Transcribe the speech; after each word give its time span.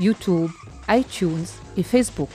YouTube, 0.00 0.50
iTunes 0.88 1.46
et 1.76 1.82
Facebook. 1.82 2.30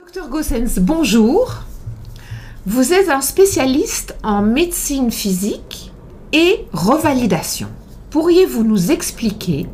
Docteur 0.00 0.28
Gossens, 0.28 0.78
bonjour. 0.80 1.62
Vous 2.66 2.92
êtes 2.92 3.08
un 3.08 3.20
spécialiste 3.20 4.16
en 4.22 4.42
médecine 4.42 5.10
physique 5.10 5.92
et 6.32 6.66
revalidation. 6.72 7.68
Pourriez-vous 8.10 8.62
nous 8.62 8.92
expliquer 8.92 9.66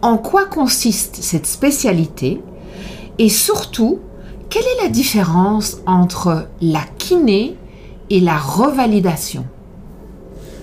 en 0.00 0.16
quoi 0.16 0.46
consiste 0.46 1.16
cette 1.16 1.46
spécialité 1.46 2.40
et 3.18 3.28
surtout, 3.28 4.00
quelle 4.48 4.62
est 4.62 4.82
la 4.82 4.88
différence 4.88 5.78
entre 5.84 6.48
la 6.62 6.82
kiné 6.96 7.56
et 8.08 8.20
la 8.20 8.38
revalidation? 8.38 9.44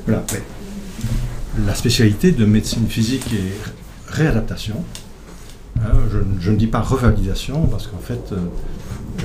La 0.08 1.75
spécialité 1.75 2.31
de 2.31 2.45
médecine 2.45 2.88
physique 2.88 3.31
et 3.34 3.52
réadaptation. 4.08 4.83
Hein, 5.80 5.91
je, 6.39 6.52
ne 6.52 6.55
dis 6.55 6.67
pas 6.67 6.81
revalidation 6.81 7.67
parce 7.67 7.88
qu'en 7.88 8.00
fait, 8.00 8.31
euh, 8.31 8.38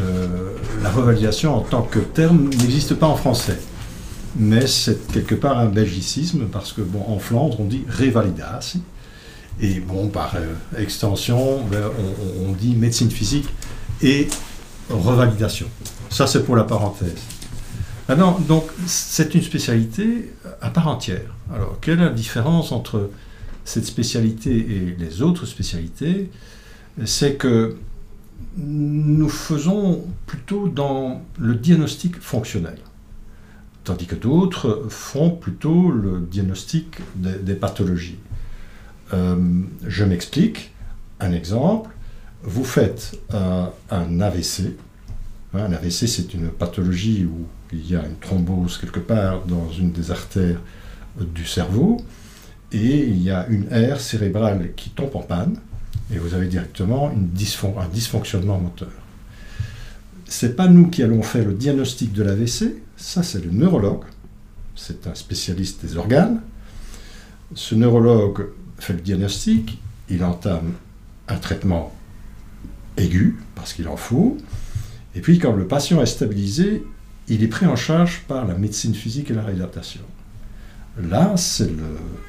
euh, 0.01 0.53
la 0.83 0.91
revalidation 0.91 1.55
en 1.57 1.61
tant 1.61 1.83
que 1.83 1.99
terme 1.99 2.49
n'existe 2.49 2.95
pas 2.95 3.07
en 3.07 3.17
français. 3.17 3.59
Mais 4.37 4.67
c'est 4.67 5.13
quelque 5.13 5.35
part 5.35 5.59
un 5.59 5.67
belgicisme 5.67 6.47
parce 6.51 6.73
que, 6.73 6.81
bon, 6.81 7.05
en 7.07 7.19
Flandre, 7.19 7.61
on 7.61 7.65
dit 7.65 7.85
révalidation. 7.89 8.81
Et 9.61 9.81
bon, 9.81 10.09
par 10.09 10.35
euh, 10.37 10.55
extension, 10.79 11.61
ben, 11.71 11.85
on, 12.47 12.53
dit 12.53 12.75
médecine 12.75 13.11
physique 13.11 13.49
et 14.03 14.29
revalidation. 14.89 15.67
Ça, 16.09 16.27
c'est 16.27 16.45
pour 16.45 16.57
la 16.57 16.65
parenthèse. 16.65 17.19
Maintenant, 18.09 18.39
donc, 18.49 18.65
c'est 18.87 19.35
une 19.35 19.43
spécialité 19.43 20.33
à 20.61 20.71
part 20.71 20.89
entière. 20.89 21.35
Alors, 21.55 21.79
quelle 21.81 22.01
est 22.01 22.05
la 22.05 22.11
différence 22.11 22.73
entre 22.73 23.11
cette 23.65 23.85
spécialité 23.85 24.51
et 24.51 24.97
les 24.99 25.23
autres 25.23 25.47
spécialités 25.47 26.31
C'est 27.05 27.37
que 27.37 27.77
nous 28.57 29.29
faisons 29.29 30.05
plutôt 30.27 30.69
dans 30.69 31.23
le 31.39 31.55
diagnostic 31.55 32.21
fonctionnel, 32.21 32.79
tandis 33.85 34.07
que 34.07 34.15
d'autres 34.15 34.87
font 34.89 35.31
plutôt 35.31 35.91
le 35.91 36.21
diagnostic 36.21 36.99
des 37.15 37.55
pathologies. 37.55 38.19
Euh, 39.15 39.63
je 39.87 40.05
m'explique. 40.05 40.71
Un 41.21 41.33
exemple, 41.33 41.91
vous 42.43 42.65
faites 42.65 43.17
un 43.31 44.21
AVC. 44.21 44.77
Un 45.55 45.73
AVC, 45.73 46.09
c'est 46.09 46.35
une 46.35 46.49
pathologie 46.49 47.25
où 47.25 47.47
il 47.73 47.91
y 47.91 47.97
a 47.97 48.05
une 48.05 48.17
thrombose 48.17 48.79
quelque 48.79 49.01
part 49.01 49.45
dans 49.45 49.71
une 49.71 49.93
des 49.93 50.11
artères 50.11 50.61
du 51.21 51.47
cerveau 51.47 51.99
et 52.73 53.07
il 53.07 53.23
y 53.23 53.31
a 53.31 53.47
une 53.49 53.71
aire 53.71 54.01
cérébrale 54.01 54.71
qui 54.75 54.91
tombe 54.91 55.15
en 55.15 55.23
panne 55.23 55.57
et 56.13 56.19
vous 56.19 56.35
avez 56.35 56.47
directement 56.47 57.09
un 57.09 57.89
dysfonctionnement 57.89 58.59
moteur. 58.59 58.91
C'est 60.27 60.57
pas 60.57 60.69
nous 60.69 60.89
qui 60.89 61.03
allons 61.03 61.23
faire 61.23 61.47
le 61.47 61.55
diagnostic 61.55 62.13
de 62.13 62.23
l'AVC, 62.23 62.77
ça 62.97 63.23
c'est 63.23 63.45
le 63.45 63.51
neurologue, 63.51 64.05
c'est 64.75 65.07
un 65.07 65.15
spécialiste 65.15 65.85
des 65.85 65.97
organes. 65.97 66.41
Ce 67.55 67.75
neurologue 67.75 68.49
fait 68.79 68.95
le 68.95 69.01
diagnostic, 69.01 69.79
il 70.09 70.25
entame 70.25 70.73
un 71.29 71.37
traitement 71.37 71.95
aigu, 72.97 73.39
parce 73.55 73.73
qu'il 73.75 73.89
en 73.89 73.97
faut, 73.97 74.39
et 75.15 75.21
puis 75.21 75.39
quand 75.39 75.53
le 75.53 75.67
patient 75.67 76.01
est 76.03 76.07
stabilisé, 76.07 76.83
il 77.29 77.43
est 77.43 77.49
pris 77.49 77.67
en 77.67 77.77
charge 77.77 78.23
par 78.27 78.47
la 78.47 78.55
médecine 78.55 78.95
physique 78.95 79.31
et 79.31 79.35
la 79.35 79.43
réadaptation. 79.43 80.01
Là, 81.01 81.35
c'est 81.37 81.71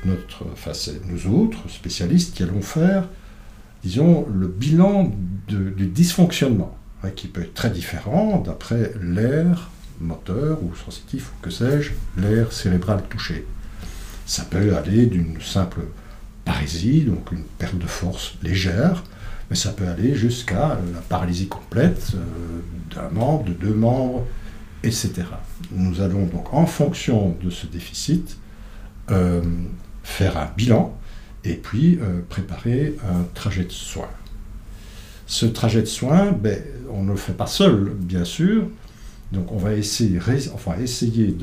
notre, 0.05 0.45
enfin, 0.53 0.71
nous 1.07 1.27
autres 1.27 1.69
spécialistes 1.69 2.33
qui 2.33 2.43
allons 2.43 2.61
faire, 2.61 3.09
disons, 3.83 4.25
le 4.33 4.47
bilan 4.47 5.11
du 5.47 5.87
dysfonctionnement, 5.87 6.77
hein, 7.03 7.09
qui 7.09 7.27
peut 7.27 7.41
être 7.41 7.53
très 7.53 7.69
différent 7.69 8.41
d'après 8.45 8.93
l'air 9.01 9.69
moteur 9.99 10.59
ou 10.63 10.75
sensitif 10.75 11.31
ou 11.31 11.41
que 11.41 11.49
sais-je, 11.49 11.91
l'air 12.17 12.51
cérébral 12.51 13.03
touché. 13.09 13.45
Ça 14.25 14.43
peut 14.43 14.75
aller 14.75 15.05
d'une 15.07 15.39
simple 15.41 15.81
parésie, 16.45 17.01
donc 17.01 17.31
une 17.31 17.43
perte 17.43 17.77
de 17.77 17.87
force 17.87 18.35
légère, 18.41 19.03
mais 19.49 19.55
ça 19.55 19.71
peut 19.71 19.87
aller 19.87 20.15
jusqu'à 20.15 20.79
la 20.93 20.99
paralysie 21.09 21.47
complète 21.47 22.13
euh, 22.15 22.95
d'un 22.95 23.09
membre, 23.09 23.45
de 23.45 23.53
deux 23.53 23.73
membres, 23.73 24.25
etc. 24.83 25.11
Nous 25.71 26.01
allons 26.01 26.25
donc, 26.25 26.53
en 26.53 26.65
fonction 26.65 27.35
de 27.41 27.49
ce 27.49 27.67
déficit, 27.67 28.37
euh, 29.11 29.41
faire 30.03 30.37
un 30.37 30.49
bilan 30.55 30.97
et 31.43 31.55
puis 31.55 31.99
euh, 32.01 32.21
préparer 32.27 32.95
un 33.03 33.23
trajet 33.33 33.65
de 33.65 33.71
soins. 33.71 34.09
Ce 35.25 35.45
trajet 35.45 35.81
de 35.81 35.87
soins, 35.87 36.31
ben, 36.31 36.59
on 36.91 37.03
ne 37.03 37.11
le 37.11 37.17
fait 37.17 37.33
pas 37.33 37.47
seul, 37.47 37.91
bien 37.97 38.25
sûr, 38.25 38.67
donc 39.31 39.51
on 39.51 39.57
va 39.57 39.73
essayer, 39.73 40.19
enfin, 40.53 40.75
essayer 40.81 41.35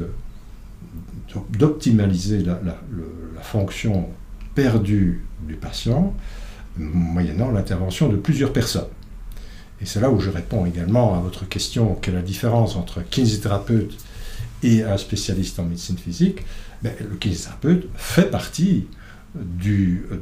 d'optimaliser 1.51 2.41
la, 2.41 2.61
la 2.63 3.43
fonction 3.43 4.09
perdu 4.55 5.25
du 5.47 5.55
patient, 5.55 6.15
moyennant 6.77 7.51
l'intervention 7.51 8.09
de 8.09 8.17
plusieurs 8.17 8.53
personnes. 8.53 8.89
Et 9.81 9.87
c'est 9.87 10.01
là 10.01 10.11
où 10.11 10.21
je 10.21 10.31
réponds 10.31 10.67
également 10.67 11.15
à 11.15 11.21
votre 11.21 11.49
question, 11.49 11.97
quelle 12.01 12.15
est 12.15 12.19
la 12.19 12.23
différence 12.23 12.77
entre 12.77 13.03
kinésithérapeute 13.03 13.97
et 14.63 14.83
un 14.83 14.97
spécialiste 14.97 15.59
en 15.59 15.65
médecine 15.65 15.99
physique 15.99 16.45
Le 16.83 17.17
kinésithérapeute 17.19 17.89
fait 17.95 18.31
partie 18.31 18.87
du, 19.35 20.07
euh, 20.11 20.17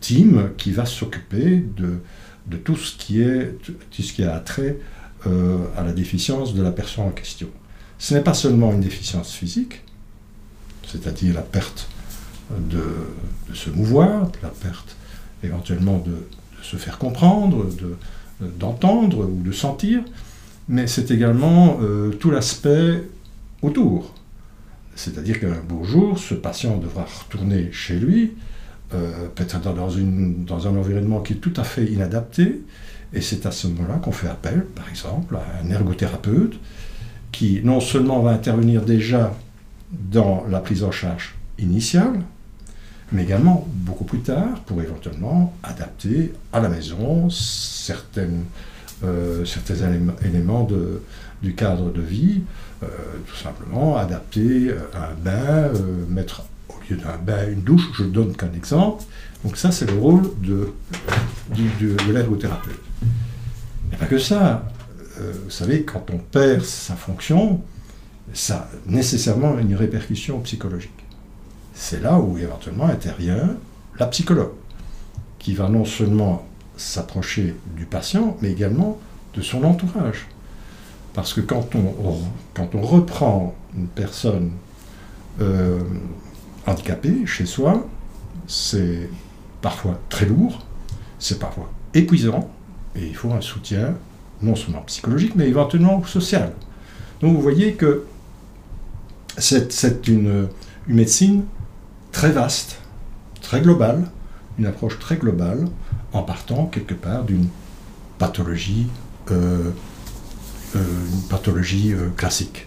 team 0.00 0.50
qui 0.56 0.72
va 0.72 0.84
s'occuper 0.84 1.64
de, 1.76 1.98
de, 2.46 2.56
tout, 2.56 2.76
ce 2.76 2.96
qui 2.96 3.22
est, 3.22 3.56
tout 3.62 4.02
ce 4.02 4.12
qui 4.12 4.24
a 4.24 4.38
trait 4.40 4.78
euh, 5.26 5.58
à 5.76 5.82
la 5.82 5.92
déficience 5.92 6.54
de 6.54 6.62
la 6.62 6.70
personne 6.70 7.06
en 7.06 7.10
question. 7.10 7.48
Ce 7.98 8.14
n'est 8.14 8.22
pas 8.22 8.34
seulement 8.34 8.72
une 8.72 8.80
déficience 8.80 9.32
physique, 9.32 9.82
c'est-à-dire 10.86 11.34
la 11.34 11.42
perte 11.42 11.88
de, 12.50 12.84
se 13.54 13.70
mouvoir, 13.70 14.30
de 14.30 14.38
la 14.42 14.50
perte 14.50 14.96
éventuellement 15.42 15.98
de, 15.98 16.26
se 16.62 16.76
faire 16.76 16.98
comprendre, 16.98 17.66
d'entendre 18.40 19.24
ou 19.24 19.42
de 19.42 19.52
sentir, 19.52 20.02
mais 20.68 20.86
c'est 20.86 21.10
également 21.10 21.78
euh, 21.80 22.10
tout 22.10 22.30
l'aspect 22.30 23.04
autour. 23.62 24.14
C'est-à-dire 24.94 25.40
qu'un 25.40 25.60
beau 25.68 25.84
jour, 25.84 26.18
ce 26.18 26.34
patient 26.34 26.76
devra 26.76 27.04
retourner 27.04 27.70
chez 27.72 27.98
lui, 27.98 28.34
euh, 28.94 29.28
peut-être 29.34 29.60
dans, 29.60 29.88
dans 29.88 30.66
un 30.66 30.76
environnement 30.76 31.20
qui 31.20 31.34
est 31.34 31.36
tout 31.36 31.52
à 31.56 31.64
fait 31.64 31.86
inadapté, 31.86 32.62
et 33.12 33.20
c'est 33.20 33.46
à 33.46 33.50
ce 33.50 33.68
moment-là 33.68 33.96
qu'on 33.96 34.12
fait 34.12 34.28
appel, 34.28 34.66
par 34.74 34.88
exemple, 34.88 35.36
à 35.36 35.64
un 35.64 35.70
ergothérapeute 35.70 36.58
qui 37.32 37.60
non 37.62 37.80
seulement 37.80 38.20
va 38.20 38.32
intervenir 38.32 38.82
déjà 38.82 39.34
dans 39.90 40.44
la 40.48 40.60
prise 40.60 40.84
en 40.84 40.90
charge 40.90 41.34
initiale, 41.58 42.20
mais 43.12 43.22
également 43.22 43.66
beaucoup 43.72 44.04
plus 44.04 44.20
tard 44.20 44.60
pour 44.66 44.82
éventuellement 44.82 45.54
adapter 45.62 46.32
à 46.52 46.60
la 46.60 46.68
maison 46.68 47.30
certaines, 47.30 48.44
euh, 49.04 49.44
certains 49.44 49.76
éléments 50.24 50.68
du 51.42 51.54
cadre 51.54 51.92
de 51.92 52.00
vie, 52.00 52.42
euh, 52.82 52.86
tout 53.26 53.36
simplement 53.36 53.96
adapter 53.96 54.70
euh, 54.70 54.78
un 54.94 55.14
bain, 55.14 55.70
mettre 56.08 56.42
au 56.68 56.74
lieu 56.88 56.96
d'un 56.96 57.16
bain 57.16 57.48
une 57.48 57.62
douche, 57.62 57.88
je 57.96 58.02
ne 58.04 58.10
donne 58.10 58.34
qu'un 58.34 58.52
exemple. 58.52 59.04
Donc 59.44 59.56
ça 59.56 59.70
c'est 59.70 59.86
le 59.86 59.96
rôle 59.96 60.22
de, 60.42 60.72
de, 61.56 61.96
de 62.06 62.12
l'ergothérapeute. 62.12 62.80
que 64.08 64.18
ça. 64.18 64.64
Vous 65.44 65.50
savez, 65.50 65.82
quand 65.82 66.06
on 66.12 66.18
perd 66.18 66.62
sa 66.62 66.94
fonction, 66.94 67.60
ça 68.32 68.56
a 68.56 68.68
nécessairement 68.86 69.58
une 69.58 69.74
répercussion 69.74 70.38
psychologique. 70.40 70.92
C'est 71.74 72.00
là 72.00 72.18
où 72.18 72.38
éventuellement 72.38 72.86
intervient 72.86 73.56
la 73.98 74.06
psychologue, 74.06 74.52
qui 75.40 75.54
va 75.54 75.68
non 75.68 75.84
seulement 75.84 76.47
s'approcher 76.78 77.54
du 77.76 77.84
patient, 77.84 78.36
mais 78.40 78.50
également 78.50 78.98
de 79.34 79.42
son 79.42 79.64
entourage. 79.64 80.26
Parce 81.12 81.34
que 81.34 81.40
quand 81.40 81.74
on, 81.74 82.16
quand 82.54 82.74
on 82.74 82.80
reprend 82.80 83.54
une 83.76 83.88
personne 83.88 84.52
euh, 85.40 85.80
handicapée 86.66 87.26
chez 87.26 87.46
soi, 87.46 87.86
c'est 88.46 89.10
parfois 89.60 89.98
très 90.08 90.26
lourd, 90.26 90.64
c'est 91.18 91.38
parfois 91.38 91.70
épuisant, 91.94 92.48
et 92.96 93.06
il 93.06 93.14
faut 93.14 93.32
un 93.32 93.40
soutien 93.40 93.94
non 94.42 94.54
seulement 94.54 94.82
psychologique, 94.82 95.32
mais 95.34 95.48
éventuellement 95.48 96.02
social. 96.04 96.52
Donc 97.20 97.34
vous 97.34 97.42
voyez 97.42 97.74
que 97.74 98.06
c'est 99.36 100.08
une, 100.08 100.48
médecine 100.86 101.44
très 102.12 102.30
vaste, 102.30 102.78
très 103.42 103.60
globale, 103.60 104.10
une 104.58 104.66
approche 104.66 104.98
très 104.98 105.16
globale, 105.16 105.66
en 106.12 106.22
partant 106.22 106.66
quelque 106.66 106.94
part 106.94 107.24
d'une 107.24 107.48
pathologie, 108.18 108.86
euh, 109.30 109.70
euh, 110.76 110.78
une 111.12 111.28
pathologie 111.28 111.92
euh, 111.92 112.08
classique. 112.16 112.66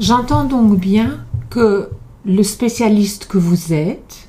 J'entends 0.00 0.44
donc 0.44 0.78
bien 0.78 1.24
que 1.50 1.90
le 2.24 2.42
spécialiste 2.42 3.26
que 3.26 3.38
vous 3.38 3.72
êtes 3.72 4.28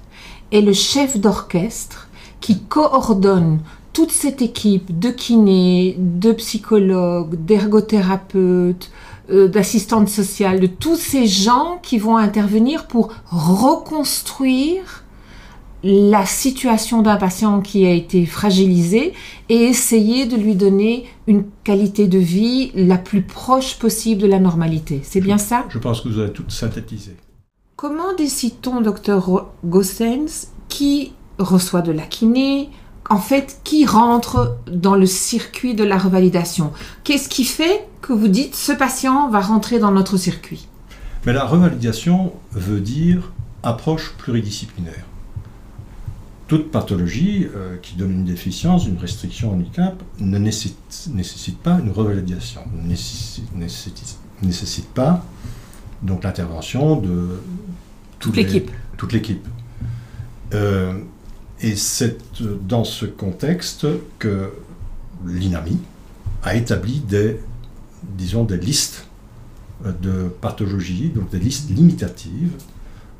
est 0.51 0.61
le 0.61 0.73
chef 0.73 1.17
d'orchestre 1.17 2.07
qui 2.39 2.61
coordonne 2.61 3.59
toute 3.93 4.11
cette 4.11 4.41
équipe 4.41 4.97
de 4.97 5.09
kinés, 5.09 5.95
de 5.97 6.31
psychologues, 6.31 7.35
d'ergothérapeutes, 7.35 8.91
d'assistantes 9.29 10.09
sociales, 10.09 10.59
de 10.59 10.65
tous 10.65 10.95
ces 10.95 11.27
gens 11.27 11.79
qui 11.83 11.99
vont 11.99 12.17
intervenir 12.17 12.87
pour 12.87 13.09
reconstruire 13.29 15.03
la 15.83 16.25
situation 16.25 17.01
d'un 17.01 17.15
patient 17.15 17.61
qui 17.61 17.85
a 17.85 17.91
été 17.91 18.25
fragilisé 18.25 19.13
et 19.47 19.55
essayer 19.55 20.25
de 20.25 20.35
lui 20.35 20.55
donner 20.55 21.05
une 21.27 21.45
qualité 21.63 22.07
de 22.07 22.17
vie 22.17 22.71
la 22.75 22.97
plus 22.97 23.21
proche 23.21 23.79
possible 23.79 24.21
de 24.21 24.27
la 24.27 24.39
normalité. 24.39 25.01
C'est 25.03 25.21
bien 25.21 25.37
ça? 25.37 25.65
Je 25.69 25.77
pense 25.77 26.01
que 26.01 26.09
vous 26.09 26.19
avez 26.19 26.33
tout 26.33 26.43
synthétisé. 26.49 27.15
Comment 27.75 28.13
décide-t-on, 28.13 28.81
docteur 28.81 29.47
Gossens, 29.63 30.47
qui 30.67 31.13
reçoit 31.37 31.81
de 31.81 31.93
la 31.93 32.03
kiné, 32.03 32.69
en 33.09 33.19
fait, 33.19 33.61
qui 33.63 33.85
rentre 33.85 34.57
dans 34.69 34.95
le 34.95 35.05
circuit 35.05 35.75
de 35.75 35.85
la 35.85 35.97
revalidation? 35.97 36.73
Qu'est-ce 37.05 37.29
qui 37.29 37.45
fait 37.45 37.87
que 38.01 38.11
vous 38.11 38.27
dites 38.27 38.55
ce 38.55 38.73
patient 38.73 39.29
va 39.29 39.39
rentrer 39.39 39.79
dans 39.79 39.91
notre 39.91 40.17
circuit? 40.17 40.67
Mais 41.25 41.31
la 41.31 41.45
revalidation 41.45 42.33
veut 42.51 42.81
dire 42.81 43.31
approche 43.63 44.13
pluridisciplinaire. 44.17 45.05
Toute 46.49 46.71
pathologie 46.71 47.45
euh, 47.55 47.77
qui 47.77 47.95
donne 47.95 48.11
une 48.11 48.25
déficience, 48.25 48.87
une 48.87 48.97
restriction, 48.97 49.53
handicap 49.53 50.01
ne 50.19 50.39
nécessite, 50.39 51.59
pas 51.61 51.77
une 51.77 51.91
revalidation, 51.91 52.61
ne 52.73 52.87
nécessite, 54.41 54.87
pas 54.87 55.23
donc 56.01 56.23
l'intervention 56.23 56.95
de 56.95 57.39
toute 58.17 58.35
l'équipe. 58.35 58.71
Toute 58.97 59.13
l'équipe. 59.13 59.47
Euh, 60.55 60.97
et 61.61 61.75
c'est 61.75 62.17
dans 62.67 62.83
ce 62.83 63.05
contexte 63.05 63.85
que 64.17 64.51
l'INAMI 65.27 65.77
a 66.41 66.55
établi 66.55 66.99
des, 67.01 67.39
disons, 68.17 68.43
des 68.43 68.57
listes 68.57 69.05
de 69.85 70.29
pathologies, 70.41 71.09
donc 71.09 71.29
des 71.29 71.37
listes 71.37 71.69
limitatives 71.69 72.53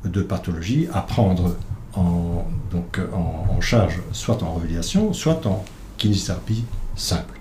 de 0.04 0.20
pathologies 0.20 0.88
à 0.92 1.02
prendre 1.02 1.54
en, 1.94 2.44
donc 2.70 3.00
en, 3.12 3.60
charge, 3.60 4.00
soit 4.12 4.42
en 4.42 4.54
révélation, 4.54 5.12
soit 5.12 5.44
en 5.46 5.64
kinésithérapie 5.98 6.64
simple. 6.96 7.40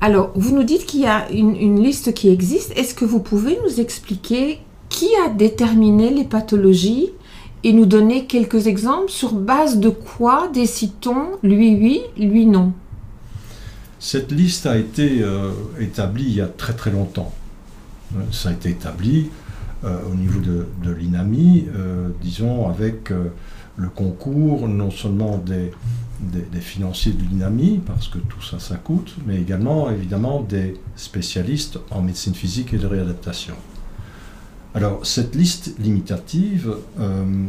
Alors, 0.00 0.30
vous 0.34 0.54
nous 0.54 0.64
dites 0.64 0.86
qu'il 0.86 1.00
y 1.00 1.06
a 1.06 1.30
une, 1.30 1.56
une 1.56 1.82
liste 1.82 2.12
qui 2.12 2.28
existe. 2.28 2.72
Est-ce 2.76 2.94
que 2.94 3.04
vous 3.04 3.20
pouvez 3.20 3.58
nous 3.64 3.80
expliquer 3.80 4.60
qui 4.88 5.08
a 5.24 5.28
déterminé 5.30 6.10
les 6.10 6.24
pathologies 6.24 7.10
et 7.64 7.72
nous 7.72 7.86
donner 7.86 8.26
quelques 8.26 8.66
exemples 8.66 9.10
sur 9.10 9.34
base 9.34 9.78
de 9.78 9.88
quoi 9.88 10.48
décide-t-on 10.52 11.38
lui 11.42 11.74
oui, 11.74 12.00
lui 12.18 12.46
non 12.46 12.72
Cette 13.98 14.32
liste 14.32 14.66
a 14.66 14.76
été 14.76 15.22
euh, 15.22 15.52
établie 15.80 16.24
il 16.24 16.34
y 16.34 16.40
a 16.40 16.48
très 16.48 16.72
très 16.72 16.90
longtemps. 16.90 17.32
Euh, 18.14 18.20
ça 18.32 18.48
a 18.48 18.52
été 18.52 18.70
établi 18.70 19.30
euh, 19.84 19.98
au 20.10 20.14
niveau 20.14 20.40
de, 20.40 20.66
l'INAMI, 20.92 21.66
disons 22.20 22.68
avec 22.68 23.12
le 23.76 23.88
concours 23.88 24.68
non 24.68 24.90
seulement 24.90 25.38
des, 25.38 25.70
des, 26.20 26.60
financiers 26.60 27.12
de 27.12 27.22
l'INAMI, 27.22 27.80
parce 27.84 28.08
que 28.08 28.18
tout 28.18 28.42
ça, 28.42 28.58
ça 28.60 28.76
coûte, 28.76 29.16
mais 29.26 29.40
également 29.40 29.90
évidemment 29.90 30.40
des 30.40 30.80
spécialistes 30.96 31.78
en 31.90 32.02
médecine 32.02 32.34
physique 32.34 32.72
et 32.74 32.78
de 32.78 32.86
réadaptation. 32.86 33.54
Alors, 34.74 35.04
cette 35.04 35.34
liste 35.34 35.78
limitative, 35.78 36.74
euh, 36.98 37.46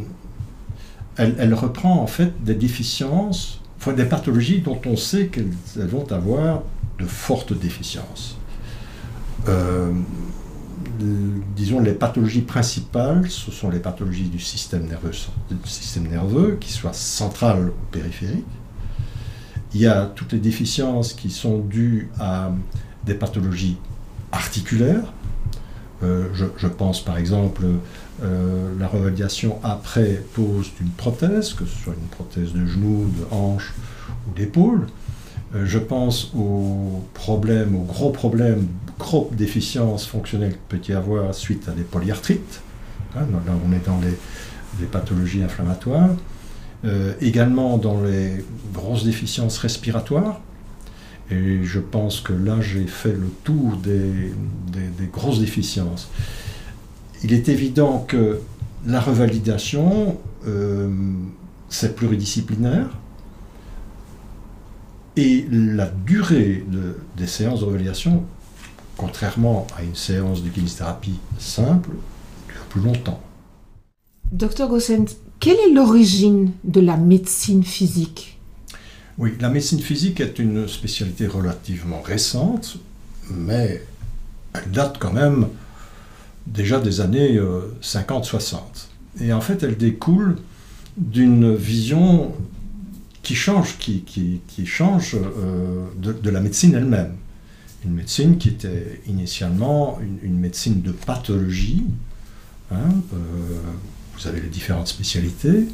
elle, 1.16 1.54
reprend 1.54 2.00
en 2.00 2.06
fait 2.06 2.42
des 2.42 2.54
déficiences, 2.54 3.60
enfin, 3.78 3.92
des 3.92 4.04
pathologies 4.04 4.60
dont 4.60 4.80
on 4.86 4.96
sait 4.96 5.28
qu'elles 5.28 5.86
vont 5.88 6.10
avoir 6.12 6.62
de 6.98 7.06
fortes 7.06 7.52
déficiences. 7.58 8.36
Euh, 9.48 9.92
disons, 11.56 11.80
les 11.80 11.92
pathologies 11.92 12.42
principales, 12.42 13.28
ce 13.28 13.50
sont 13.50 13.70
les 13.70 13.78
pathologies 13.78 14.28
du 14.28 14.38
système 14.38 14.86
nerveux, 14.86 15.12
du 15.50 15.68
système 15.68 16.08
nerveux, 16.08 16.56
qui 16.60 16.72
soient 16.72 16.92
centrales 16.92 17.68
ou 17.68 17.92
périphériques. 17.92 18.44
Il 19.74 19.80
y 19.80 19.86
a 19.86 20.06
toutes 20.06 20.32
les 20.32 20.38
déficiences 20.38 21.12
qui 21.12 21.30
sont 21.30 21.58
dues 21.58 22.10
à 22.18 22.52
des 23.04 23.14
pathologies 23.14 23.76
articulaires, 24.32 25.12
euh, 26.04 26.28
je, 26.34 26.66
pense 26.66 27.02
par 27.02 27.16
exemple 27.18 27.62
euh, 28.22 28.72
la 28.78 28.88
revalidation 28.88 29.58
après 29.62 30.22
pose 30.34 30.72
d'une 30.78 30.90
prothèse, 30.90 31.54
que 31.54 31.64
ce 31.64 31.82
soit 31.84 31.94
une 31.94 32.08
prothèse 32.08 32.52
de 32.52 32.66
genou, 32.66 33.10
de 33.16 33.34
hanche 33.34 33.72
ou 34.28 34.34
d'épaule. 34.34 34.86
Euh, 35.54 35.64
je 35.66 35.78
pense 35.78 36.32
aux 36.34 37.04
problèmes, 37.14 37.76
aux 37.76 37.84
gros 37.84 38.10
problèmes, 38.10 38.66
gros 38.98 39.30
déficiences 39.32 40.06
fonctionnelles 40.06 40.52
qu'il 40.52 40.78
peut 40.78 40.92
y 40.92 40.94
avoir 40.94 41.34
suite 41.34 41.68
à 41.68 41.72
des 41.72 41.82
polyarthrites. 41.82 42.60
Hein, 43.16 43.26
là, 43.46 43.52
on 43.66 43.72
est 43.72 43.84
dans 43.86 44.00
les, 44.00 44.16
pathologies 44.86 45.42
inflammatoires. 45.42 46.10
également 47.20 47.78
dans 47.78 48.02
les 48.02 48.44
grosses 48.72 49.04
déficiences 49.04 49.58
respiratoires, 49.58 50.40
et 51.30 51.64
je 51.64 51.80
pense 51.80 52.20
que 52.20 52.32
là, 52.32 52.60
j'ai 52.60 52.86
fait 52.86 53.12
le 53.12 53.30
tour 53.44 53.76
des, 53.76 54.32
grosses 55.12 55.40
déficiences. 55.40 56.10
Il 57.22 57.32
est 57.32 57.48
évident 57.48 58.04
que 58.06 58.40
la 58.86 59.00
revalidation, 59.00 60.18
euh, 60.46 60.90
c'est 61.70 61.96
pluridisciplinaire. 61.96 62.88
Et 65.16 65.46
la 65.50 65.86
durée 65.86 66.64
des 67.16 67.26
séances 67.26 67.60
de 67.60 67.64
revalidation, 67.64 68.24
contrairement 68.96 69.66
à 69.76 69.82
une 69.82 69.94
séance 69.94 70.42
de 70.42 70.48
kinésithérapie 70.48 71.18
simple, 71.38 71.90
dure 72.48 72.64
plus 72.70 72.80
longtemps. 72.80 73.20
Docteur 74.32 74.68
Gossens, 74.68 75.16
quelle 75.40 75.58
est 75.58 75.72
l'origine 75.72 76.52
de 76.64 76.80
la 76.80 76.96
médecine 76.96 77.64
physique? 77.64 78.38
Oui, 79.18 79.34
la 79.40 79.48
médecine 79.48 79.80
physique 79.80 80.20
est 80.20 80.38
une 80.38 80.66
spécialité 80.66 81.26
relativement 81.26 82.02
récente, 82.02 82.78
mais 83.30 83.84
elle 84.54 84.70
date 84.70 84.96
quand 84.98 85.12
même 85.12 85.48
déjà 86.46 86.80
des 86.80 87.00
années 87.00 87.38
50-60. 87.82 88.54
Euh, 88.54 89.24
Et 89.24 89.32
en 89.32 89.40
fait, 89.40 89.62
elle 89.62 89.76
découle 89.76 90.36
d'une 90.96 91.54
vision 91.54 92.32
qui 93.22 93.34
change, 93.34 93.78
qui, 93.78 94.40
change 94.66 95.16
euh, 95.16 95.86
de, 95.96 96.30
la 96.30 96.40
médecine 96.40 96.74
elle-même. 96.74 97.14
Une 97.84 97.92
médecine 97.92 98.38
qui 98.38 98.48
était 98.48 99.00
initialement 99.06 99.98
une, 100.22 100.38
médecine 100.38 100.80
de 100.80 100.92
pathologie. 100.92 101.84
Hein, 102.70 102.76
euh, 103.12 103.16
vous 104.16 104.26
avez 104.26 104.40
les 104.40 104.48
différentes 104.48 104.88
spécialités, 104.88 105.66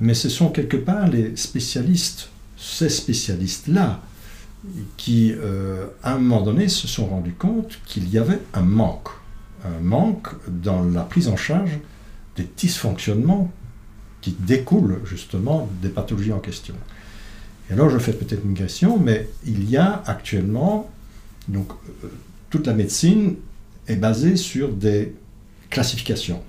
mais 0.00 0.14
ce 0.14 0.28
sont 0.28 0.48
quelque 0.48 0.76
part 0.76 1.08
les 1.08 1.36
spécialistes 1.36 2.30
ces 2.58 2.88
spécialistes-là 2.88 4.02
qui, 4.96 5.32
euh, 5.32 5.86
à 6.02 6.14
un 6.14 6.18
moment 6.18 6.42
donné, 6.42 6.68
se 6.68 6.88
sont 6.88 7.06
rendus 7.06 7.32
compte 7.32 7.78
qu'il 7.86 8.08
y 8.10 8.18
avait 8.18 8.40
un 8.52 8.62
manque, 8.62 9.08
un 9.64 9.80
manque 9.80 10.28
dans 10.48 10.82
la 10.82 11.02
prise 11.02 11.28
en 11.28 11.36
charge 11.36 11.78
des 12.36 12.48
dysfonctionnements 12.56 13.50
qui 14.20 14.32
découlent 14.32 15.00
justement 15.04 15.68
des 15.80 15.88
pathologies 15.88 16.32
en 16.32 16.40
question. 16.40 16.74
Et 17.70 17.74
alors 17.74 17.88
je 17.88 17.98
fais 17.98 18.12
peut-être 18.12 18.44
une 18.44 18.54
question, 18.54 18.98
mais 18.98 19.28
il 19.46 19.70
y 19.70 19.76
a 19.76 20.02
actuellement 20.06 20.90
Donc, 21.48 21.70
euh, 22.04 22.08
toute 22.50 22.66
la 22.66 22.74
médecine 22.74 23.36
est 23.86 23.96
basée 23.96 24.36
sur 24.36 24.72
des 24.72 25.14
classifications. 25.70 26.42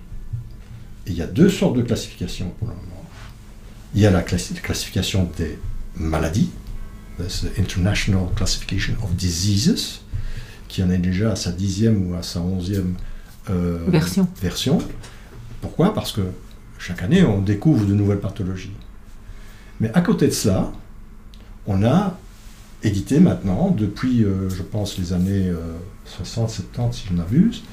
Et 1.07 1.11
il 1.11 1.17
y 1.17 1.21
a 1.21 1.27
deux 1.27 1.49
sortes 1.49 1.77
de 1.77 1.81
classifications 1.81 2.53
pour 2.59 2.67
le 2.67 2.73
moment. 2.73 2.85
Il 3.95 4.01
y 4.01 4.05
a 4.05 4.11
la 4.11 4.21
classification 4.21 5.29
des 5.37 5.57
maladies, 5.95 6.51
c'est 7.27 7.59
International 7.59 8.27
Classification 8.35 8.93
of 9.03 9.13
Diseases, 9.15 10.01
qui 10.67 10.83
en 10.83 10.91
est 10.91 10.99
déjà 10.99 11.31
à 11.31 11.35
sa 11.35 11.51
dixième 11.51 12.09
ou 12.09 12.15
à 12.15 12.23
sa 12.23 12.39
onzième 12.39 12.95
euh, 13.49 13.79
version. 13.87 14.27
version. 14.39 14.77
Pourquoi? 15.61 15.93
Parce 15.93 16.11
que 16.11 16.21
chaque 16.77 17.01
année, 17.01 17.23
on 17.23 17.41
découvre 17.41 17.85
de 17.85 17.93
nouvelles 17.93 18.19
pathologies. 18.19 18.75
Mais 19.81 19.91
à 19.93 20.01
côté 20.01 20.27
de 20.27 20.33
cela, 20.33 20.71
on 21.65 21.83
a 21.83 22.17
édité 22.83 23.19
maintenant, 23.19 23.69
depuis, 23.69 24.23
euh, 24.23 24.49
je 24.49 24.61
pense, 24.61 24.97
les 24.97 25.13
années 25.13 25.51
60, 26.05 26.49
euh, 26.49 26.53
70, 26.73 26.97
si 26.97 27.07
je 27.09 27.13
m'abuse, 27.13 27.63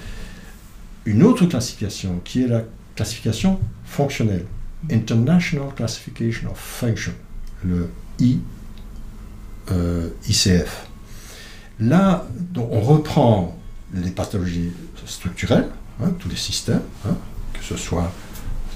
une 1.05 1.23
autre 1.23 1.47
classification, 1.47 2.21
qui 2.25 2.43
est 2.43 2.49
la 2.49 2.65
classification 2.95 3.61
fonctionnelle. 3.85 4.47
International 4.91 5.69
Classification 5.75 6.51
of 6.51 6.59
Function, 6.59 7.13
le 7.65 7.89
I, 8.19 8.39
euh, 9.71 10.11
ICF. 10.29 10.87
Là, 11.81 12.27
on 12.57 12.81
reprend 12.81 13.59
les 13.95 14.11
pathologies 14.11 14.71
structurelles, 15.07 15.69
hein, 16.03 16.11
tous 16.19 16.29
les 16.29 16.37
systèmes, 16.37 16.83
hein, 17.07 17.17
que 17.53 17.65
ce 17.65 17.77
soit 17.77 18.13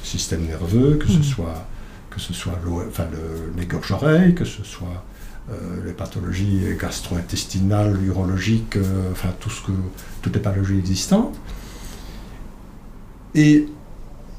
le 0.00 0.06
système 0.06 0.46
nerveux, 0.46 0.96
que 0.96 1.08
ce 1.08 1.18
mm. 1.18 1.22
soit, 1.22 1.66
que 2.10 2.20
ce 2.20 2.32
soit 2.32 2.58
enfin, 2.88 3.06
le, 3.12 3.52
les 3.56 3.66
gorges-oreilles, 3.66 4.34
que 4.34 4.44
ce 4.44 4.64
soit 4.64 5.04
les 5.84 5.92
pathologies 5.92 6.62
gastro-intestinales, 6.80 8.02
urologiques, 8.04 8.76
euh, 8.76 9.12
enfin 9.12 9.30
tout 9.38 9.50
ce 9.50 9.62
que, 9.62 9.72
toutes 10.22 10.34
les 10.34 10.42
pathologies 10.42 10.78
existantes. 10.78 11.36
Et 13.34 13.66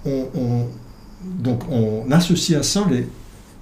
on, 0.05 0.67
donc 1.23 1.63
on 1.69 2.09
associe 2.11 2.59
à 2.59 2.63
ça 2.63 2.85
les, 2.89 3.07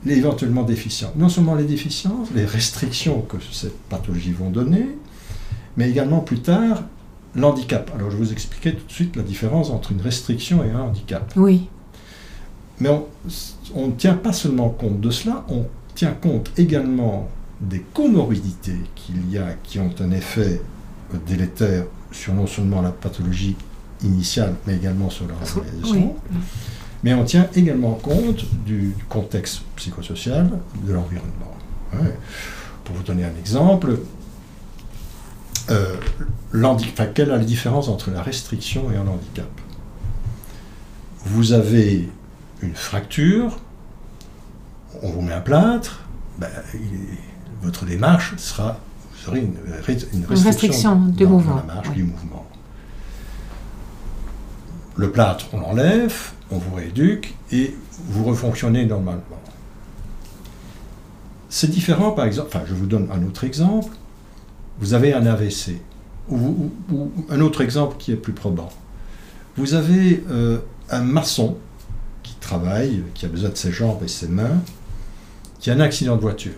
les 0.05 0.17
éventuellement 0.17 0.63
déficients. 0.63 1.11
Non 1.15 1.29
seulement 1.29 1.55
les 1.55 1.65
déficiences, 1.65 2.29
les 2.33 2.45
restrictions 2.45 3.21
que 3.21 3.37
ces 3.51 3.71
pathologies 3.89 4.31
vont 4.31 4.49
donner, 4.49 4.87
mais 5.77 5.89
également 5.89 6.19
plus 6.19 6.39
tard 6.39 6.83
l'handicap. 7.35 7.91
Alors 7.95 8.11
je 8.11 8.17
vous 8.17 8.31
expliquer 8.31 8.73
tout 8.75 8.85
de 8.85 8.91
suite 8.91 9.15
la 9.15 9.23
différence 9.23 9.69
entre 9.69 9.91
une 9.91 10.01
restriction 10.01 10.63
et 10.63 10.71
un 10.71 10.81
handicap. 10.81 11.31
Oui. 11.35 11.67
Mais 12.79 12.89
on 13.75 13.87
ne 13.87 13.91
tient 13.91 14.13
pas 14.13 14.33
seulement 14.33 14.69
compte 14.69 15.01
de 15.01 15.09
cela, 15.09 15.45
on 15.49 15.65
tient 15.95 16.13
compte 16.13 16.51
également 16.57 17.29
des 17.61 17.81
comorbidités 17.93 18.77
qu'il 18.95 19.29
y 19.31 19.37
a 19.37 19.53
qui 19.63 19.79
ont 19.79 19.93
un 19.99 20.11
effet 20.11 20.61
délétère 21.27 21.85
sur 22.11 22.33
non 22.33 22.47
seulement 22.47 22.81
la 22.81 22.91
pathologie 22.91 23.55
initiale, 24.03 24.55
mais 24.65 24.75
également 24.75 25.09
sur 25.09 25.27
la 25.27 25.33
réalisation. 25.35 26.15
Mais 27.03 27.13
on 27.13 27.23
tient 27.23 27.47
également 27.55 27.93
compte 27.93 28.45
du 28.65 28.95
contexte 29.07 29.61
psychosocial 29.75 30.49
de 30.83 30.93
l'environnement. 30.93 31.55
Pour 32.83 32.95
vous 32.95 33.03
donner 33.03 33.23
un 33.23 33.35
exemple, 33.39 33.99
euh, 35.69 35.95
quelle 37.13 37.29
est 37.29 37.31
la 37.31 37.39
différence 37.39 37.87
entre 37.87 38.11
la 38.11 38.21
restriction 38.21 38.91
et 38.91 38.97
un 38.97 39.07
handicap? 39.07 39.49
Vous 41.25 41.53
avez 41.53 42.09
une 42.61 42.75
fracture, 42.75 43.59
on 45.01 45.11
vous 45.11 45.21
met 45.21 45.33
un 45.33 45.41
plâtre, 45.41 46.01
ben, 46.37 46.49
votre 47.61 47.85
démarche 47.85 48.35
sera, 48.37 48.79
vous 49.13 49.29
aurez 49.29 49.41
une, 49.41 49.55
restriction, 50.25 50.95
du 50.95 51.25
mouvement. 51.25 51.55
la 51.55 51.73
marche 51.73 51.91
du 51.91 52.03
mouvement. 52.03 52.45
Le 54.95 55.11
plâtre, 55.11 55.47
on 55.53 55.59
l'enlève, 55.59 56.31
on 56.51 56.57
vous 56.57 56.75
rééduque 56.75 57.35
et 57.51 57.75
vous 58.09 58.23
refonctionnez 58.23 58.85
normalement. 58.85 59.23
C'est 61.49 61.69
différent, 61.69 62.11
par 62.11 62.25
exemple, 62.25 62.49
enfin 62.53 62.65
je 62.67 62.73
vous 62.73 62.85
donne 62.85 63.07
un 63.11 63.25
autre 63.25 63.43
exemple, 63.43 63.93
vous 64.79 64.93
avez 64.93 65.13
un 65.13 65.25
AVC, 65.25 65.81
ou, 66.29 66.71
un 67.29 67.41
autre 67.41 67.61
exemple 67.61 67.95
qui 67.97 68.11
est 68.11 68.17
plus 68.17 68.33
probant. 68.33 68.69
Vous 69.57 69.73
avez 69.73 70.23
euh, 70.29 70.59
un 70.89 71.01
maçon 71.01 71.57
qui 72.23 72.35
travaille, 72.35 73.03
qui 73.13 73.25
a 73.25 73.29
besoin 73.29 73.49
de 73.49 73.57
ses 73.57 73.71
jambes 73.71 74.03
et 74.03 74.07
ses 74.07 74.27
mains, 74.27 74.61
qui 75.59 75.71
a 75.71 75.73
un 75.73 75.79
accident 75.79 76.15
de 76.15 76.21
voiture. 76.21 76.53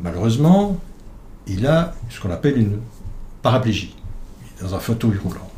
Malheureusement, 0.00 0.78
il 1.46 1.66
a 1.66 1.94
ce 2.10 2.20
qu'on 2.20 2.30
appelle 2.30 2.58
une 2.58 2.80
paraplégie, 3.42 3.94
dans 4.60 4.74
un 4.74 4.78
fauteuil 4.78 5.18
roulant. 5.18 5.48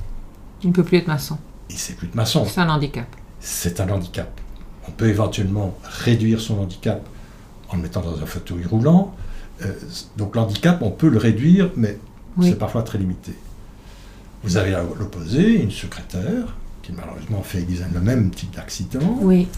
Il 0.62 0.70
ne 0.70 0.74
peut 0.74 0.84
plus 0.84 0.98
être 0.98 1.06
maçon. 1.06 1.38
Il 1.70 1.76
sait 1.76 1.94
plus 1.94 2.08
être 2.08 2.14
maçon. 2.14 2.44
C'est 2.44 2.60
un 2.60 2.68
handicap. 2.68 3.06
C'est 3.40 3.80
un 3.80 3.88
handicap. 3.88 4.40
On 4.88 4.90
peut 4.92 5.08
éventuellement 5.08 5.76
réduire 5.84 6.40
son 6.40 6.60
handicap 6.60 7.06
en 7.68 7.76
le 7.76 7.82
mettant 7.82 8.00
dans 8.00 8.20
un 8.20 8.26
fauteuil 8.26 8.64
roulant. 8.64 9.14
Euh, 9.62 9.72
donc 10.16 10.36
l'handicap, 10.36 10.82
on 10.82 10.90
peut 10.90 11.08
le 11.08 11.18
réduire, 11.18 11.70
mais 11.76 11.98
c'est 12.42 12.58
parfois 12.58 12.82
très 12.82 12.98
limité. 12.98 13.32
Vous 14.42 14.56
avez 14.56 14.74
à 14.74 14.82
l'opposé 14.82 15.62
une 15.62 15.70
secrétaire 15.70 16.54
qui 16.82 16.92
malheureusement 16.92 17.42
fait 17.42 17.66
le 17.92 18.00
même 18.00 18.30
type 18.30 18.54
d'accident. 18.54 19.18
Oui. 19.20 19.48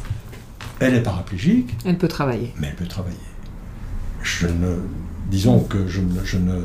Elle 0.80 0.94
est 0.94 1.02
paraplégique. 1.02 1.76
Elle 1.84 1.98
peut 1.98 2.08
travailler. 2.08 2.54
Mais 2.58 2.68
elle 2.68 2.76
peut 2.76 2.86
travailler. 2.86 3.16
Je 4.22 4.46
ne, 4.46 4.76
disons 5.30 5.60
que 5.60 5.86
je, 5.86 6.00
je 6.24 6.38
ne 6.38 6.62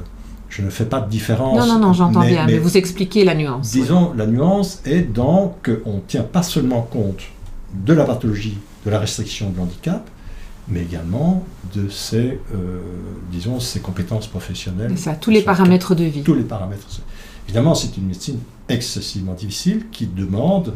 je 0.55 0.61
ne 0.61 0.69
fais 0.69 0.85
pas 0.85 1.01
de 1.01 1.09
différence. 1.09 1.57
Non, 1.57 1.65
non, 1.65 1.79
non, 1.79 1.93
j'entends 1.93 2.21
bien, 2.21 2.45
mais, 2.45 2.59
vous 2.59 2.77
expliquez 2.77 3.23
la 3.25 3.33
nuance. 3.33 3.71
Disons, 3.71 4.13
la 4.13 4.27
nuance 4.27 4.81
est 4.85 5.01
dans 5.01 5.57
qu'on 5.65 5.95
ne 5.95 6.01
tient 6.07 6.21
pas 6.21 6.43
seulement 6.43 6.83
compte 6.83 7.21
de 7.73 7.91
la 7.91 8.05
pathologie, 8.05 8.59
de 8.85 8.91
la 8.91 8.99
restriction 8.99 9.49
de 9.49 9.57
l'handicap, 9.57 10.07
mais 10.67 10.81
également 10.81 11.43
de 11.73 11.89
ses, 11.89 12.39
euh, 12.53 12.81
disons, 13.31 13.59
ses 13.59 13.79
compétences 13.79 14.27
professionnelles. 14.27 14.91
C'est 14.95 15.05
ça, 15.05 15.15
tous 15.15 15.31
les 15.31 15.41
paramètres 15.41 15.95
de 15.95 16.03
vie. 16.03 16.21
Tous 16.21 16.35
les 16.35 16.43
paramètres. 16.43 16.85
Évidemment, 17.47 17.73
c'est 17.73 17.97
une 17.97 18.05
médecine 18.05 18.37
excessivement 18.69 19.33
difficile 19.33 19.87
qui 19.91 20.05
demande 20.05 20.75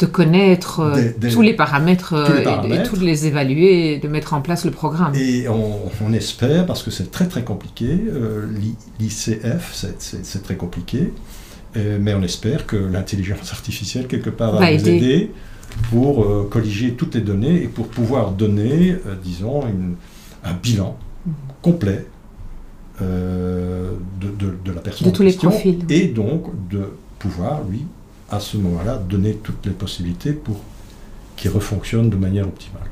de 0.00 0.06
connaître 0.06 0.80
euh, 0.80 1.10
tous, 1.30 1.42
les 1.42 1.54
paramètres, 1.54 2.14
euh, 2.14 2.64
Et, 2.64 2.78
de 2.78 2.84
tous 2.84 3.00
les 3.00 3.26
évaluer, 3.26 3.98
de 3.98 4.08
mettre 4.08 4.34
en 4.34 4.40
place 4.40 4.64
le 4.64 4.70
programme. 4.70 5.14
Et 5.14 5.46
on, 5.48 6.12
espère, 6.12 6.66
parce 6.66 6.82
que 6.82 6.90
c'est 6.90 7.10
très 7.10 7.26
très 7.26 7.42
compliqué, 7.42 7.86
euh, 7.86 8.46
l'ICF, 9.00 9.86
c'est 9.98 10.42
très 10.42 10.56
compliqué, 10.56 11.12
mais 11.76 12.14
on 12.14 12.22
espère 12.22 12.66
que 12.66 12.76
l'intelligence 12.76 13.52
artificielle, 13.52 14.06
quelque 14.06 14.30
part, 14.30 14.52
va, 14.58 14.72
nous 14.72 14.88
aider, 14.88 15.30
pour 15.90 16.48
colliger 16.50 16.92
toutes 16.92 17.16
les 17.16 17.20
données 17.20 17.62
et 17.62 17.68
pour 17.68 17.88
pouvoir 17.88 18.30
donner, 18.30 18.96
disons, 19.24 19.62
un 20.44 20.52
bilan 20.52 20.96
mhm. 21.26 21.32
complet 21.62 22.06
de, 23.00 23.96
de, 24.20 24.72
la 24.72 24.80
personne 24.80 25.08
de 25.08 25.12
tous 25.12 25.24
les 25.24 25.32
profils. 25.32 25.80
et 25.88 26.06
donc 26.06 26.46
de 26.68 26.92
pouvoir, 27.18 27.62
lui, 27.68 27.84
à 28.34 28.40
ce 28.40 28.56
moment-là, 28.56 28.96
donner 28.96 29.34
toutes 29.34 29.64
les 29.66 29.72
possibilités 29.72 30.32
pour 30.32 30.56
qu'il 31.36 31.50
refonctionne 31.50 32.10
de 32.10 32.16
manière 32.16 32.46
optimale. 32.46 32.88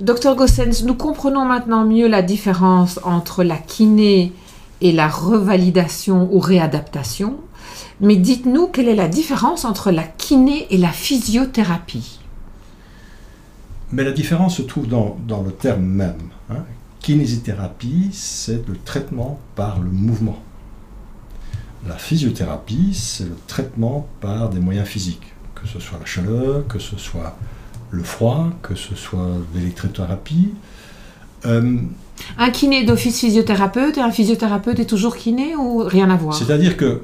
Docteur 0.00 0.34
Gossens, 0.34 0.84
nous 0.84 0.94
comprenons 0.94 1.44
maintenant 1.44 1.84
mieux 1.84 2.08
la 2.08 2.22
différence 2.22 3.00
entre 3.04 3.44
la 3.44 3.58
kiné 3.58 4.32
et 4.80 4.92
la 4.92 5.08
revalidation 5.08 6.28
ou 6.32 6.38
réadaptation. 6.38 7.36
Mais 8.00 8.16
dites-nous 8.16 8.68
quelle 8.68 8.88
est 8.88 8.94
la 8.94 9.08
différence 9.08 9.64
entre 9.64 9.90
la 9.90 10.04
kiné 10.04 10.66
et 10.70 10.78
la 10.78 10.88
physiothérapie 10.88 12.18
Mais 13.92 14.04
la 14.04 14.12
différence 14.12 14.56
se 14.56 14.62
trouve 14.62 14.88
dans, 14.88 15.18
dans 15.28 15.42
le 15.42 15.52
terme 15.52 15.84
même. 15.84 16.30
Hein. 16.48 16.64
Kinésithérapie, 17.00 18.08
c'est 18.12 18.66
le 18.66 18.76
traitement 18.76 19.38
par 19.54 19.80
le 19.80 19.90
mouvement. 19.90 20.38
La 21.86 21.96
physiothérapie, 21.96 22.94
c'est 22.94 23.24
le 23.24 23.36
traitement 23.46 24.06
par 24.20 24.50
des 24.50 24.60
moyens 24.60 24.86
physiques, 24.86 25.32
que 25.54 25.66
ce 25.66 25.80
soit 25.80 25.98
la 25.98 26.06
chaleur, 26.06 26.66
que 26.68 26.78
ce 26.78 26.98
soit 26.98 27.36
le 27.90 28.02
froid, 28.02 28.50
que 28.62 28.74
ce 28.74 28.94
soit 28.94 29.28
l'électrothérapie. 29.54 30.50
Euh, 31.46 31.78
un 32.36 32.50
kiné 32.50 32.84
d'office 32.84 33.18
physiothérapeute 33.20 33.96
et 33.96 34.00
un 34.00 34.10
physiothérapeute 34.10 34.78
est 34.78 34.86
toujours 34.86 35.16
kiné 35.16 35.56
ou 35.56 35.78
rien 35.78 36.10
à 36.10 36.16
voir? 36.16 36.34
C'est-à-dire 36.34 36.76
que 36.76 37.02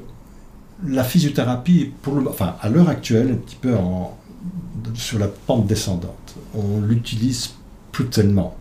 la 0.85 1.03
physiothérapie, 1.03 1.91
pour 2.01 2.15
le, 2.15 2.29
enfin, 2.29 2.55
à 2.61 2.69
l'heure 2.69 2.89
actuelle, 2.89 3.31
un 3.31 3.37
petit 3.37 3.55
peu 3.55 3.75
en, 3.75 4.15
sur 4.93 5.19
la 5.19 5.27
pente 5.27 5.65
descendante. 5.65 6.35
On 6.53 6.81
l'utilise 6.81 7.55
plus 7.91 8.05
tellement. 8.05 8.55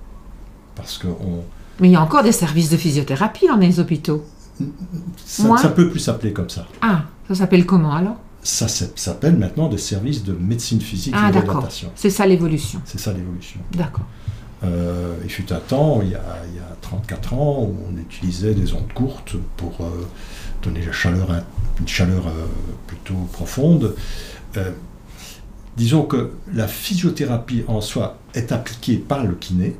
Parce 0.75 0.99
que 0.99 1.09
on... 1.09 1.43
Mais 1.81 1.89
il 1.89 1.93
y 1.93 1.97
a 1.97 2.01
encore 2.01 2.23
des 2.23 2.33
services 2.33 2.71
de 2.71 2.77
physiothérapie 2.79 3.47
dans 3.49 3.57
les 3.57 3.81
hôpitaux. 3.81 4.25
Ça, 5.25 5.57
ça 5.57 5.69
peut 5.69 5.91
plus 5.91 6.01
s'appeler 6.01 6.33
comme 6.33 6.49
ça. 6.49 6.67
Ah, 6.81 7.05
ça 7.29 7.35
s'appelle 7.35 7.67
comment 7.67 7.95
alors? 7.95 8.17
Ça 8.43 8.69
s'appelle 8.69 9.37
maintenant 9.37 9.69
des 9.69 9.79
services 9.79 10.23
de 10.23 10.33
médecine 10.33 10.81
physique 10.81 11.15
ah, 11.17 11.29
et 11.29 11.33
d'adaptation. 11.33 11.91
C'est 11.97 12.11
ça 12.11 12.27
l'évolution. 12.27 12.81
C'est 12.85 13.01
ça 13.01 13.13
l'évolution. 13.13 13.61
D'accord. 13.73 14.05
Euh, 14.65 15.17
il 15.25 15.31
fut 15.31 15.53
un 15.53 15.59
temps, 15.59 16.01
il 16.03 16.11
y, 16.11 16.15
a, 16.15 16.23
il 16.49 16.57
y, 16.57 16.61
a, 16.61 16.77
34 16.81 17.35
ans, 17.35 17.63
où 17.63 17.77
on 17.91 18.01
utilisait 18.01 18.55
des 18.55 18.73
ondes 18.73 18.93
courtes 18.95 19.37
pour 19.57 19.81
euh, 19.81 20.07
donner 20.63 20.85
la 20.85 20.93
chaleur, 20.93 21.29
une 21.81 21.89
chaleur 21.89 22.27
euh, 22.29 22.47
plutôt 22.87 23.29
profonde. 23.33 23.95
Euh, 24.57 24.71
disons 25.77 26.03
que 26.05 26.33
la 26.53 26.69
physiothérapie 26.69 27.65
en 27.69 27.81
soi 27.81 28.19
est 28.35 28.53
appliquée 28.53 28.97
par 28.97 29.25
le 29.25 29.35
kiné. 29.35 29.77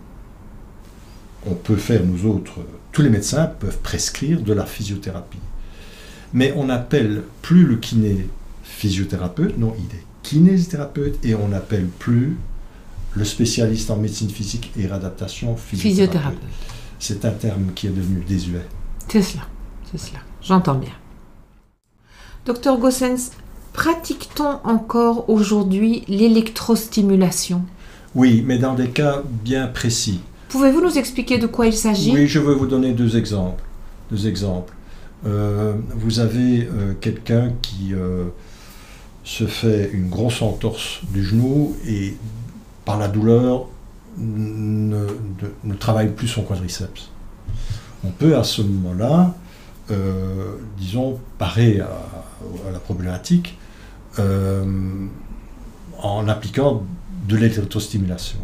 On 1.49 1.55
peut 1.55 1.77
faire, 1.77 2.03
nous 2.05 2.29
autres, 2.29 2.59
tous 2.93 3.03
les 3.03 3.11
médecins 3.11 3.47
peuvent 3.47 3.79
prescrire 3.79 4.41
de 4.41 4.53
la 4.53 4.67
physiothérapie. 4.67 5.39
Mais 6.33 6.53
on 6.57 6.65
n'appelle 6.65 7.23
plus 7.43 7.65
le 7.65 7.77
kiné 7.77 8.27
physiothérapeute, 8.65 9.57
non, 9.57 9.75
il 9.79 9.97
est 9.97 10.03
kinésithérapeute 10.23 11.25
et 11.25 11.35
on 11.35 11.49
n'appelle 11.49 11.87
plus 11.87 12.37
le 13.15 13.25
spécialiste 13.25 13.91
en 13.91 13.97
médecine 13.97 14.29
physique 14.29 14.73
et 14.77 14.87
réadaptation 14.87 15.57
physiothérapeute. 15.57 16.41
C'est 16.99 17.25
un 17.25 17.31
terme 17.31 17.73
qui 17.75 17.87
est 17.87 17.91
devenu 17.91 18.25
désuet. 18.25 18.67
C'est 19.09 19.23
cela, 19.23 19.45
c'est 19.91 19.99
cela. 19.99 20.19
J'entends 20.43 20.75
bien. 20.75 20.93
Docteur 22.45 22.79
Gossens, 22.79 23.31
pratique-t-on 23.73 24.69
encore 24.69 25.31
aujourd'hui 25.31 26.05
l'électrostimulation? 26.09 27.63
Oui, 28.15 28.43
mais 28.45 28.59
dans 28.59 28.75
des 28.75 28.91
cas 28.91 29.23
bien 29.45 29.69
précis. 29.69 30.21
Pouvez-vous 30.49 30.81
nous 30.81 30.99
expliquer 30.99 31.39
de 31.39 31.47
quoi 31.47 31.67
il 31.67 31.73
s'agit? 31.73 32.13
Oui, 32.13 32.27
je 32.27 32.39
veux 32.39 32.55
vous 32.55 32.67
donner 32.67 32.93
deux 32.93 33.17
exemples. 33.17 33.63
Deux 34.11 34.29
exemples. 34.29 34.73
Euh, 35.27 35.75
vous 35.95 36.21
avez 36.21 36.67
euh, 36.67 36.95
quelqu'un 37.01 37.53
qui 37.63 37.95
euh, 37.95 38.27
se 39.25 39.47
fait 39.47 39.91
une 39.93 40.09
grosse 40.09 40.43
entorse 40.43 41.01
du 41.13 41.25
genou 41.25 41.75
et 41.87 42.17
par 42.85 42.99
la 42.99 43.09
douleur 43.09 43.67
ne 44.19 45.75
travaille 45.79 46.11
plus 46.11 46.29
son 46.29 46.43
quadriceps. 46.43 47.11
On 48.05 48.11
peut 48.11 48.37
à 48.37 48.45
ce 48.45 48.63
moment-là, 48.63 49.35
disons, 50.79 51.19
parer 51.39 51.81
à, 51.81 51.91
à 52.67 52.73
la 52.73 52.79
problématique 52.79 53.59
en 55.99 56.29
appliquant 56.29 56.85
de 57.29 57.37
l'électrostimulation, 57.37 58.39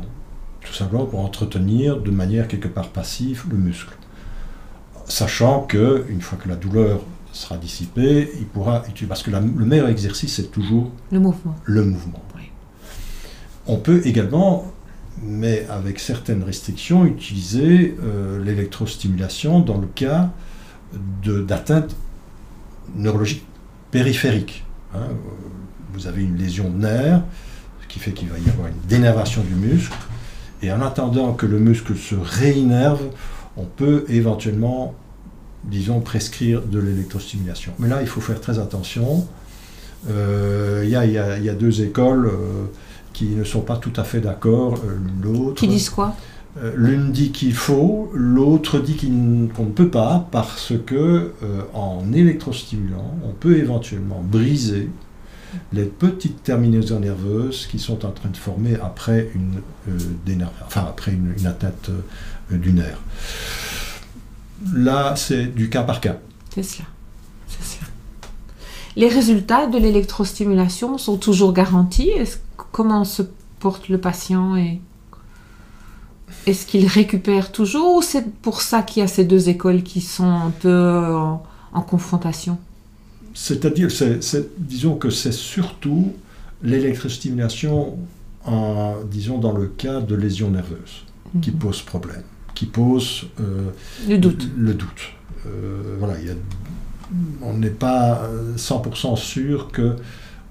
tout 0.65 0.73
simplement 0.73 1.07
pour 1.07 1.21
entretenir 1.21 2.01
de 2.01 2.11
manière 2.11 2.49
quelque 2.49 2.69
part 2.69 2.89
passive 2.89 3.45
le 3.51 3.57
muscle 3.57 3.97
sachant 5.13 5.61
que 5.61 6.07
une 6.09 6.21
fois 6.21 6.39
que 6.39 6.49
la 6.49 6.57
douleur 6.57 7.01
sera 7.33 7.57
dissipée, 7.57 8.31
il 8.39 8.47
pourra 8.47 8.83
utiliser 8.89 9.07
parce 9.07 9.23
que 9.23 9.31
la, 9.31 9.41
le 9.41 9.65
meilleur 9.65 9.89
exercice 9.89 10.37
c'est 10.37 10.51
toujours 10.51 10.91
le 11.11 11.21
mouvement. 11.21 11.55
Le 11.65 11.85
mouvement. 11.85 12.23
Oui. 12.37 12.43
On 13.67 13.77
peut 13.77 14.03
également, 14.07 14.73
mais 15.23 15.67
avec 15.71 15.99
certaines 15.99 16.43
restrictions, 16.43 17.05
utiliser 17.05 17.97
euh, 18.03 18.43
l'électrostimulation 18.43 19.61
dans 19.61 19.79
le 19.79 19.87
cas 19.87 20.31
d'atteinte 21.25 21.97
neurologique 22.97 23.45
périphérique. 23.91 24.65
Hein. 24.95 25.09
Vous 25.95 26.07
avez 26.07 26.23
une 26.23 26.37
lésion 26.37 26.69
de 26.71 26.79
nerf, 26.79 27.23
ce 27.83 27.87
qui 27.87 27.99
fait 27.99 28.13
qu'il 28.13 28.29
va 28.29 28.39
y 28.39 28.49
avoir 28.51 28.69
une 28.69 28.89
dénervation 28.89 29.43
du 29.43 29.55
muscle, 29.55 29.97
et 30.63 30.73
en 30.73 30.81
attendant 30.81 31.33
que 31.33 31.47
le 31.47 31.59
muscle 31.59 31.97
se 31.97 32.15
réinnerve, 32.15 33.03
on 33.57 33.65
peut 33.65 34.05
éventuellement, 34.09 34.95
disons, 35.65 36.01
prescrire 36.01 36.63
de 36.63 36.79
l'électrostimulation. 36.79 37.73
Mais 37.79 37.89
là, 37.89 38.01
il 38.01 38.07
faut 38.07 38.21
faire 38.21 38.41
très 38.41 38.59
attention. 38.59 39.27
Il 40.07 40.13
euh, 40.15 40.85
y, 40.85 40.91
y, 40.91 41.45
y, 41.45 41.49
a 41.49 41.55
deux 41.55 41.83
écoles 41.83 42.27
euh, 42.27 42.65
qui 43.13 43.27
ne 43.27 43.45
sont 43.45 43.61
pas 43.61 43.77
tout 43.77 43.93
à 43.97 44.05
fait 44.05 44.21
d'accord 44.21 44.75
euh, 44.75 44.97
l'une 44.97 45.33
l'autre. 45.33 45.55
Qui 45.61 45.69
disent 45.69 45.91
quoi? 45.91 46.15
L'une 46.77 47.13
dit 47.13 47.33
qu'il 47.33 47.55
faut, 47.55 48.11
l'autre 48.13 48.79
dit 48.79 48.97
qu'on 49.57 49.65
ne 49.65 49.71
peut 49.71 49.89
pas 49.89 50.29
parce 50.31 50.75
que 50.85 51.33
en 51.73 52.13
électrostimulant, 52.13 53.15
on 53.25 53.31
peut 53.31 53.57
éventuellement 53.57 54.23
briser 54.23 54.91
les 55.73 55.85
petites 55.85 56.43
terminaisons 56.43 57.01
nerveuses 57.01 57.67
qui 57.67 57.79
sont 57.79 58.05
en 58.05 58.11
train 58.11 58.31
de 58.31 58.37
former 58.37 58.77
après 58.83 59.31
une, 59.35 59.61
euh, 59.89 60.47
enfin, 60.67 60.87
après 60.89 61.13
une, 61.13 61.35
une 61.39 61.47
atteinte 61.47 61.91
euh, 61.91 62.57
du 62.57 62.73
nerf. 62.73 62.99
Là, 64.75 65.15
c'est 65.17 65.47
du 65.47 65.69
cas 65.69 65.83
par 65.83 66.01
cas. 66.01 66.19
C'est 66.55 66.63
cela. 66.63 66.85
Les 68.95 69.09
résultats 69.09 69.67
de 69.67 69.79
l'électrostimulation 69.79 70.99
sont 70.99 71.17
toujours 71.17 71.55
garantis? 71.55 72.11
Comment 72.73 73.05
se 73.05 73.23
porte 73.59 73.89
le 73.89 73.99
patient 73.99 74.55
et 74.57 74.81
est-ce 76.47 76.67
qu'il 76.67 76.87
récupère 76.87 77.53
toujours 77.53 77.97
ou 77.97 78.03
c'est 78.03 78.31
pour 78.43 78.61
ça 78.61 78.83
qu'il 78.83 79.01
y 79.01 79.05
a 79.05 79.09
ces 79.09 79.25
deux 79.25 79.49
écoles 79.49 79.83
qui 79.83 80.03
sont 80.03 80.29
un 80.29 80.51
peu 80.51 81.15
en 81.73 81.81
confrontation? 81.81 82.59
C'est-à-dire, 83.35 83.89
disons 84.59 84.97
que 84.97 85.11
c'est 85.11 85.33
surtout 85.33 86.13
l'électrostimulation, 86.63 87.99
en, 88.45 88.97
disons, 89.11 89.39
dans 89.39 89.53
le 89.53 89.67
cas 89.67 90.01
de 90.01 90.15
lésions 90.15 90.51
nerveuses, 90.51 91.05
mm 91.05 91.39
-hmm. 91.39 91.41
qui 91.43 91.51
pose 91.51 91.83
problème, 91.83 92.25
qui 92.55 92.67
pose 92.67 93.27
euh, 93.41 93.71
le 94.09 94.19
doute. 94.19 94.49
Le, 94.57 94.67
le 94.69 94.75
doute. 94.75 95.03
Euh, 95.47 95.97
voilà, 95.99 96.15
y 96.21 96.31
a, 96.31 96.35
on 97.43 97.55
n'est 97.55 97.79
pas 97.89 98.29
100% 98.57 99.17
sûr 99.17 99.71
que 99.71 99.97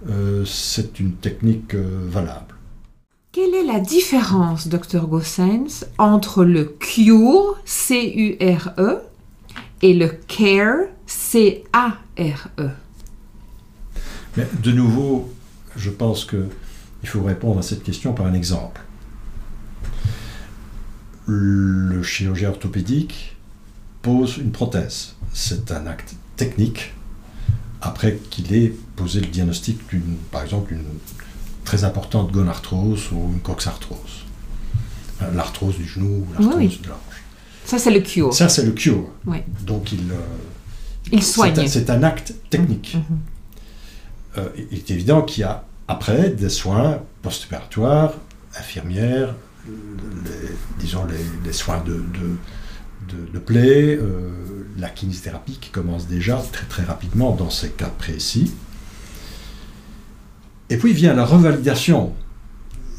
euh, 0.09 0.43
c'est 0.45 0.99
une 0.99 1.13
technique 1.13 1.75
euh, 1.75 2.07
valable. 2.07 2.55
Quelle 3.31 3.53
est 3.53 3.63
la 3.63 3.79
différence, 3.79 4.67
docteur 4.67 5.07
Gossens, 5.07 5.85
entre 5.97 6.43
le 6.43 6.65
CURE, 6.65 7.57
C-U-R-E, 7.65 8.97
et 9.83 9.93
le 9.93 10.09
CARE, 10.27 10.87
C-A-R-E. 11.11 12.69
Mais 14.37 14.47
de 14.63 14.71
nouveau, 14.71 15.31
je 15.75 15.89
pense 15.89 16.23
qu'il 16.25 16.49
faut 17.03 17.21
répondre 17.21 17.59
à 17.59 17.61
cette 17.61 17.83
question 17.83 18.13
par 18.13 18.25
un 18.27 18.33
exemple. 18.33 18.81
Le 21.27 22.01
chirurgien 22.01 22.49
orthopédique 22.49 23.35
pose 24.01 24.37
une 24.37 24.51
prothèse. 24.51 25.15
C'est 25.33 25.71
un 25.71 25.85
acte 25.85 26.15
technique 26.37 26.93
après 27.81 28.17
qu'il 28.29 28.53
ait 28.53 28.73
posé 28.95 29.19
le 29.19 29.27
diagnostic 29.27 29.85
d'une, 29.89 30.15
par 30.31 30.43
exemple, 30.43 30.73
une 30.73 30.85
très 31.65 31.83
importante 31.83 32.31
gonarthrose 32.31 33.11
ou 33.11 33.31
une 33.33 33.41
coxarthrose. 33.41 34.25
L'arthrose 35.33 35.75
du 35.75 35.85
genou, 35.85 36.25
l'arthrose 36.33 36.55
oui, 36.57 36.67
oui. 36.67 36.79
de 36.83 36.87
la 36.89 36.95
hanche. 36.95 37.21
Ça, 37.65 37.77
c'est 37.77 37.91
le 37.91 37.99
cure. 37.99 38.33
Ça, 38.33 38.49
c'est 38.49 38.65
le 38.65 38.71
cure. 38.71 39.07
Oui. 39.25 39.37
Donc, 39.61 39.91
il, 39.91 40.11
euh, 40.11 40.15
il 41.11 41.23
soigne. 41.23 41.67
C'est 41.67 41.89
un, 41.89 41.99
un, 41.99 42.03
acte 42.03 42.33
technique. 42.49 42.95
Mm 42.95 42.99
-hmm. 42.99 44.39
euh, 44.39 44.49
il 44.71 44.77
est 44.77 44.91
évident 44.91 45.21
qu'il 45.21 45.41
y 45.41 45.43
a 45.43 45.63
après 45.87 46.29
des 46.29 46.49
soins 46.49 46.99
post-opératoires, 47.21 48.13
infirmières, 48.57 49.35
les, 49.67 50.55
disons 50.79 51.05
les, 51.05 51.25
les, 51.45 51.53
soins 51.53 51.83
de, 51.85 51.93
de, 51.93 52.27
de, 53.11 53.31
de 53.33 53.39
plaie, 53.39 53.95
euh, 53.95 54.31
la 54.77 54.89
kinésithérapie 54.89 55.57
qui 55.59 55.69
commence 55.69 56.07
déjà 56.07 56.41
très 56.51 56.65
très 56.65 56.83
rapidement 56.83 57.35
dans 57.35 57.49
ces 57.49 57.69
cas 57.69 57.91
précis. 57.97 58.53
Et 60.69 60.77
puis 60.77 60.93
vient 60.93 61.13
la 61.13 61.25
revalidation. 61.25 62.13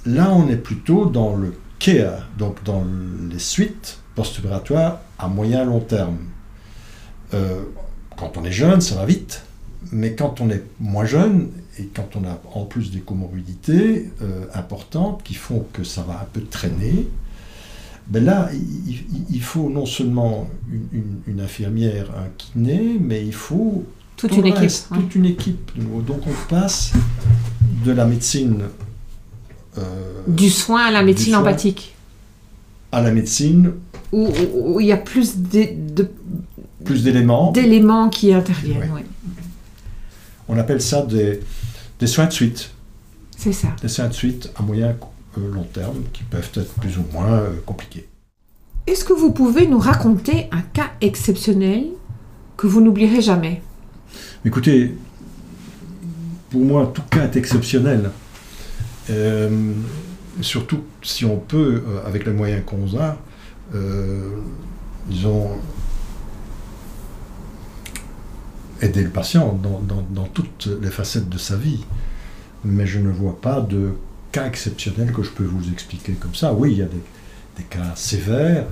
Là, 0.05 0.31
on 0.33 0.49
est 0.49 0.57
plutôt 0.57 1.07
dans 1.07 1.35
le 1.37 1.55
care, 1.79 2.29
donc 2.39 2.63
dans 2.65 2.85
les 3.31 3.39
suites 3.39 3.99
post-opératoires 4.15 4.99
à 5.19 5.29
moyen 5.29 5.65
long 5.65 5.81
terme. 5.81 6.19
Euh, 7.35 7.63
quand 8.23 8.41
on 8.41 8.45
est 8.45 8.53
jeune, 8.53 8.81
ça 8.81 8.95
va 8.95 9.05
vite. 9.05 9.43
Mais 9.91 10.15
quand 10.15 10.41
on 10.41 10.49
est 10.49 10.63
moins 10.81 11.05
jeune 11.05 11.49
et 11.79 11.87
quand 11.87 12.15
on 12.15 12.25
a 12.25 12.41
en 12.55 12.65
plus 12.65 12.93
des 12.93 13.01
comorbidités 13.01 14.11
euh, 14.23 14.45
importantes 14.55 15.23
qui 15.25 15.35
font 15.35 15.67
que 15.73 15.83
ça 15.83 16.03
va 16.03 16.21
un 16.21 16.29
peu 16.33 16.43
traîner, 16.43 17.09
ben 18.07 18.25
là, 18.25 18.49
il, 18.53 19.05
il 19.31 19.43
faut 19.43 19.69
non 19.69 19.87
seulement 19.87 20.49
une, 20.71 20.87
une, 20.93 21.35
une, 21.35 21.41
infirmière, 21.41 22.11
un 22.17 22.29
kiné, 22.39 22.97
mais 23.01 23.25
il 23.25 23.35
faut 23.35 23.85
toute 24.17 24.37
une 24.37 24.47
équipe. 24.47 24.61
Reste, 24.61 24.89
toute 24.95 25.15
une 25.15 25.27
équipe. 25.27 25.73
Donc 26.07 26.21
on 26.27 26.49
passe 26.49 26.93
de 27.85 27.93
la 27.93 28.05
médecine. 28.05 28.65
Euh, 29.79 29.83
du 30.29 30.49
soin 30.49 30.85
à 30.85 30.91
la 30.93 31.03
médecine 31.03 31.35
empathique. 31.35 31.95
À 32.93 33.03
la 33.03 33.11
médecine. 33.11 33.73
Où, 34.13 34.29
où, 34.29 34.75
où 34.75 34.81
il 34.81 34.87
y 34.87 34.93
a 34.93 34.99
plus 34.99 35.39
de, 35.39 35.69
de 35.95 36.09
plus 36.85 37.03
d'éléments. 37.05 37.53
D'éléments 37.53 38.09
qui 38.09 38.33
interviennent, 38.33 38.91
oui. 38.95 39.03
On 40.49 40.59
appelle 40.59 40.81
ça 40.81 41.03
des, 41.03 41.41
des 41.99 42.07
soins 42.07 42.27
de 42.27 42.33
suite. 42.33 42.71
C'est 43.37 43.53
ça. 43.53 43.69
Des 43.81 43.89
soins 43.89 44.09
de 44.09 44.13
suite 44.13 44.51
à 44.57 44.63
moyen 44.63 44.97
euh, 45.39 45.53
long 45.53 45.65
terme 45.65 46.03
qui 46.13 46.25
peuvent 46.25 46.51
être 46.55 46.75
plus 46.75 46.99
ou 46.99 47.05
moins 47.13 47.33
euh, 47.33 47.51
compliqués. 47.65 48.07
Est-ce 48.87 49.05
que 49.05 49.13
vous 49.13 49.33
pouvez 49.33 49.67
nous 49.67 49.79
raconter 49.79 50.49
un 50.53 50.61
cas 50.61 50.91
exceptionnel 51.01 51.87
que 52.57 52.67
vous 52.67 52.81
n'oublierez 52.81 53.21
jamais? 53.23 53.63
Écoutez, 54.45 54.95
pour 56.51 56.61
moi, 56.61 56.91
tout 56.93 57.03
cas 57.11 57.25
est 57.25 57.37
exceptionnel. 57.37 58.11
Euh, 59.11 59.73
surtout 60.41 60.83
si 61.03 61.25
on 61.25 61.37
peut, 61.37 61.83
avec 62.07 62.27
les 62.27 62.33
moyens 62.33 62.63
qu'on 62.65 62.99
a, 62.99 63.17
disons, 65.09 65.51
aider 68.83 69.03
le 69.03 69.11
patient 69.11 69.59
dans, 69.63 70.25
toutes 70.25 70.69
les 70.81 70.91
facettes 70.91 71.29
de 71.29 71.39
sa 71.39 71.57
vie. 71.57 71.85
Mais 72.65 72.87
je 72.87 72.99
ne 72.99 73.11
vois 73.11 73.41
pas 73.41 73.61
de 73.61 73.93
cas 74.31 74.47
exceptionnels 74.47 75.13
que 75.13 75.23
je 75.23 75.31
peux 75.31 75.45
vous 75.45 75.71
expliquer 75.73 76.13
comme 76.13 76.35
ça. 76.35 76.53
Oui, 76.53 76.73
il 76.73 76.79
y 76.79 76.83
a 76.83 76.87
des, 76.87 77.65
cas 77.65 77.95
sévères 77.95 78.67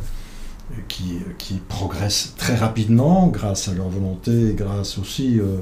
qui, 0.89 1.23
progressent 1.69 2.35
très 2.37 2.57
rapidement 2.57 3.29
grâce 3.29 3.69
à 3.69 3.75
leur 3.75 3.89
volonté, 3.89 4.55
grâce 4.57 4.99
aussi 4.99 5.39
euh, 5.39 5.59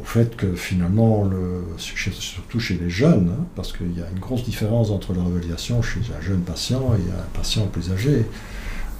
au 0.00 0.04
fait 0.04 0.36
que 0.36 0.54
finalement, 0.54 1.24
le, 1.24 1.64
surtout 1.78 2.60
chez 2.60 2.74
les 2.74 2.90
jeunes, 2.90 3.34
hein, 3.38 3.44
parce 3.56 3.72
qu'il 3.72 3.96
y 3.96 4.02
a 4.02 4.08
une 4.10 4.18
grosse 4.18 4.44
différence 4.44 4.90
entre 4.90 5.12
la 5.12 5.22
révélation 5.22 5.82
chez 5.82 6.00
un 6.18 6.22
jeune 6.22 6.40
patient 6.40 6.94
et 6.94 7.10
un 7.10 7.38
patient 7.38 7.66
plus 7.66 7.92
âgé. 7.92 8.26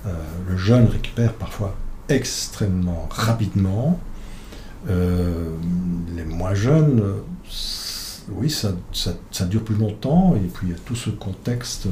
Euh, 0.06 0.10
le 0.48 0.56
jeune 0.56 0.86
récupère 0.86 1.32
parfois 1.32 1.74
extrêmement 2.08 3.08
rapidement, 3.10 3.98
les 4.86 6.24
moins 6.24 6.54
jeunes, 6.54 7.02
oui, 8.30 8.50
ça, 8.50 9.44
dure 9.44 9.62
plus 9.62 9.76
longtemps, 9.76 10.34
et 10.36 10.48
puis 10.48 10.68
il 10.68 10.70
y 10.70 10.74
a 10.74 10.78
tout 10.84 10.96
ce 10.96 11.10
contexte 11.10 11.86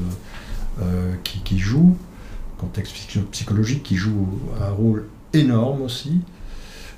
euh, 0.81 1.15
qui, 1.25 1.41
qui, 1.41 1.59
joue, 1.59 1.97
contexte 2.59 2.95
psychologique 3.31 3.83
qui 3.83 3.97
joue 3.97 4.29
un 4.61 4.71
rôle 4.71 5.09
énorme 5.33 5.83
aussi. 5.83 6.21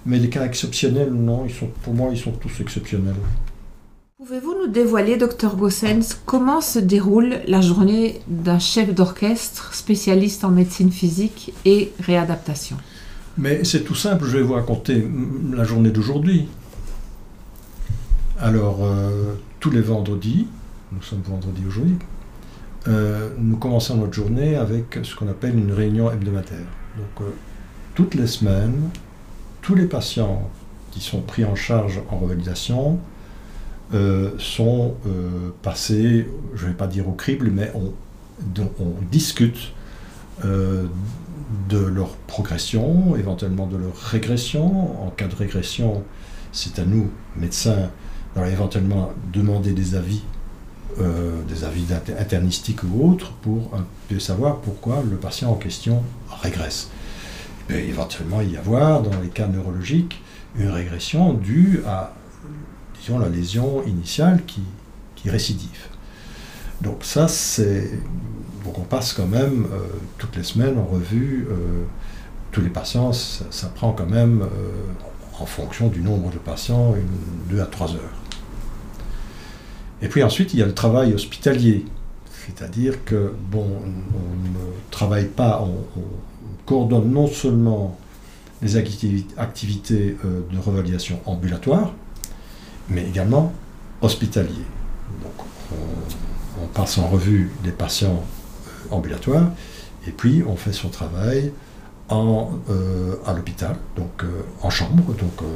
Mais 0.06 0.18
les 0.18 0.28
cas 0.28 0.44
exceptionnels, 0.44 1.12
non, 1.12 1.46
ils 1.46 1.54
sont, 1.54 1.68
pour 1.82 1.94
moi, 1.94 2.10
ils 2.12 2.18
sont 2.18 2.32
tous 2.32 2.60
exceptionnels. 2.60 3.14
Pouvez-vous 4.18 4.54
nous 4.54 4.68
dévoiler, 4.68 5.16
docteur 5.16 5.56
Gossens, 5.56 6.16
comment 6.24 6.60
se 6.60 6.78
déroule 6.78 7.40
la 7.46 7.60
journée 7.60 8.20
d'un 8.28 8.58
chef 8.58 8.94
d'orchestre 8.94 9.74
spécialiste 9.74 10.44
en 10.44 10.50
médecine 10.50 10.92
physique 10.92 11.52
et 11.64 11.92
réadaptation? 12.00 12.76
Mais 13.36 13.64
c'est 13.64 13.80
tout 13.80 13.94
simple, 13.94 14.26
je 14.26 14.36
vais 14.38 14.42
vous 14.42 14.54
raconter 14.54 15.06
la 15.52 15.64
journée 15.64 15.90
d'aujourd'hui. 15.90 16.48
Alors, 18.40 18.78
euh, 18.82 19.34
tous 19.60 19.70
les 19.70 19.80
vendredis, 19.80 20.46
nous 20.92 21.02
sommes 21.02 21.22
vendredi 21.22 21.62
aujourd'hui, 21.66 21.96
euh, 22.86 23.30
nous 23.38 23.56
commençons 23.56 23.96
notre 23.96 24.12
journée 24.12 24.56
avec 24.56 24.98
ce 25.02 25.14
qu'on 25.16 25.28
appelle 25.28 25.58
une 25.58 25.72
réunion 25.72 26.10
hebdomadaire. 26.10 26.66
Donc, 26.96 27.26
euh, 27.26 27.30
toutes 27.94 28.14
les 28.14 28.26
semaines, 28.26 28.90
tous 29.62 29.74
les 29.74 29.86
patients 29.86 30.50
qui 30.90 31.00
sont 31.00 31.20
pris 31.20 31.44
en 31.44 31.54
charge 31.54 32.00
en 32.10 32.18
revalidation 32.18 32.98
sont 34.38 34.94
passés, 35.62 36.26
je 36.56 36.64
ne 36.64 36.70
vais 36.70 36.76
pas 36.76 36.88
dire 36.88 37.08
au 37.08 37.12
crible, 37.12 37.48
mais 37.52 37.70
on, 37.76 37.92
on 38.80 38.92
discute 39.12 39.72
de 40.42 41.78
leur 41.78 42.10
progression, 42.26 43.16
éventuellement 43.16 43.66
de 43.66 43.76
leur 43.76 43.96
régression. 43.96 45.06
En 45.06 45.10
cas 45.10 45.28
de 45.28 45.34
régression, 45.34 46.02
c'est 46.52 46.78
à 46.78 46.84
nous, 46.84 47.10
médecins, 47.36 47.90
éventuellement 48.42 49.12
demander 49.32 49.72
des 49.72 49.94
avis, 49.94 50.22
euh, 51.00 51.40
des 51.48 51.64
avis 51.64 51.86
internistiques 52.18 52.82
ou 52.82 53.10
autres, 53.10 53.32
pour 53.42 53.70
savoir 54.18 54.60
pourquoi 54.60 55.02
le 55.08 55.16
patient 55.16 55.50
en 55.50 55.56
question 55.56 56.02
régresse. 56.42 56.90
Peut 57.68 57.74
éventuellement 57.74 58.40
y 58.40 58.56
avoir, 58.56 59.02
dans 59.02 59.20
les 59.20 59.28
cas 59.28 59.46
neurologiques, 59.46 60.20
une 60.56 60.68
régression 60.68 61.32
due 61.34 61.82
à, 61.86 62.14
disons, 63.00 63.18
la 63.18 63.28
lésion 63.28 63.84
initiale 63.86 64.42
qui, 64.46 64.62
qui 65.16 65.30
récidive. 65.30 65.88
Donc 66.80 66.98
ça, 67.02 67.28
c'est 67.28 67.90
donc 68.64 68.78
on 68.78 68.82
passe 68.82 69.12
quand 69.12 69.26
même 69.26 69.66
euh, 69.72 69.78
toutes 70.18 70.36
les 70.36 70.42
semaines 70.42 70.78
en 70.78 70.84
revue 70.84 71.46
euh, 71.50 71.84
tous 72.50 72.62
les 72.62 72.70
patients. 72.70 73.12
Ça, 73.12 73.68
prend 73.74 73.92
quand 73.92 74.06
même, 74.06 74.42
euh, 74.42 74.46
en 75.38 75.46
fonction 75.46 75.88
du 75.88 76.00
nombre 76.00 76.30
de 76.30 76.38
patients, 76.38 76.94
une, 76.94 77.54
deux 77.54 77.60
à 77.60 77.66
trois 77.66 77.92
heures. 77.92 78.14
Et 80.00 80.08
puis 80.08 80.22
ensuite, 80.22 80.54
il 80.54 80.60
y 80.60 80.62
a 80.62 80.66
le 80.66 80.74
travail 80.74 81.12
hospitalier. 81.12 81.84
C'est-à-dire 82.46 83.04
que, 83.04 83.34
bon, 83.50 83.66
on, 83.66 84.48
ne 84.50 84.90
travaille 84.90 85.26
pas, 85.26 85.62
on, 85.62 86.02
coordonne 86.66 87.10
non 87.10 87.26
seulement 87.26 87.98
les 88.62 88.78
activités 88.78 90.16
de 90.24 90.58
revalidation 90.58 91.20
ambulatoire, 91.26 91.92
mais 92.88 93.06
également 93.06 93.52
hospitalier. 94.00 94.64
Donc, 95.22 95.46
on, 95.72 96.62
on 96.64 96.66
passe 96.68 96.96
en 96.96 97.06
revue 97.08 97.50
les 97.64 97.72
patients 97.72 98.24
ambulatoire, 98.94 99.50
et 100.06 100.10
puis 100.10 100.42
on 100.46 100.56
fait 100.56 100.72
son 100.72 100.88
travail 100.88 101.52
en, 102.08 102.50
euh, 102.70 103.16
à 103.26 103.32
l'hôpital, 103.32 103.76
donc 103.96 104.22
euh, 104.22 104.42
en 104.62 104.70
chambre. 104.70 105.04
Donc, 105.14 105.42
euh, 105.42 105.46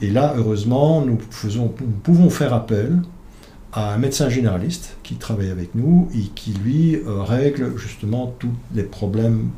et 0.00 0.10
là, 0.10 0.34
heureusement, 0.36 1.04
nous, 1.04 1.18
faisons, 1.30 1.74
nous 1.80 1.96
pouvons 2.02 2.30
faire 2.30 2.52
appel 2.52 3.00
à 3.72 3.92
un 3.92 3.98
médecin 3.98 4.28
généraliste 4.28 4.96
qui 5.02 5.16
travaille 5.16 5.50
avec 5.50 5.74
nous 5.74 6.08
et 6.14 6.22
qui, 6.34 6.52
lui, 6.52 7.00
règle 7.06 7.76
justement 7.76 8.34
tous 8.38 8.52
les 8.72 8.84
problèmes 8.84 9.50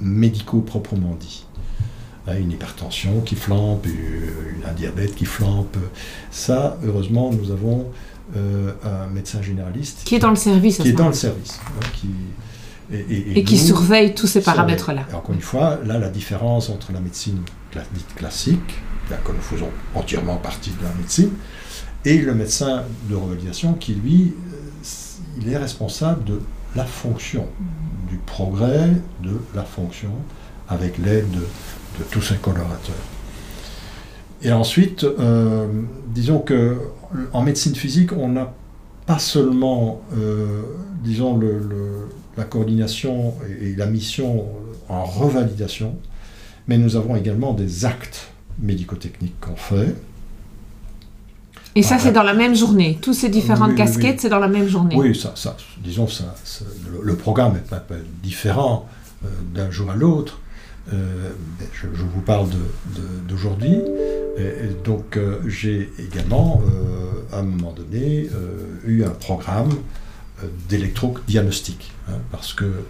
médicaux 0.00 0.60
proprement 0.60 1.16
dit. 1.18 1.46
Une 2.26 2.50
hypertension 2.50 3.20
qui 3.20 3.36
flampe, 3.36 3.86
un 4.68 4.72
diabète 4.72 5.14
qui 5.14 5.26
flampe. 5.26 5.76
Ça, 6.32 6.76
heureusement, 6.84 7.30
nous 7.30 7.52
avons 7.52 7.86
euh, 8.36 8.72
un 8.82 9.06
médecin 9.08 9.40
généraliste. 9.42 10.00
Qui 10.04 10.16
est 10.16 10.18
dans 10.18 10.30
le 10.30 10.36
service. 10.36 10.78
Qui 10.78 10.88
est 10.88 10.92
dans 10.92 11.08
le 11.08 11.14
service. 11.14 11.60
Hein, 11.64 11.86
qui, 11.94 12.08
et, 12.92 13.44
qui 13.44 13.58
surveille 13.58 14.14
tous 14.14 14.26
ces 14.26 14.40
paramètres-là. 14.40 15.04
Encore 15.12 15.34
une 15.34 15.40
fois, 15.40 15.78
là, 15.84 15.98
la 15.98 16.08
différence 16.08 16.70
entre 16.70 16.92
la 16.92 17.00
médecine 17.00 17.40
dite 17.92 18.14
classique, 18.14 18.74
là, 19.10 19.18
que 19.18 19.32
nous 19.32 19.40
faisons 19.40 19.68
entièrement 19.94 20.36
partie 20.36 20.70
de 20.70 20.82
la 20.82 20.92
médecine, 20.94 21.30
et 22.04 22.18
le 22.18 22.34
médecin 22.34 22.84
de 23.08 23.14
revalidation 23.14 23.74
qui, 23.74 23.94
lui, 23.94 24.34
euh, 24.52 24.90
il 25.40 25.52
est 25.52 25.58
responsable 25.58 26.24
de 26.24 26.40
la 26.74 26.84
fonction, 26.84 27.46
du 28.08 28.16
progrès 28.18 28.90
de 29.22 29.38
la 29.54 29.64
fonction, 29.64 30.10
avec 30.68 30.98
l'aide 30.98 31.30
de, 31.30 31.40
de 31.40 32.04
tous 32.10 32.22
ses 32.22 32.36
collaborateurs. 32.36 32.94
Et 34.42 34.52
ensuite, 34.52 35.04
euh, 35.04 35.66
disons 36.08 36.38
que 36.38 36.78
en 37.32 37.42
médecine 37.42 37.74
physique, 37.74 38.12
on 38.12 38.28
n'a 38.28 38.52
pas 39.06 39.18
seulement, 39.18 40.02
euh, 40.16 40.62
disons, 41.02 41.40
la 42.36 42.44
coordination 42.44 43.34
et, 43.62 43.74
la 43.74 43.86
mission 43.86 44.46
en 44.88 45.04
revalidation, 45.04 45.96
mais 46.68 46.78
nous 46.78 46.96
avons 46.96 47.16
également 47.16 47.52
des 47.52 47.84
actes 47.84 48.28
médico-techniques 48.60 49.38
qu'on 49.40 49.56
fait. 49.56 49.94
Et 51.74 51.82
ça, 51.82 51.98
c'est 51.98 52.12
dans 52.12 52.22
la 52.22 52.32
même 52.32 52.54
journée. 52.54 52.98
Toutes 53.02 53.14
ces 53.14 53.28
différentes 53.28 53.74
casquettes, 53.74 54.20
c'est 54.20 54.30
dans 54.30 54.38
la 54.38 54.48
même 54.48 54.66
journée. 54.66 54.96
Oui, 54.96 55.14
ça, 55.14 55.32
ça 55.34 55.56
disons, 55.78 56.08
ça, 56.08 56.34
le, 57.02 57.16
programme 57.16 57.56
est 57.56 57.68
pas, 57.68 57.84
différent 58.22 58.88
euh, 59.24 59.28
d'un 59.54 59.70
jour 59.70 59.90
à 59.90 59.94
l'autre. 59.94 60.40
Euh, 60.92 61.30
je, 61.72 61.86
vous 61.88 62.20
parle 62.20 62.48
d'aujourd'hui. 63.28 63.76
donc 64.84 65.16
euh, 65.16 65.40
j'ai 65.48 65.90
également, 65.98 66.62
euh, 66.62 67.36
à 67.36 67.40
un 67.40 67.42
moment 67.42 67.72
donné, 67.72 68.28
eu 68.84 69.04
un 69.04 69.10
programme 69.10 69.70
d'électrodiagnostic. 70.68 71.92
Hein, 72.08 72.18
parce 72.30 72.52
que 72.52 72.84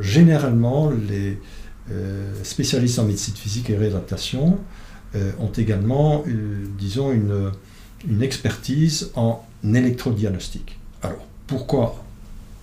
généralement, 0.00 0.90
les 0.90 1.38
spécialistes 2.42 2.98
en 2.98 3.04
médecine 3.04 3.34
physique 3.34 3.70
et 3.70 3.76
réadaptation 3.76 4.58
ont 5.14 5.52
également, 5.56 6.24
disons, 6.78 7.12
une, 7.12 7.52
une 8.08 8.22
expertise 8.22 9.10
en 9.14 9.44
électrodiagnostic. 9.64 10.78
Alors, 11.02 11.24
pourquoi 11.46 12.04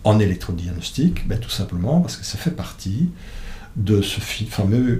en 0.04 0.20
électrodiagnostic? 0.20 1.28
Ben, 1.28 1.40
Tout 1.40 1.50
simplement 1.50 2.02
parce 2.02 2.18
que 2.18 2.26
ça 2.26 2.38
fait 2.38 2.52
partie 2.52 3.10
de 3.76 4.02
euh, 4.02 5.00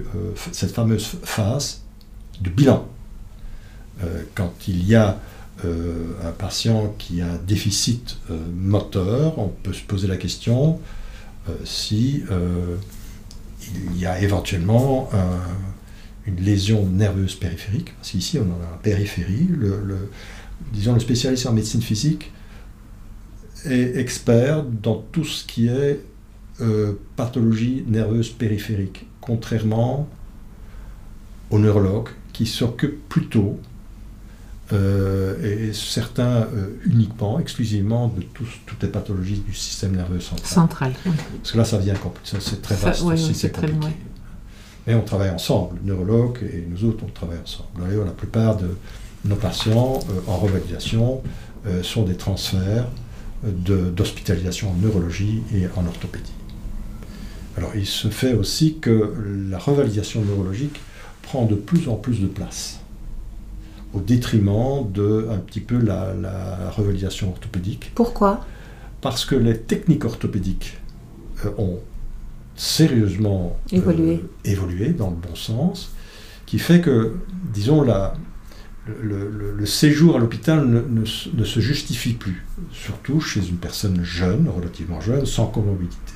cette 0.52 0.72
fameuse 0.72 1.16
phase 1.22 1.82
de 2.40 2.50
bilan. 2.50 2.88
Euh, 4.02 4.22
quand 4.34 4.52
il 4.66 4.86
y 4.86 4.94
a 4.94 5.18
euh, 5.64 6.12
un 6.24 6.32
patient 6.32 6.94
qui 6.98 7.20
a 7.20 7.26
un 7.26 7.36
déficit 7.36 8.18
moteur, 8.54 9.38
on 9.38 9.48
peut 9.48 9.72
se 9.72 9.82
poser 9.82 10.08
la 10.08 10.16
question 10.16 10.80
si 11.64 12.22
il 13.74 13.98
y 13.98 14.06
a 14.06 14.20
éventuellement 14.20 15.10
une 16.24 16.36
lésion 16.36 16.86
nerveuse 16.86 17.34
périphérique, 17.34 17.94
parce 17.96 18.10
qu'ici 18.10 18.38
on 18.38 18.42
a 18.42 18.70
la 18.70 18.78
périphérie, 18.80 19.48
disons 20.72 20.94
le 20.94 21.00
spécialiste 21.00 21.46
en 21.46 21.52
médecine 21.52 21.82
physique 21.82 22.30
est 23.64 23.96
expert 23.96 24.62
dans 24.62 25.04
tout 25.10 25.24
ce 25.24 25.44
qui 25.44 25.66
est 25.66 26.00
euh, 26.60 26.94
pathologie 27.16 27.84
nerveuse 27.86 28.30
périphérique, 28.30 29.06
contrairement 29.20 30.08
au 31.50 31.58
neurologue 31.58 32.08
qui 32.32 32.46
s'occupe 32.46 33.08
plutôt 33.08 33.58
et 34.74 35.70
certains 35.74 36.46
uniquement, 36.86 37.38
exclusivement 37.38 38.08
de 38.08 38.22
toutes 38.22 38.82
les 38.82 38.88
pathologies 38.88 39.42
du 39.46 39.52
système 39.52 39.94
nerveux 39.94 40.18
central. 40.20 40.48
Central. 40.48 40.92
Parce 41.36 41.52
que 41.52 41.58
là, 41.58 41.64
ça 41.66 41.76
vient 41.76 41.92
c'est 42.24 42.62
très 42.62 42.74
vaste 42.76 43.02
aussi, 43.02 43.34
c'est 43.34 43.52
compliqué. 43.52 43.94
Mais 44.86 44.94
on 44.94 45.02
travaille 45.02 45.28
ensemble, 45.28 45.76
le 45.84 45.92
neurologue 45.92 46.38
et 46.42 46.66
nous 46.66 46.86
autres, 46.86 47.04
on 47.06 47.10
travaille 47.10 47.40
ensemble. 47.44 47.68
D'ailleurs, 47.84 48.06
la 48.06 48.12
plupart 48.12 48.56
de 48.56 48.74
nos 49.26 49.36
patients 49.36 50.00
en 50.26 50.36
revalidation 50.38 51.22
sont 51.82 52.04
des 52.04 52.16
transferts 52.16 52.86
d'hospitalisation 53.42 54.70
en 54.70 54.74
neurologie 54.74 55.42
et 55.54 55.66
en 55.76 55.86
orthopédie. 55.86 56.32
Alors 57.56 57.72
il 57.76 57.86
se 57.86 58.08
fait 58.08 58.34
aussi 58.34 58.78
que 58.80 59.12
la 59.50 59.58
revalidation 59.58 60.22
neurologique 60.22 60.80
prend 61.22 61.44
de 61.44 61.54
plus 61.54 61.88
en 61.88 61.96
plus 61.96 62.20
de 62.20 62.26
place, 62.26 62.80
au 63.92 64.00
détriment 64.00 64.90
de 64.90 65.28
un 65.30 65.38
petit 65.38 65.60
peu 65.60 65.78
la, 65.78 66.70
revalidation 66.70 67.30
orthopédique. 67.30 67.92
Pourquoi? 67.94 68.44
Parce 69.00 69.24
que 69.24 69.34
les 69.34 69.58
techniques 69.58 70.04
orthopédiques 70.04 70.78
euh, 71.44 71.50
ont 71.58 71.78
sérieusement 72.54 73.56
euh, 73.72 74.18
évolué. 74.44 74.90
dans 74.90 75.10
le 75.10 75.16
bon 75.16 75.34
sens, 75.34 75.92
qui 76.46 76.58
fait 76.58 76.80
que, 76.80 77.16
disons, 77.52 77.82
la, 77.82 78.14
le, 78.86 79.66
séjour 79.66 80.16
à 80.16 80.18
l'hôpital 80.18 80.66
ne, 80.66 81.04
se 81.04 81.60
justifie 81.60 82.14
plus, 82.14 82.44
surtout 82.72 83.20
chez 83.20 83.46
une 83.46 83.56
personne 83.56 84.02
jeune, 84.04 84.48
relativement 84.48 85.00
jeune, 85.00 85.26
sans 85.26 85.46
comorbidité. 85.46 86.12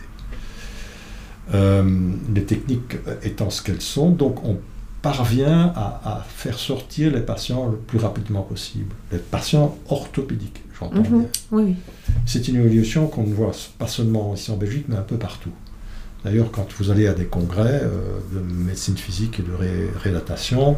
Euh, 1.55 2.11
les 2.35 2.45
techniques 2.45 2.97
étant 3.23 3.51
ce 3.51 3.63
qu'elles 3.63 3.83
sont, 3.83 4.11
donc 4.11 4.45
on 4.45 4.59
parvient 5.03 5.73
à, 5.77 6.25
faire 6.29 6.59
sortir 6.59 7.13
les 7.13 7.21
patients 7.21 7.69
le 7.69 7.77
plus 7.77 7.99
rapidement 7.99 8.43
possible. 8.43 8.95
Les 9.13 9.19
patients 9.19 9.79
orthopédiques, 9.89 10.63
j'entends 10.79 10.97
mhm. 10.97 11.21
bien. 11.21 11.29
Oui. 11.53 11.77
C'est 12.25 12.49
une 12.49 12.57
évolution 12.57 13.07
qu'on 13.07 13.23
ne 13.23 13.33
voit 13.33 13.53
pas 13.79 13.87
seulement 13.87 14.35
ici 14.35 14.51
en 14.51 14.57
Belgique, 14.57 14.87
mais 14.89 14.97
un 14.97 15.03
peu 15.03 15.17
partout. 15.17 15.53
D'ailleurs, 16.25 16.51
quand 16.51 16.67
vous 16.79 16.91
allez 16.91 17.07
à 17.07 17.15
des 17.15 17.27
congrès 17.27 17.83
euh, 17.85 18.19
de 18.33 18.41
médecine 18.41 18.97
physique 18.97 19.39
et 19.39 19.43
de 19.43 19.53
réadaptation, 20.01 20.77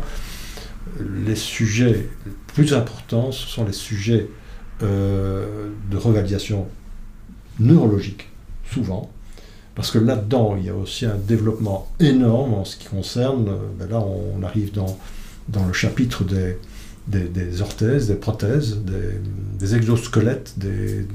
les 1.00 1.36
sujets 1.36 2.08
les 2.26 2.32
plus 2.48 2.74
importants, 2.74 3.32
ce 3.32 3.46
sont 3.46 3.64
les 3.64 3.72
sujets 3.72 4.28
euh, 4.82 5.70
de 5.90 5.96
revalidation 5.96 6.66
neurologique, 7.58 8.28
souvent, 8.70 9.10
parce 9.78 9.90
que 9.90 9.98
là-dedans, 9.98 10.56
il 10.58 10.66
y 10.66 10.68
a 10.68 10.74
aussi 10.74 11.06
un 11.06 11.16
développement 11.16 11.88
énorme 12.00 12.52
en 12.52 12.64
ce 12.66 12.76
qui 12.76 12.88
concerne, 12.88 13.48
euh, 13.48 13.56
ben 13.78 13.88
là 13.88 14.00
on 14.00 14.42
arrive 14.42 14.72
dans, 14.72 14.98
dans 15.48 15.64
le 15.64 15.72
chapitre 15.72 16.24
des, 16.24 16.58
des, 17.06 17.62
orthèses, 17.62 18.08
des 18.08 18.14
prothèses, 18.14 18.78
des, 19.58 19.74
exosquelettes, 19.74 20.54
des, 20.58 21.06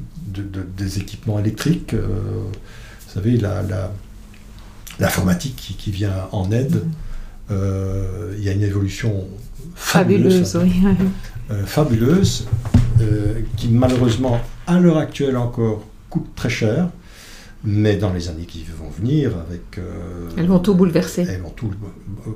des, 0.77 0.97
équipements 0.97 1.37
électriques. 1.37 1.93
Euh, 1.93 2.07
vous 2.07 3.13
savez, 3.13 3.37
l'informatique 4.99 5.55
la, 5.55 5.61
qui, 5.61 5.73
qui, 5.75 5.91
vient 5.91 6.27
en 6.31 6.49
aide. 6.51 6.81
il 7.51 8.43
y 8.43 8.49
a 8.49 8.53
une 8.53 8.63
évolution 8.63 9.27
fabuleuse, 9.75 10.57
euh, 11.51 11.65
fabuleuse 11.65 12.47
euh, 13.01 13.41
qui 13.57 13.67
malheureusement 13.69 14.39
à 14.67 14.79
l'heure 14.79 14.97
actuelle 14.97 15.37
encore 15.37 15.83
coûte 16.09 16.27
très 16.35 16.49
cher, 16.49 16.89
mais 17.63 17.95
dans 17.95 18.11
les 18.11 18.29
années 18.29 18.45
qui 18.45 18.63
vont 18.63 18.89
venir, 18.89 19.31
avec 19.37 19.77
euh, 19.77 20.29
elles 20.37 20.47
vont 20.47 20.59
tout 20.59 20.75
bouleverser. 20.75 21.25
Elles 21.27 21.41
vont 21.41 21.49
tout 21.49 21.71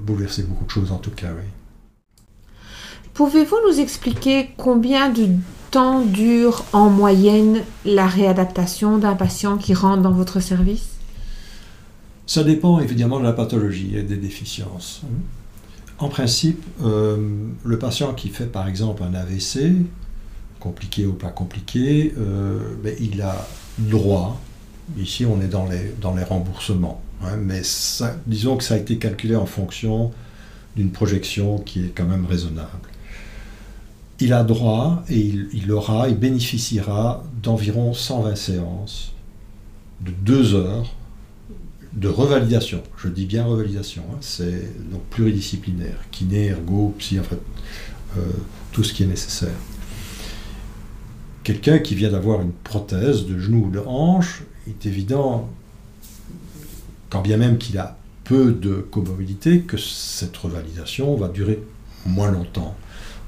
bouleverser 0.02 0.44
beaucoup 0.44 0.66
de 0.66 0.70
choses 0.70 0.92
en 0.92 0.98
tout 0.98 1.12
cas, 1.12 1.28
oui. 1.36 1.44
Pouvez-vous 3.14 3.58
nous 3.68 3.80
expliquer 3.80 4.50
combien 4.58 5.10
de 5.10 5.28
temps 5.72 6.02
dure 6.02 6.66
en 6.72 6.90
moyenne 6.90 7.64
la 7.84 8.06
réadaptation 8.06 9.00
d'un 9.00 9.16
patient 9.16 9.58
qui 9.58 9.74
rentre 9.74 10.04
dans 10.04 10.12
votre 10.12 10.40
service? 10.40 10.90
Ça 12.28 12.44
dépend 12.44 12.80
évidemment 12.80 13.20
de 13.20 13.24
la 13.24 13.34
pathologie 13.34 13.98
et 13.98 14.04
des 14.04 14.18
déficiences. 14.18 15.02
En 15.98 16.10
principe, 16.10 16.64
euh, 16.84 17.18
le 17.64 17.80
patient 17.80 18.14
qui 18.14 18.30
fait 18.30 18.46
par 18.46 18.68
exemple 18.68 19.02
un 19.02 19.14
AVC, 19.16 19.74
compliqué 20.60 21.06
ou 21.06 21.14
pas 21.14 21.30
compliqué, 21.30 22.14
euh, 22.18 22.60
ben, 22.84 22.96
il 23.00 23.22
a 23.22 23.48
droit, 23.80 24.40
ici 24.98 25.26
on 25.26 25.42
est 25.42 25.48
dans 25.48 25.68
les, 25.68 26.24
remboursements, 26.24 27.02
hein, 27.24 27.38
mais 27.38 27.62
disons 28.26 28.58
que 28.58 28.64
ça 28.64 28.76
a 28.76 28.78
été 28.78 28.98
calculé 28.98 29.36
en 29.36 29.46
fonction 29.46 30.12
d'une 30.76 30.92
projection 30.92 31.58
qui 31.60 31.86
est 31.86 31.90
quand 31.96 32.06
même 32.06 32.26
raisonnable. 32.26 32.90
Il 34.20 34.34
a 34.34 34.44
droit 34.44 35.04
et 35.10 35.20
il, 35.20 35.72
aura, 35.72 36.10
il 36.10 36.18
bénéficiera 36.18 37.24
d'environ 37.44 37.94
120 37.94 38.36
séances 38.36 39.14
de 40.02 40.12
2 40.12 40.56
heures 40.56 40.94
de 41.94 42.08
revalidation. 42.08 42.84
Je 42.98 43.08
dis 43.10 43.26
bien 43.26 43.44
revalidation, 43.46 44.04
hein. 44.12 44.18
c'est 44.22 44.92
donc 44.92 45.02
pluridisciplinaire, 45.10 45.98
kiné, 46.12 46.48
ergo, 46.48 46.96
psy, 47.00 47.20
en 47.20 47.24
fait, 47.24 47.40
euh, 48.18 48.22
tout 48.72 48.84
ce 48.84 48.94
qui 48.94 49.04
est 49.04 49.08
nécessaire. 49.08 49.56
Quelqu'un 51.44 51.80
qui 51.80 51.96
vient 51.96 52.12
d'avoir 52.12 52.42
une 52.42 52.52
prothèse 52.52 53.26
de 53.26 53.40
genou 53.40 53.66
ou 53.66 53.70
de 53.72 53.80
hanche, 53.80 54.44
est 54.70 54.86
évident, 54.86 55.50
quand 57.10 57.22
bien 57.22 57.38
même 57.38 57.58
qu'il 57.58 57.78
a 57.78 57.98
peu 58.24 58.52
de 58.52 58.76
comorbidité, 58.76 59.62
que 59.62 59.78
cette 59.78 60.36
revalidation 60.36 61.16
va 61.16 61.30
durer 61.30 61.60
moins 62.06 62.32
longtemps. 62.32 62.76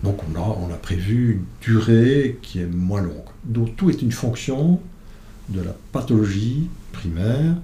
Donc 0.04 0.19
on 0.30 0.36
a, 0.36 0.41
on 0.41 0.73
a 0.73 0.78
prévu 0.78 1.34
une 1.34 1.45
durée 1.62 2.39
qui 2.41 2.60
est 2.60 2.65
moins 2.65 3.02
longue. 3.02 3.30
Donc 3.45 3.75
tout 3.75 3.89
est 3.89 4.02
une 4.02 4.12
fonction 4.12 4.80
de 5.49 5.62
la 5.62 5.73
pathologie 5.91 6.69
primaire 6.91 7.56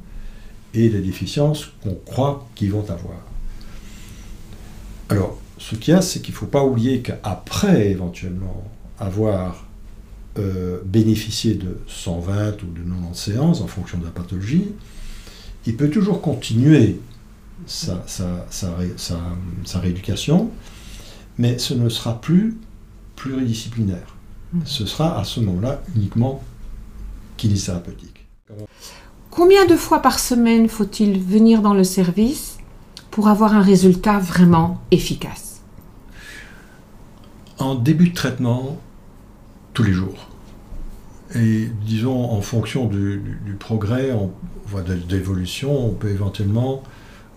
et 0.74 0.90
les 0.90 1.02
déficiences 1.02 1.72
qu'on 1.84 1.96
croit 2.06 2.48
qu'ils 2.56 2.72
vont 2.72 2.90
avoir. 2.90 3.20
Alors, 5.10 5.40
ce 5.58 5.76
qu'il 5.76 5.94
y 5.94 5.98
a, 5.98 6.02
c'est 6.02 6.22
qu'il 6.22 6.34
ne 6.34 6.38
faut 6.38 6.48
pas 6.48 6.64
oublier 6.64 7.02
qu'après, 7.02 7.92
éventuellement, 7.92 8.64
avoir 9.00 9.65
euh, 10.38 10.80
bénéficié 10.86 11.56
de 11.56 11.78
120 11.88 12.64
ou 12.64 12.68
de 12.68 12.82
90 12.82 13.18
séances 13.18 13.62
en 13.62 13.68
fonction 13.68 13.98
de 13.98 14.06
la 14.06 14.12
pathologie, 14.12 14.66
il 15.66 15.76
peut 15.76 15.90
toujours 15.90 16.22
continuer 16.22 17.00
sa, 17.66 18.04
sa, 18.06 19.80
rééducation, 19.80 20.52
mais 21.38 21.58
ce 21.58 21.74
ne 21.74 21.90
sera 21.90 22.20
plus 22.20 22.58
pluridisciplinaire. 23.16 24.16
Mmh. 24.54 24.60
Ce 24.66 24.86
sera 24.86 25.20
à 25.20 25.24
ce 25.24 25.40
moment-là 25.40 25.82
uniquement 25.96 26.44
kinésithérapeutique. 27.38 28.28
Combien 29.32 29.66
de 29.66 29.76
fois 29.76 30.02
par 30.02 30.20
semaine 30.20 30.70
faut-il 30.70 31.20
venir 31.20 31.62
dans 31.62 31.74
le 31.74 31.84
service 31.84 32.58
pour 33.12 33.28
avoir 33.28 33.54
un 33.54 33.62
résultat 33.62 34.20
vraiment 34.20 34.82
efficace? 34.92 35.62
En 37.58 37.76
début 37.76 38.10
de 38.10 38.14
traitement, 38.14 38.78
tous 39.76 39.84
les 39.84 39.94
jours. 39.94 40.30
Et 41.36 41.70
disons, 41.86 42.32
en 42.32 42.42
fonction 42.42 42.86
du, 42.88 43.22
progrès, 43.60 44.12
on 44.12 44.32
d'évolution, 45.08 45.88
on 45.88 45.92
peut 45.92 46.10
éventuellement 46.10 46.82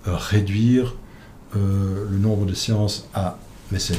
euh, 0.07 0.17
réduire 0.17 0.95
euh, 1.57 2.07
le 2.11 2.19
nombre 2.19 2.47
de 2.47 2.55
séances 2.55 3.09
à, 3.13 3.39
mais 3.71 3.79
c'est 3.79 3.97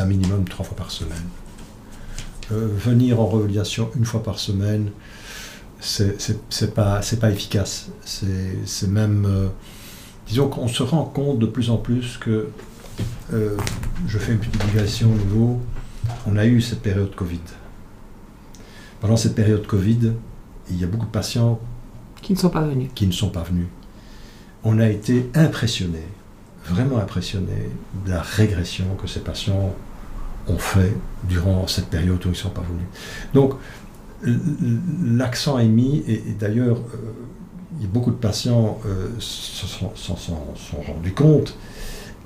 un 0.00 0.04
minimum 0.06 0.44
trois 0.48 0.64
fois 0.64 0.76
par 0.76 0.90
semaine. 0.90 1.28
Euh, 2.52 2.68
venir 2.72 3.20
en 3.20 3.26
revalidation 3.26 3.90
une 3.96 4.04
fois 4.04 4.22
par 4.22 4.38
semaine, 4.38 4.90
c'est 5.80 6.74
pas, 6.74 7.00
pas 7.20 7.30
efficace. 7.30 7.90
C'est 8.04 8.88
même. 8.88 9.50
Disons 10.26 10.48
qu'on 10.48 10.68
se 10.68 10.82
rend 10.82 11.04
compte 11.04 11.38
de 11.38 11.46
plus 11.46 11.70
en 11.70 11.76
plus 11.76 12.18
que. 12.18 12.48
Je 13.30 14.18
fais 14.18 14.32
une 14.32 14.38
petite 14.38 14.64
digression 14.66 15.10
au 15.10 15.16
niveau. 15.16 15.60
On 16.26 16.36
a 16.36 16.44
eu 16.44 16.60
cette 16.60 16.82
période 16.82 17.14
Covid. 17.14 17.40
Pendant 19.00 19.16
cette 19.16 19.34
période 19.34 19.66
Covid, 19.66 20.12
il 20.70 20.80
y 20.80 20.84
a 20.84 20.86
beaucoup 20.86 21.06
de 21.06 21.10
patients 21.10 21.58
qui 22.22 22.34
ne 22.34 22.38
sont 22.38 22.50
pas 22.50 22.62
venus. 22.62 22.90
Qui 22.94 23.06
ne 23.06 23.12
sont 23.12 23.30
pas 23.30 23.42
venus. 23.42 23.66
On 24.62 24.78
a 24.78 24.88
été 24.88 25.30
impressionnés, 25.34 26.06
vraiment 26.66 26.98
impressionnés 26.98 27.70
de 28.04 28.10
la 28.10 28.20
régression 28.20 28.84
que 29.00 29.08
ces 29.08 29.20
patients 29.20 29.74
ont 30.48 30.58
fait 30.58 30.94
durant 31.24 31.66
cette 31.66 31.86
période 31.86 32.18
où 32.24 32.28
ils 32.28 32.32
ne 32.32 32.34
sont 32.34 32.50
pas 32.50 32.62
venus. 32.62 32.86
Donc, 33.32 33.54
l'accent 35.02 35.58
est 35.58 35.68
mis, 35.68 36.04
et, 36.06 36.22
d'ailleurs, 36.38 36.76
euh, 36.76 37.86
beaucoup 37.86 38.10
de 38.10 38.16
patients 38.16 38.78
euh, 38.84 39.08
s'en 39.18 40.16
sont, 40.16 40.82
rendus 40.86 41.14
compte, 41.14 41.56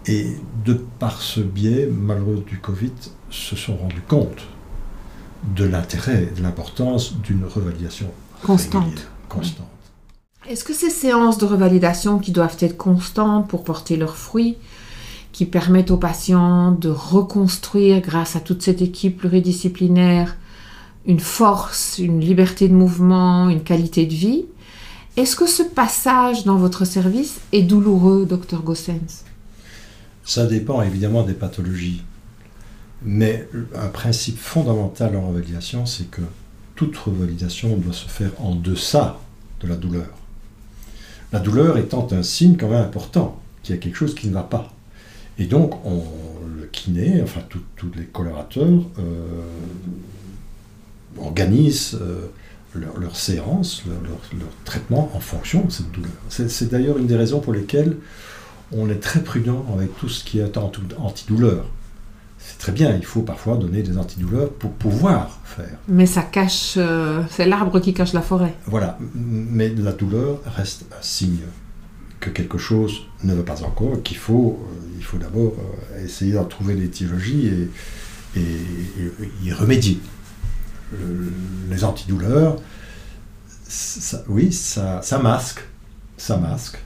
et 0.06 0.36
de 0.64 0.74
par 0.98 1.22
ce 1.22 1.40
biais 1.40 1.86
malheureux 1.86 2.44
du 2.46 2.58
Covid, 2.58 2.92
se 3.30 3.54
sont 3.54 3.76
rendus 3.76 4.02
compte 4.08 4.44
de 5.56 5.64
l'intérêt, 5.64 6.32
de 6.36 6.42
l'importance 6.42 7.16
d'une 7.18 7.44
revalidation 7.44 8.06
constante. 8.42 9.08
constante. 9.28 9.66
Est-ce 10.48 10.64
que 10.64 10.74
ces 10.74 10.90
séances 10.90 11.38
de 11.38 11.46
revalidation 11.46 12.18
qui 12.18 12.30
doivent 12.30 12.56
être 12.60 12.76
constantes 12.76 13.48
pour 13.48 13.64
porter 13.64 13.96
leurs 13.96 14.16
fruits, 14.16 14.56
qui 15.32 15.46
permettent 15.46 15.90
aux 15.90 15.96
patients 15.96 16.72
de 16.72 16.90
reconstruire, 16.90 18.00
grâce 18.00 18.36
à 18.36 18.40
toute 18.40 18.62
cette 18.62 18.82
équipe 18.82 19.18
pluridisciplinaire, 19.18 20.36
une 21.06 21.20
force, 21.20 21.98
une 21.98 22.20
liberté 22.20 22.68
de 22.68 22.74
mouvement, 22.74 23.48
une 23.48 23.62
qualité 23.62 24.06
de 24.06 24.14
vie. 24.14 24.44
Est-ce 25.16 25.36
que 25.36 25.46
ce 25.46 25.62
passage 25.62 26.44
dans 26.44 26.56
votre 26.56 26.84
service 26.84 27.40
est 27.52 27.62
douloureux, 27.62 28.26
docteur 28.26 28.62
Gossens? 28.62 29.24
Ça 30.24 30.46
dépend 30.46 30.82
évidemment 30.82 31.22
des 31.22 31.34
pathologies. 31.34 32.02
Mais 33.04 33.48
un 33.74 33.88
principe 33.88 34.38
fondamental 34.38 35.14
en 35.16 35.28
revalidation, 35.28 35.84
c'est 35.84 36.10
que 36.10 36.22
toute 36.74 36.96
revalidation 36.96 37.76
doit 37.76 37.92
se 37.92 38.08
faire 38.08 38.30
en 38.38 38.54
deçà 38.54 39.20
de 39.60 39.68
la 39.68 39.76
douleur. 39.76 40.08
La 41.32 41.40
douleur 41.40 41.76
étant 41.78 42.06
un 42.12 42.22
signe 42.22 42.56
quand 42.56 42.68
même 42.68 42.82
important 42.82 43.40
qu'il 43.62 43.74
y 43.74 43.78
a 43.78 43.80
quelque 43.80 43.96
chose 43.96 44.14
qui 44.14 44.28
ne 44.28 44.34
va 44.34 44.42
pas. 44.42 44.72
Et 45.38 45.46
donc, 45.46 45.84
on, 45.84 46.02
le 46.56 46.66
kiné, 46.66 47.20
enfin 47.22 47.40
tous 47.48 47.90
les 47.96 48.04
colorateurs, 48.04 48.68
euh, 48.98 49.42
organisent 51.18 51.98
euh, 52.00 52.26
leur, 52.74 53.16
séance, 53.16 53.82
leur, 53.86 54.48
traitement 54.64 55.10
en 55.14 55.20
fonction 55.20 55.64
de 55.64 55.70
cette 55.70 55.90
douleur. 55.92 56.12
C'est 56.28 56.70
d'ailleurs 56.70 56.98
une 56.98 57.06
des 57.06 57.16
raisons 57.16 57.40
pour 57.40 57.52
lesquelles 57.52 57.96
on 58.72 58.88
est 58.88 59.00
très 59.00 59.20
prudent 59.20 59.64
avec 59.74 59.96
tout 59.98 60.08
ce 60.08 60.24
qui 60.24 60.38
est 60.38 60.56
antidouleur. 60.56 61.66
C'est 62.46 62.58
très 62.58 62.72
bien, 62.72 62.94
il 62.94 63.04
faut 63.04 63.22
parfois 63.22 63.56
donner 63.56 63.82
des 63.82 63.96
antidouleurs 63.96 64.50
pour 64.50 64.72
pouvoir 64.72 65.40
faire. 65.44 65.78
Mais 65.88 66.06
ça 66.06 66.22
cache, 66.22 66.74
euh, 66.76 67.22
c'est 67.30 67.46
l'arbre 67.46 67.80
qui 67.80 67.94
cache 67.94 68.12
la 68.12 68.22
forêt. 68.22 68.54
Voilà, 68.66 68.98
mais 69.14 69.70
la 69.70 69.92
douleur 69.92 70.40
reste 70.44 70.84
un 70.92 71.02
signe 71.02 71.40
que 72.20 72.30
quelque 72.30 72.58
chose 72.58 73.06
ne 73.22 73.34
va 73.34 73.42
pas 73.42 73.62
encore, 73.62 74.02
qu'il 74.02 74.16
faut, 74.16 74.58
euh, 74.60 74.96
il 74.98 75.04
faut 75.04 75.18
d'abord 75.18 75.54
essayer 76.02 76.32
d'en 76.32 76.44
trouver 76.44 76.74
l'étiologie 76.74 77.48
et, 78.36 78.40
et, 78.40 78.58
y 79.42 79.52
remédier 79.52 80.00
les 81.70 81.82
antidouleurs, 81.82 82.56
oui, 84.28 84.52
ça, 84.52 85.18
masque, 85.22 85.60
ça 86.16 86.36
masque. 86.36 86.78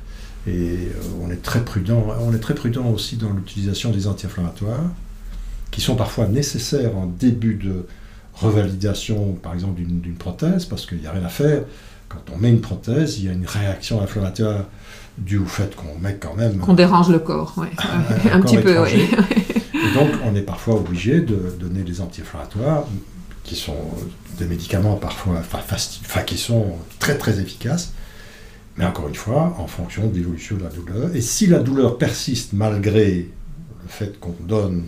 Et 0.47 0.51
euh, 0.51 0.92
on 1.23 1.31
est 1.31 1.42
très 1.42 1.64
prudent. 1.64 2.07
On 2.21 2.33
est 2.33 2.38
très 2.38 2.55
prudent 2.55 2.87
aussi 2.88 3.16
dans 3.16 3.33
l'utilisation 3.33 3.90
des 3.90 4.07
anti-inflammatoires, 4.07 4.90
qui 5.71 5.81
sont 5.81 5.97
parfois 5.97 6.27
nécessaires 6.27 6.97
en 6.97 7.07
début 7.07 7.55
de 7.55 7.87
revalidation, 8.35 9.35
par 9.43 9.55
exemple, 9.55 9.81
d'une 9.81 10.15
prothèse, 10.15 10.65
parce 10.65 10.87
qu'il 10.87 10.99
n'y 10.99 11.07
a 11.07 11.13
rien 11.13 11.25
à 11.25 11.29
faire. 11.29 11.63
Quand 12.09 12.23
on 12.35 12.39
met 12.39 12.51
une 12.51 12.61
prothèse, 12.61 13.19
il 13.19 13.27
y 13.27 13.29
a 13.29 13.33
une 13.33 13.47
réaction 13.47 14.01
inflammatoire 14.01 14.65
due 15.19 15.39
au 15.39 15.47
fait 15.47 15.75
qu'on 15.75 15.99
met 16.01 16.15
quand 16.15 16.35
même... 16.35 16.59
Qu'on 16.59 16.75
dérange 16.75 17.11
le 17.11 17.19
corps, 17.19 17.53
oui. 17.57 17.67
un, 18.33 18.41
petit 18.41 18.57
peu, 18.57 18.81
oui. 18.83 18.91
Et 19.75 19.95
donc, 19.95 20.11
on 20.25 20.35
est 20.35 20.43
parfois 20.43 20.77
obligé 20.77 21.21
de 21.21 21.55
donner 21.59 21.83
des 21.83 22.01
anti-inflammatoires, 22.01 22.85
qui 23.43 23.57
sont 23.57 23.77
des 24.39 24.45
médicaments 24.45 24.97
parfois, 24.97 25.41
enfin, 25.41 26.23
qui 26.23 26.39
sont 26.39 26.77
très 26.99 27.17
très 27.17 27.41
efficaces, 27.41 27.93
mais 28.77 28.85
encore 28.85 29.09
une 29.09 29.15
fois, 29.15 29.57
en 29.59 29.67
fonction 29.67 30.07
de 30.07 30.15
l'évolution 30.15 30.57
de 30.57 30.63
la 30.63 30.71
douleur. 30.71 31.15
Et 31.15 31.21
si 31.21 31.47
la 31.47 31.59
douleur 31.59 31.99
persiste 31.99 32.53
malgré 32.53 33.29
le 33.83 33.89
fait 33.89 34.21
qu'on 34.21 34.37
donne 34.41 34.85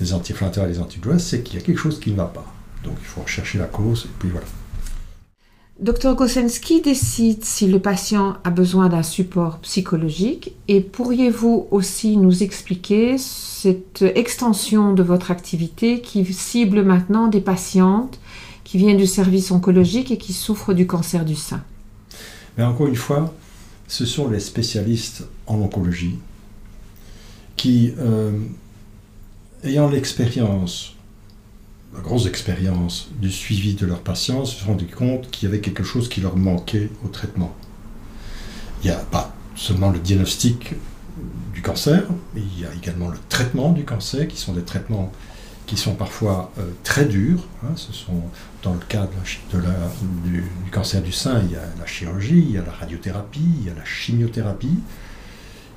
des 0.00 0.12
anti-inflammatoires 0.12 0.66
et 0.66 0.72
des 0.72 0.80
antidouleurs, 0.80 1.20
c'est 1.20 1.42
qu'il 1.42 1.58
y 1.58 1.62
a 1.62 1.64
quelque 1.64 1.78
chose 1.78 2.00
qui 2.00 2.10
ne 2.10 2.16
va 2.16 2.26
pas. 2.26 2.46
Donc 2.84 2.94
il 3.00 3.06
faut 3.06 3.22
rechercher 3.22 3.58
la 3.58 3.66
cause, 3.66 4.06
et 4.06 4.14
puis 4.18 4.30
voilà. 4.30 4.46
Docteur 5.78 6.14
Gosensky 6.14 6.80
décide 6.80 7.44
si 7.44 7.66
le 7.66 7.78
patient 7.78 8.38
a 8.44 8.50
besoin 8.50 8.88
d'un 8.88 9.02
support 9.02 9.58
psychologique 9.58 10.54
et 10.68 10.80
pourriez-vous 10.80 11.68
aussi 11.70 12.16
nous 12.16 12.42
expliquer 12.42 13.18
cette 13.18 14.00
extension 14.14 14.94
de 14.94 15.02
votre 15.02 15.30
activité 15.30 16.00
qui 16.00 16.24
cible 16.32 16.82
maintenant 16.82 17.28
des 17.28 17.42
patientes 17.42 18.18
qui 18.64 18.78
viennent 18.78 18.96
du 18.96 19.06
service 19.06 19.50
oncologique 19.50 20.10
et 20.10 20.16
qui 20.16 20.32
souffrent 20.32 20.72
du 20.72 20.86
cancer 20.86 21.26
du 21.26 21.34
sein? 21.34 21.62
Mais 22.56 22.64
encore 22.64 22.86
une 22.86 22.96
fois, 22.96 23.34
ce 23.86 24.06
sont 24.06 24.30
les 24.30 24.40
spécialistes 24.40 25.24
en 25.46 25.56
oncologie 25.60 26.16
qui, 27.56 27.92
euh, 27.98 28.32
ayant 29.66 29.88
l'expérience 29.88 30.96
la 31.94 32.02
grosse 32.02 32.26
expérience 32.26 33.08
du 33.20 33.30
suivi 33.30 33.74
de 33.74 33.86
leurs 33.86 34.02
patients, 34.02 34.44
se 34.44 34.60
sont 34.60 34.66
rendus 34.68 34.86
compte 34.86 35.30
qu'il 35.30 35.48
y 35.48 35.52
avait 35.52 35.60
quelque 35.60 35.82
chose 35.82 36.08
qui 36.08 36.20
leur 36.20 36.36
manquait 36.36 36.90
au 37.04 37.08
traitement. 37.08 37.54
Il 38.82 38.90
n'y 38.90 38.92
a 38.92 38.98
pas 38.98 39.34
seulement 39.54 39.90
le 39.90 39.98
diagnostic 39.98 40.74
du 41.54 41.62
cancer, 41.62 42.02
il 42.36 42.60
y 42.60 42.66
a 42.66 42.74
également 42.74 43.08
le 43.08 43.18
traitement 43.28 43.72
du 43.72 43.84
cancer, 43.84 44.28
qui 44.28 44.36
sont 44.36 44.52
des 44.52 44.62
traitements 44.62 45.10
qui 45.64 45.76
sont 45.76 45.94
parfois 45.94 46.52
euh, 46.58 46.70
très 46.84 47.06
durs. 47.06 47.44
Hein. 47.64 47.72
ce 47.74 47.92
sont, 47.92 48.22
dans 48.62 48.74
le 48.74 48.80
cas 48.88 49.08
de 49.52 49.58
du, 50.24 50.44
cancer 50.70 51.02
du 51.02 51.10
sein, 51.10 51.42
il 51.44 51.52
y 51.52 51.56
a 51.56 51.62
la 51.78 51.86
chirurgie, 51.86 52.38
il 52.38 52.52
y 52.52 52.58
a 52.58 52.62
la 52.62 52.70
radiothérapie, 52.70 53.40
il 53.60 53.66
y 53.66 53.70
a 53.70 53.74
la 53.74 53.84
chimiothérapie. 53.84 54.78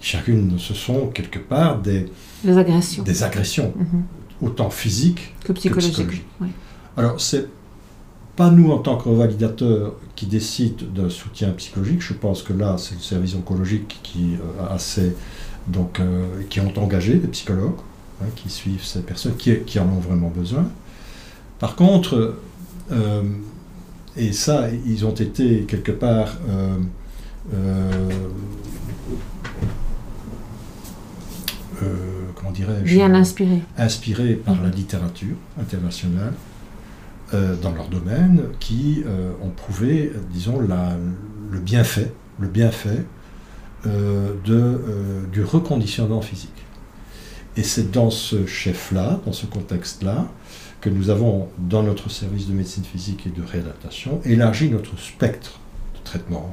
Chacune, 0.01 0.57
ce 0.57 0.73
sont 0.73 1.07
quelque 1.07 1.39
part 1.39 1.79
des, 1.79 2.07
agressions. 2.45 3.03
Des 3.03 3.23
agressions. 3.23 3.73
Mm-hmm 3.77 4.19
autant 4.41 4.69
physique 4.69 5.33
que 5.43 5.53
psychologique. 5.53 6.25
Alors, 6.97 7.19
c'est 7.19 7.47
pas 8.35 8.49
nous, 8.49 8.71
en 8.71 8.79
tant 8.79 8.97
que 8.97 9.09
revalidateurs, 9.09 9.95
qui 10.15 10.25
décident 10.25 10.85
d'un 10.95 11.09
soutien 11.09 11.49
psychologique. 11.51 12.01
Je 12.01 12.13
pense 12.13 12.41
que 12.41 12.53
là, 12.53 12.77
c'est 12.77 12.95
le 12.95 13.01
service 13.01 13.35
oncologique 13.35 13.99
qui 14.03 14.35
euh, 14.35 14.63
a 14.63 14.73
assez, 14.73 15.15
donc, 15.67 15.99
euh, 15.99 16.25
qui 16.49 16.59
ont 16.59 16.73
engagé 16.77 17.15
des 17.15 17.27
psychologues 17.27 17.79
hein, 18.21 18.27
qui 18.35 18.49
suivent 18.49 18.83
ces 18.83 19.01
personnes 19.01 19.35
qui, 19.35 19.59
qui, 19.65 19.79
en 19.79 19.88
ont 19.88 19.99
vraiment 19.99 20.29
besoin. 20.29 20.69
Par 21.59 21.75
contre, 21.75 22.35
euh, 22.91 23.23
et 24.15 24.31
ça, 24.31 24.67
ils 24.85 25.05
ont 25.05 25.13
été 25.13 25.63
quelque 25.63 25.91
part 25.91 26.38
Bien 32.83 33.13
inspiré. 33.13 33.61
Inspiré 33.77 34.33
par 34.35 34.61
la 34.61 34.69
littérature 34.69 35.35
internationale 35.59 36.33
euh, 37.33 37.55
dans 37.55 37.71
leur 37.71 37.87
domaine, 37.87 38.43
qui 38.59 39.03
euh, 39.05 39.31
ont 39.41 39.49
prouvé, 39.49 40.11
disons, 40.31 40.59
la, 40.59 40.97
le 41.51 41.59
bienfait, 41.59 42.11
le 42.39 42.47
bienfait 42.47 43.05
euh, 43.85 44.33
de, 44.45 44.81
du 45.31 45.43
reconditionnement 45.43 46.21
physique. 46.21 46.49
Et 47.57 47.63
c'est 47.63 47.91
dans 47.91 48.09
ce 48.09 48.45
chef-là, 48.45 49.19
dans 49.25 49.33
ce 49.33 49.45
contexte-là, 49.45 50.27
que 50.81 50.89
nous 50.89 51.09
avons, 51.09 51.49
dans 51.57 51.83
notre 51.83 52.09
service 52.09 52.47
de 52.47 52.53
médecine 52.53 52.85
physique 52.85 53.27
et 53.27 53.29
de 53.29 53.45
réadaptation, 53.45 54.21
élargi 54.23 54.69
notre 54.69 54.97
spectre 54.97 55.59
de 55.95 55.99
traitement. 56.03 56.49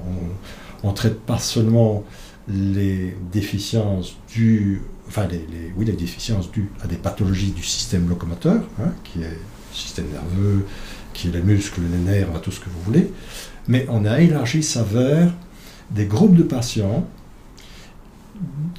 On 0.82 0.90
ne 0.90 0.94
traite 0.94 1.20
pas 1.20 1.38
seulement 1.38 2.04
les 2.48 3.16
déficiences 3.32 4.16
dues 4.28 4.82
enfin 5.08 5.26
les, 5.26 5.72
oui, 5.76 5.84
les 5.84 5.92
déficiences 5.92 6.50
dues 6.50 6.70
à 6.82 6.86
des 6.86 6.96
pathologies 6.96 7.52
du 7.52 7.62
système 7.62 8.08
locomoteur, 8.08 8.62
hein, 8.80 8.92
qui 9.04 9.22
est 9.22 9.30
le 9.30 9.36
système 9.72 10.06
nerveux, 10.12 10.66
qui 11.12 11.28
est 11.28 11.32
les 11.32 11.42
muscles, 11.42 11.80
les 11.90 11.98
nerfs, 11.98 12.28
tout 12.42 12.50
ce 12.50 12.60
que 12.60 12.68
vous 12.68 12.80
voulez, 12.84 13.12
mais 13.68 13.86
on 13.88 14.04
a 14.04 14.20
élargi 14.20 14.62
ça 14.62 14.82
vers 14.82 15.32
des 15.90 16.06
groupes 16.06 16.34
de 16.34 16.42
patients 16.42 17.06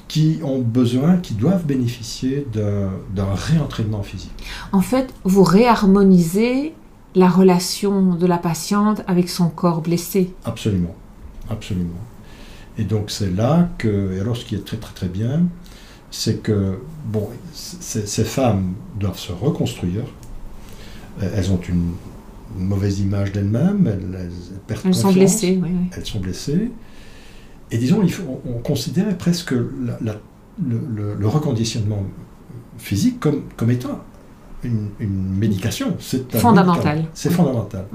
qui 0.06 0.38
ont 0.42 0.60
besoin, 0.60 1.16
qui 1.16 1.34
doivent 1.34 1.66
bénéficier 1.66 2.46
d'un 2.52 3.34
réentraînement 3.34 4.02
physique. 4.02 4.44
En 4.72 4.80
fait, 4.80 5.12
vous 5.24 5.42
réharmonisez 5.42 6.74
la 7.14 7.28
relation 7.28 8.14
de 8.14 8.26
la 8.26 8.38
patiente 8.38 9.02
avec 9.06 9.28
son 9.28 9.48
corps 9.48 9.80
blessé. 9.80 10.32
Absolument, 10.44 10.94
absolument. 11.50 11.90
Et 12.78 12.84
donc 12.84 13.10
c'est 13.10 13.30
là 13.34 13.68
que, 13.78 14.14
et 14.14 14.20
alors 14.20 14.36
ce 14.36 14.44
qui 14.44 14.54
est 14.54 14.64
très 14.64 14.76
très 14.76 14.94
très 14.94 15.08
bien, 15.08 15.42
c'est 16.10 16.42
que 16.42 16.78
bon, 17.06 17.28
ces 17.52 18.24
femmes 18.24 18.74
doivent 18.98 19.18
se 19.18 19.32
reconstruire. 19.32 20.04
Elles 21.20 21.50
ont 21.50 21.60
une 21.68 21.92
mauvaise 22.56 23.00
image 23.00 23.32
d'elles-mêmes, 23.32 23.86
elles, 23.86 24.30
perdent 24.66 24.86
elles 24.86 24.94
sont 24.94 25.12
blessées. 25.12 25.60
Elles 25.94 26.06
sont 26.06 26.20
blessées. 26.20 26.70
Et 27.70 27.78
disons, 27.78 28.02
il 28.02 28.12
faut, 28.12 28.40
on, 28.46 28.58
considérait 28.60 29.18
presque 29.18 29.52
le, 29.52 31.26
reconditionnement 31.26 32.04
physique 32.78 33.20
comme, 33.20 33.42
comme 33.56 33.70
étant 33.70 34.00
une, 34.62 34.88
médication. 35.00 35.96
C'est 36.00 36.34
fondamental. 36.36 37.04
C'est 37.12 37.30
fondamental. 37.30 37.86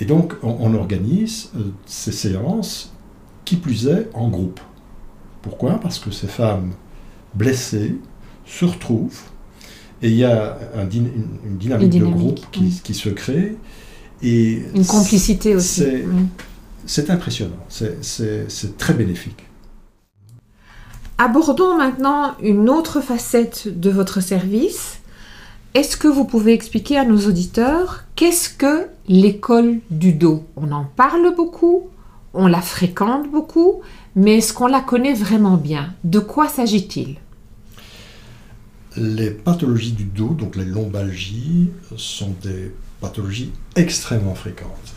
Et 0.00 0.06
donc, 0.06 0.34
on, 0.42 0.56
on 0.60 0.74
organise 0.74 1.50
euh, 1.56 1.70
ces 1.86 2.10
séances, 2.10 2.92
qui 3.44 3.54
plus 3.56 3.86
est, 3.86 4.08
en 4.12 4.28
groupe. 4.28 4.58
Pourquoi? 5.40 5.74
Parce 5.74 6.00
que 6.00 6.10
ces 6.10 6.26
femmes 6.26 6.72
blessés 7.34 7.96
se 8.46 8.64
retrouvent 8.64 9.22
et 10.04 10.08
il 10.08 10.16
y 10.16 10.24
a 10.24 10.58
une, 10.92 11.56
dynamique 11.56 11.90
de 11.90 12.04
groupe 12.04 12.40
qui, 12.52 12.94
se 12.94 13.08
crée. 13.08 13.56
Et 14.22 14.62
une 14.74 14.84
complicité 14.84 15.56
aussi. 15.56 15.82
C'est 16.86 17.08
impressionnant, 17.08 17.56
c'est 17.68 18.76
très 18.76 18.92
bénéfique. 18.92 19.46
Abordons 21.16 21.78
maintenant 21.78 22.34
une 22.42 22.68
autre 22.68 23.00
facette 23.00 23.68
de 23.80 23.88
votre 23.88 24.20
service. 24.20 24.98
Est-ce 25.72 25.96
que 25.96 26.08
vous 26.08 26.24
pouvez 26.24 26.52
expliquer 26.52 26.98
à 26.98 27.04
nos 27.04 27.26
auditeurs 27.26 28.04
qu'est-ce 28.14 28.50
que 28.50 28.88
l'école 29.08 29.78
du 29.90 30.12
dos? 30.12 30.44
On 30.56 30.70
en 30.70 30.84
parle 30.84 31.34
beaucoup, 31.34 31.84
on 32.34 32.46
la 32.46 32.60
fréquente 32.60 33.30
beaucoup, 33.30 33.80
mais 34.16 34.38
est-ce 34.38 34.52
qu'on 34.52 34.66
la 34.66 34.80
connaît 34.80 35.14
vraiment 35.14 35.56
bien? 35.56 35.94
De 36.04 36.18
quoi 36.18 36.48
s'agit-il? 36.48 37.16
Les 38.96 39.30
pathologies 39.30 39.92
du 39.92 40.04
dos, 40.04 40.34
donc 40.34 40.56
les 40.56 40.64
lombalgies, 40.64 41.70
sont 41.96 42.34
des 42.42 42.72
pathologies 43.00 43.50
extrêmement 43.74 44.34
fréquentes, 44.34 44.94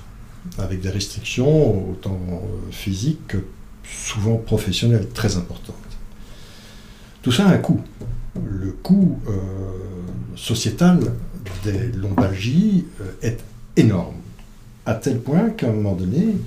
avec 0.58 0.82
des 0.82 0.90
restrictions 0.90 1.92
autant 1.92 2.20
euh, 2.32 2.72
physiques 2.72 3.28
que 3.28 3.38
souvent 3.84 4.38
professionnelles 4.38 5.08
très 5.10 5.36
importantes. 5.36 5.76
Tout 7.22 7.32
ça 7.32 7.48
a 7.48 7.54
un 7.54 7.58
coût. 7.58 7.82
Le 8.46 8.72
coût 8.72 9.20
euh, 9.28 9.32
sociétal 10.36 11.00
des 11.64 11.92
lombalgies 11.94 12.86
euh, 13.02 13.12
est 13.22 13.44
énorme, 13.76 14.16
à 14.86 14.94
tel 14.94 15.20
point 15.20 15.50
qu'à 15.50 15.70
un 15.70 15.74
moment 15.74 15.96
donné, 15.96 16.38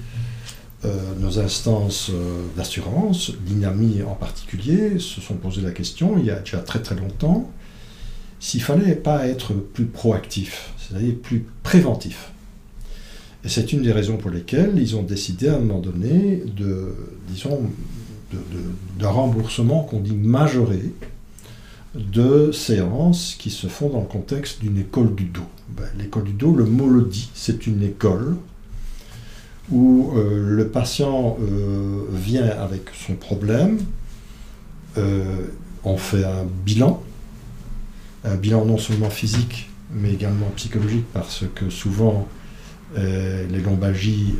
euh, 0.84 1.14
nos 1.18 1.38
instances 1.38 2.10
d'assurance, 2.56 3.32
l'INAMI 3.46 4.02
en 4.02 4.14
particulier, 4.14 4.98
se 4.98 5.20
sont 5.20 5.34
posé 5.34 5.60
la 5.60 5.72
question, 5.72 6.16
il 6.18 6.24
y 6.24 6.30
a 6.30 6.38
déjà 6.38 6.58
très 6.58 6.80
très 6.80 6.94
longtemps, 6.94 7.50
s'il 8.38 8.62
fallait 8.62 8.94
pas 8.94 9.26
être 9.26 9.52
plus 9.52 9.84
proactif, 9.84 10.72
c'est-à-dire 10.78 11.14
plus 11.22 11.44
préventif. 11.62 12.32
Et 13.44 13.48
c'est 13.48 13.72
une 13.72 13.82
des 13.82 13.92
raisons 13.92 14.16
pour 14.16 14.30
lesquelles 14.30 14.72
ils 14.76 14.96
ont 14.96 15.02
décidé 15.02 15.48
à 15.48 15.56
un 15.56 15.60
moment 15.60 15.80
donné 15.80 16.42
de, 16.56 16.94
disons, 17.28 17.60
d'un 18.98 19.08
remboursement 19.08 19.82
qu'on 19.82 20.00
dit 20.00 20.14
majoré 20.14 20.92
de 21.94 22.52
séances 22.52 23.34
qui 23.38 23.50
se 23.50 23.66
font 23.66 23.88
dans 23.88 24.00
le 24.00 24.06
contexte 24.06 24.60
d'une 24.60 24.78
école 24.78 25.14
du 25.14 25.24
dos. 25.24 25.46
Ben, 25.70 25.86
l'école 25.98 26.24
du 26.24 26.32
dos, 26.32 26.54
le 26.54 26.64
mot 26.64 26.88
le 26.88 27.02
dit, 27.02 27.30
c'est 27.34 27.66
une 27.66 27.82
école 27.82 28.36
où 29.70 30.12
euh, 30.16 30.56
le 30.56 30.68
patient 30.68 31.36
euh, 31.40 32.04
vient 32.12 32.48
avec 32.48 32.82
son 33.06 33.14
problème, 33.14 33.78
euh, 34.98 35.46
on 35.84 35.96
fait 35.96 36.24
un 36.24 36.44
bilan, 36.64 37.02
un 38.24 38.34
bilan 38.34 38.64
non 38.64 38.78
seulement 38.78 39.10
physique, 39.10 39.70
mais 39.92 40.12
également 40.12 40.50
psychologique, 40.56 41.06
parce 41.12 41.44
que 41.54 41.70
souvent 41.70 42.28
les 42.96 43.60
lombalgies, 43.60 44.34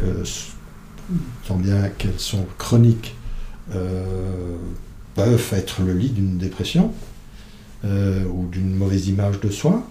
tant 1.47 1.55
bien 1.55 1.89
qu'elles 1.89 2.19
sont 2.19 2.47
chroniques, 2.59 3.15
peuvent 5.15 5.51
être 5.53 5.83
le 5.83 5.93
lit 5.93 6.11
d'une 6.11 6.37
dépression. 6.37 6.93
Ou 7.85 8.47
d'une 8.51 8.75
mauvaise 8.75 9.09
image 9.09 9.41
de 9.41 9.51
soi, 9.51 9.87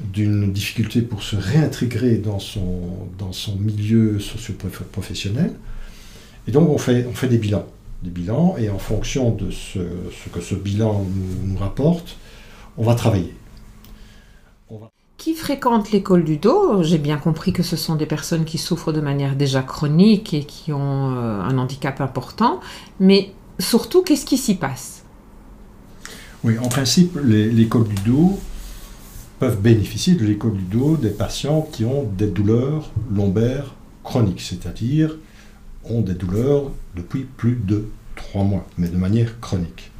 d'une 0.00 0.52
difficulté 0.52 1.02
pour 1.02 1.22
se 1.22 1.36
réintégrer 1.36 2.16
dans 2.16 2.38
son, 2.38 3.08
dans 3.18 3.32
son 3.32 3.56
milieu 3.56 4.18
socio-professionnel. 4.18 5.52
Et 6.46 6.50
donc 6.50 6.68
on 6.68 6.78
fait, 6.78 7.06
on 7.08 7.14
fait 7.14 7.28
des 7.28 7.38
bilans. 7.38 7.66
Des 8.02 8.10
bilans, 8.10 8.56
et 8.58 8.68
en 8.68 8.78
fonction 8.78 9.30
de 9.30 9.50
ce, 9.50 9.78
ce 9.78 10.28
que 10.30 10.40
ce 10.42 10.54
bilan 10.54 11.06
nous, 11.46 11.56
rapporte, 11.56 12.16
on 12.76 12.84
va 12.84 12.94
travailler. 12.94 13.34
Qui 15.16 15.34
fréquente 15.34 15.90
l'école 15.90 16.24
du 16.24 16.36
dos? 16.36 16.82
J'ai 16.82 16.98
bien 16.98 17.16
compris 17.16 17.54
que 17.54 17.62
ce 17.62 17.76
sont 17.76 17.94
des 17.94 18.04
personnes 18.04 18.44
qui 18.44 18.58
souffrent 18.58 18.92
de 18.92 19.00
manière 19.00 19.36
déjà 19.36 19.62
chronique 19.62 20.34
et 20.34 20.44
qui 20.44 20.70
ont 20.72 21.14
euh, 21.16 21.40
un 21.40 21.56
handicap 21.56 22.00
important, 22.02 22.60
mais 23.00 23.32
surtout, 23.58 24.02
qu'est-ce 24.02 24.26
qui 24.26 24.36
s'y 24.36 24.56
passe? 24.56 25.04
Oui, 26.42 26.58
en 26.58 26.68
principe, 26.68 27.18
l'école 27.22 27.88
du 27.88 27.94
dos 28.02 28.38
peuvent 29.44 29.60
bénéficier 29.60 30.14
de 30.14 30.24
dos 30.70 30.96
des 30.96 31.10
patients 31.10 31.68
qui 31.70 31.84
ont 31.84 32.04
des 32.04 32.28
douleurs 32.28 32.90
lombaires 33.14 33.74
chroniques, 34.02 34.40
c'est-à-dire 34.40 35.18
ont 35.84 36.00
des 36.00 36.14
douleurs 36.14 36.70
depuis 36.96 37.24
plus 37.24 37.56
de 37.62 37.84
trois 38.16 38.42
mois, 38.42 38.66
mais 38.78 38.88
de 38.88 38.96
manière 38.96 39.38
chronique. 39.40 39.90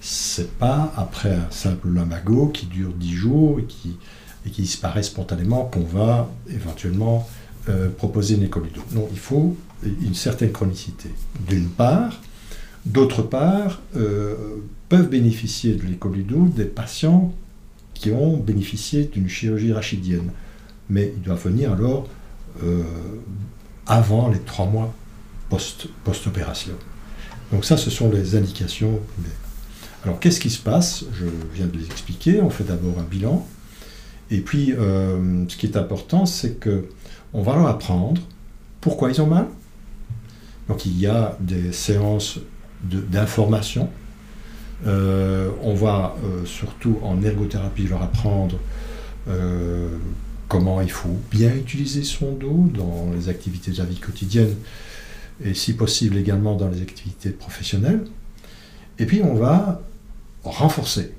C'est 0.00 0.58
pas 0.58 0.92
après 0.96 1.32
un 1.32 1.48
simple 1.50 1.86
lumbago 1.86 2.48
qui 2.48 2.66
dure 2.66 2.92
dix 2.92 3.14
jours 3.14 3.60
et 3.60 3.64
qui, 3.64 3.96
et 4.44 4.50
qui 4.50 4.62
disparaît 4.62 5.04
spontanément 5.04 5.66
qu'on 5.66 5.84
va 5.84 6.28
éventuellement 6.48 7.28
euh, 7.68 7.90
proposer 7.90 8.34
une 8.34 8.48
dos. 8.48 8.82
Non, 8.90 9.08
il 9.12 9.20
faut 9.20 9.56
une 9.84 10.14
certaine 10.14 10.50
chronicité. 10.50 11.10
D'une 11.48 11.68
part, 11.68 12.20
D'autre 12.86 13.22
part, 13.22 13.82
euh, 13.96 14.34
peuvent 14.88 15.10
bénéficier 15.10 15.74
de 15.74 15.82
dos 16.22 16.46
des 16.48 16.64
patients 16.64 17.34
qui 18.00 18.10
ont 18.12 18.38
bénéficié 18.38 19.04
d'une 19.04 19.28
chirurgie 19.28 19.72
rachidienne. 19.72 20.30
Mais 20.88 21.12
ils 21.14 21.22
doivent 21.22 21.44
venir 21.44 21.72
alors 21.72 22.08
euh, 22.62 22.82
avant 23.86 24.30
les 24.30 24.38
trois 24.40 24.66
mois 24.66 24.94
post-opération. 25.50 26.72
Donc 27.52 27.64
ça, 27.64 27.76
ce 27.76 27.90
sont 27.90 28.10
les 28.10 28.36
indications 28.36 29.00
Alors 30.04 30.18
qu'est-ce 30.18 30.40
qui 30.40 30.48
se 30.48 30.60
passe? 30.60 31.04
Je 31.12 31.26
viens 31.54 31.66
de 31.66 31.76
les 31.76 31.84
expliquer. 31.86 32.40
On 32.40 32.48
fait 32.48 32.64
d'abord 32.64 32.98
un 32.98 33.02
bilan. 33.02 33.46
Et 34.30 34.40
puis, 34.40 34.72
euh, 34.72 35.44
ce 35.48 35.56
qui 35.56 35.66
est 35.66 35.76
important, 35.76 36.24
c'est 36.24 36.54
que 36.58 36.88
on 37.34 37.42
va 37.42 37.54
leur 37.54 37.66
apprendre 37.66 38.22
pourquoi 38.80 39.10
ils 39.10 39.20
ont 39.20 39.26
mal. 39.26 39.46
Donc 40.68 40.86
il 40.86 40.98
y 40.98 41.06
a 41.06 41.36
des 41.40 41.72
séances 41.72 42.38
d'information. 42.82 43.90
On 44.86 45.74
va 45.74 46.16
euh, 46.24 46.44
surtout 46.44 46.98
en 47.02 47.22
ergothérapie 47.22 47.86
leur 47.86 48.02
apprendre 48.02 48.58
euh, 49.28 49.96
comment 50.48 50.80
il 50.80 50.90
faut 50.90 51.18
bien 51.30 51.54
utiliser 51.54 52.02
son 52.02 52.32
dos 52.32 52.68
dans 52.74 53.10
les 53.14 53.28
activités 53.28 53.70
de 53.70 53.78
la 53.78 53.84
vie 53.84 53.98
quotidienne 53.98 54.54
et 55.44 55.54
si 55.54 55.74
possible 55.74 56.16
également 56.16 56.56
dans 56.56 56.68
les 56.68 56.82
activités 56.82 57.30
professionnelles. 57.30 58.04
Et 58.98 59.06
puis 59.06 59.22
on 59.22 59.34
va 59.34 59.80
renforcer 60.44 61.12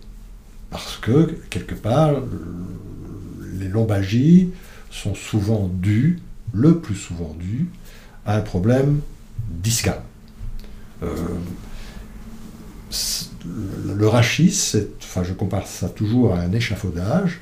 parce 0.70 0.98
que 0.98 1.38
quelque 1.50 1.76
part 1.76 2.14
les 3.54 3.68
lombalgies 3.68 4.50
sont 4.90 5.16
souvent 5.16 5.70
dues, 5.72 6.20
le 6.54 6.80
plus 6.80 6.96
souvent 6.96 7.36
dues, 7.40 7.68
à 8.26 8.38
un 8.38 8.42
problème 8.42 9.02
discal. 9.50 10.02
Euh, 11.04 11.16
le 13.46 14.08
rachis, 14.08 14.76
enfin, 15.02 15.24
je 15.24 15.34
compare 15.34 15.68
ça 15.68 15.90
toujours 15.90 16.34
à 16.34 16.42
un 16.42 16.52
échafaudage. 16.52 17.40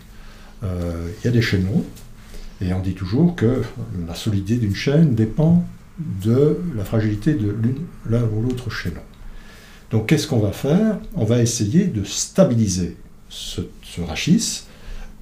Euh, 0.63 1.09
il 1.19 1.25
y 1.25 1.27
a 1.27 1.31
des 1.31 1.41
chaînons, 1.41 1.85
et 2.61 2.73
on 2.73 2.79
dit 2.79 2.93
toujours 2.93 3.35
que 3.35 3.63
la 4.07 4.15
solidité 4.15 4.57
d'une 4.57 4.75
chaîne 4.75 5.15
dépend 5.15 5.65
de 5.97 6.59
la 6.75 6.83
fragilité 6.83 7.33
de 7.33 7.55
l'un 8.09 8.23
ou 8.23 8.41
l'autre 8.41 8.69
chaînon. 8.69 9.01
Donc 9.91 10.07
qu'est-ce 10.07 10.27
qu'on 10.27 10.39
va 10.39 10.51
faire? 10.51 10.97
On 11.15 11.25
va 11.25 11.41
essayer 11.41 11.85
de 11.85 12.03
stabiliser 12.03 12.97
ce, 13.29 13.61
ce, 13.83 14.01
rachis, 14.01 14.63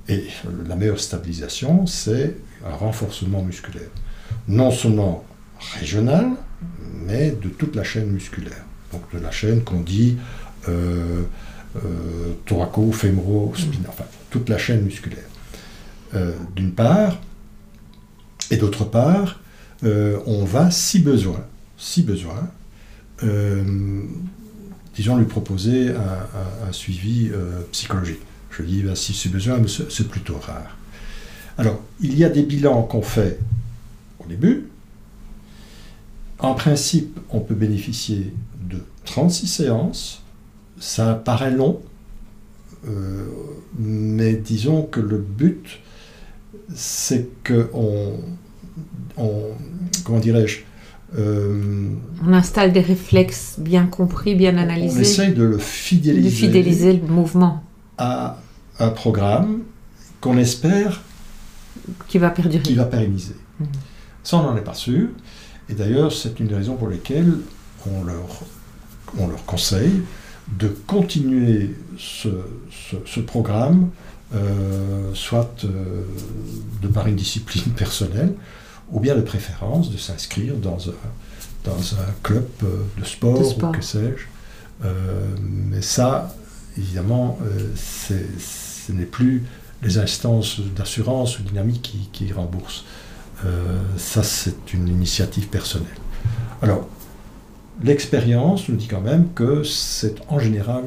et 0.10 0.26
la 0.68 0.76
meilleure 0.76 1.00
stabilisation, 1.00 1.86
c'est 1.86 2.36
un 2.66 2.76
renforcement 2.76 3.44
musculaire. 3.44 3.90
Non 4.48 4.72
seulement 4.72 5.26
régional, 5.80 6.32
mais 7.06 7.32
de 7.32 7.50
toute 7.50 7.76
la 7.76 7.84
chaîne 7.84 8.08
musculaire. 8.08 8.64
Donc 8.92 9.02
de 9.14 9.20
la 9.20 9.32
chaîne 9.32 9.64
qu'on 9.64 9.82
dit 9.82 10.18
euh, 10.70 11.24
euh, 11.76 12.34
thoraco, 12.46 12.92
fémoro, 12.92 13.54
spinal, 13.56 13.90
enfin 13.90 14.06
toute 14.30 14.50
la 14.50 14.58
chaîne 14.58 14.82
musculaire. 14.82 15.24
Euh, 16.16 16.34
d'une 16.56 16.72
part, 16.72 17.20
et 18.50 18.58
d'autre 18.58 18.86
part, 18.86 19.40
on 19.84 20.46
va, 20.46 20.72
si 20.72 21.00
besoin, 21.00 21.44
si 21.78 22.02
besoin, 22.02 22.50
disons 24.96 25.18
lui 25.18 25.26
proposer 25.26 25.90
un, 25.90 26.72
suivi 26.72 27.30
psychologique. 27.72 28.22
Je 28.50 28.64
dis 28.64 28.82
ben, 28.82 28.96
si 28.96 29.14
c'est 29.14 29.30
besoin, 29.30 29.58
mais 29.58 29.68
c'est 29.68 30.08
plutôt 30.08 30.38
rare. 30.40 30.78
Alors, 31.58 31.82
il 32.00 32.18
y 32.18 32.24
a 32.24 32.30
des 32.30 32.44
bilans 32.44 32.84
qu'on 32.84 33.02
fait 33.02 33.40
au 34.20 34.28
début, 34.28 34.68
en 36.40 36.54
principe, 36.54 37.20
on 37.30 37.40
peut 37.40 37.56
bénéficier 37.56 38.34
de 38.70 38.84
36 39.06 39.48
séances. 39.48 40.24
Ça 40.80 41.16
paraît 41.16 41.52
long, 41.52 41.82
euh, 42.88 43.26
mais 43.78 44.34
disons 44.34 44.84
que 44.84 45.00
le 45.00 45.18
but, 45.18 45.80
c'est 46.74 47.28
que 47.44 47.70
on, 47.74 48.14
comment 50.04 50.20
dirais-je, 50.20 50.60
euh, 51.18 51.90
on 52.26 52.34
installe 52.34 52.74
des 52.74 52.82
réflexes 52.82 53.56
bien 53.58 53.86
compris, 53.86 54.36
bien 54.36 54.58
analysés. 54.58 54.98
On 54.98 55.02
essaye 55.02 55.34
de 55.34 55.44
le 55.44 55.58
fidéliser, 55.58 56.30
de 56.30 56.34
fidéliser 56.34 56.94
le 56.94 57.08
mouvement 57.08 57.64
à 57.98 58.38
un 58.80 58.90
programme 58.90 59.62
qu'on 60.20 60.38
espère 60.38 61.02
qui 62.08 62.18
va 62.18 62.30
perdurer, 62.30 62.64
qui 62.64 62.76
va 62.76 62.86
pérenniser. 62.86 63.36
Mmh. 63.60 63.66
Ça, 64.24 64.38
on 64.38 64.44
n'en 64.44 64.58
est 64.58 64.62
pas 64.62 64.74
sûr. 64.74 65.08
Et 65.70 65.74
d'ailleurs, 65.74 66.12
c'est 66.12 66.40
une 66.40 66.48
des 66.48 66.56
raisons 66.56 66.76
pour 66.76 66.90
lesquelles 66.90 67.34
on 67.90 68.04
leur, 68.04 68.42
on 69.18 69.28
leur 69.28 69.46
conseille 69.46 70.02
de 70.48 70.68
continuer 70.68 71.76
ce, 71.98 72.30
ce, 73.06 73.20
programme, 73.20 73.90
euh, 74.34 75.12
soit 75.14 75.64
euh, 75.64 76.04
de 76.82 76.88
par 76.88 77.08
une 77.08 77.16
discipline 77.16 77.72
personnelle, 77.76 78.34
ou 78.92 79.00
bien 79.00 79.16
de 79.16 79.22
préférence 79.22 79.92
de 79.92 79.98
s'inscrire 79.98 80.56
dans 80.56 80.90
un, 80.90 80.94
dans 81.66 81.96
un 81.96 82.14
club 82.24 82.48
de 82.98 83.06
sport, 83.06 83.58
ou 83.58 83.72
que 83.72 83.82
sais-je. 83.82 84.88
mais 85.70 85.82
ça, 85.82 86.34
évidemment, 86.78 87.38
ce 87.76 88.92
n'est 88.94 89.06
plus 89.06 89.44
les 89.84 89.98
instances 89.98 90.62
d'assurance 90.62 91.40
ou 91.40 91.44
dynamique 91.44 91.82
qui, 91.82 92.10
qui 92.14 92.32
remboursent. 92.32 92.86
ça, 93.98 94.24
c'est 94.24 94.74
une 94.74 94.88
initiative 94.88 95.48
personnelle. 95.48 95.98
Alors, 96.62 96.88
l'expérience 97.84 98.70
nous 98.70 98.76
dit 98.76 98.88
quand 98.88 99.02
même 99.02 99.28
que 99.34 99.64
c'est 99.64 100.16
en 100.30 100.40
général 100.40 100.84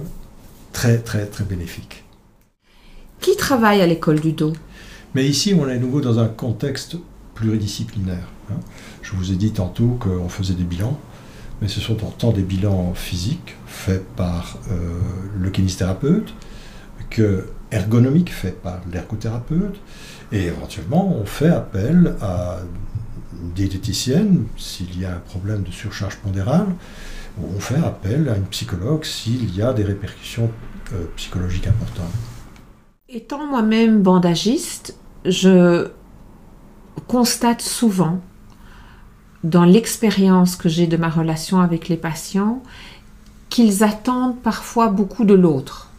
très 0.72 0.98
très 0.98 1.26
très 1.26 1.44
bénéfique. 1.44 2.04
Qui 3.20 3.36
travaille 3.36 3.82
à 3.82 3.86
l'école 3.86 4.20
du 4.20 4.32
dos 4.32 4.54
Mais 5.14 5.26
ici, 5.26 5.54
on 5.54 5.68
est 5.68 5.74
à 5.74 5.78
nouveau 5.78 6.00
dans 6.00 6.18
un 6.18 6.28
contexte 6.28 6.96
pluridisciplinaire. 7.34 8.28
Hein. 8.50 8.56
Je 9.02 9.12
vous 9.12 9.32
ai 9.32 9.36
dit 9.36 9.52
tantôt 9.52 9.98
qu'on 10.00 10.28
faisait 10.28 10.54
des 10.54 10.64
bilans, 10.64 10.98
mais 11.60 11.68
ce 11.68 11.80
sont 11.80 12.02
autant 12.04 12.32
des 12.32 12.42
bilans 12.42 12.94
physiques 12.94 13.56
faits 13.66 14.06
par 14.16 14.58
euh, 14.70 14.98
le 15.38 15.50
kinésithérapeute 15.50 16.32
que 17.10 17.46
ergonomiques 17.72 18.32
faits 18.32 18.60
par 18.62 18.80
l'ergothérapeute, 18.92 19.76
et 20.32 20.46
éventuellement 20.46 21.14
on 21.14 21.24
fait 21.24 21.48
appel 21.48 22.14
à 22.20 22.58
diététicienne 23.32 24.46
s'il 24.56 24.98
y 25.00 25.04
a 25.04 25.16
un 25.16 25.20
problème 25.20 25.62
de 25.62 25.70
surcharge 25.70 26.16
pondérale, 26.16 26.66
on 27.42 27.60
fait 27.60 27.76
appel 27.76 28.28
à 28.28 28.36
une 28.36 28.46
psychologue 28.46 29.04
s'il 29.04 29.54
y 29.54 29.62
a 29.62 29.72
des 29.72 29.84
répercussions 29.84 30.50
euh, 30.92 31.04
psychologiques 31.16 31.66
importantes. 31.66 32.12
Étant 33.08 33.46
moi-même 33.46 34.02
bandagiste, 34.02 34.96
je 35.24 35.88
constate 37.06 37.62
souvent 37.62 38.20
dans 39.42 39.64
l'expérience 39.64 40.56
que 40.56 40.68
j'ai 40.68 40.86
de 40.86 40.96
ma 40.96 41.08
relation 41.08 41.60
avec 41.60 41.88
les 41.88 41.96
patients 41.96 42.62
qu'ils 43.48 43.82
attendent 43.82 44.38
parfois 44.40 44.88
beaucoup 44.88 45.24
de 45.24 45.34
l'autre. 45.34 45.90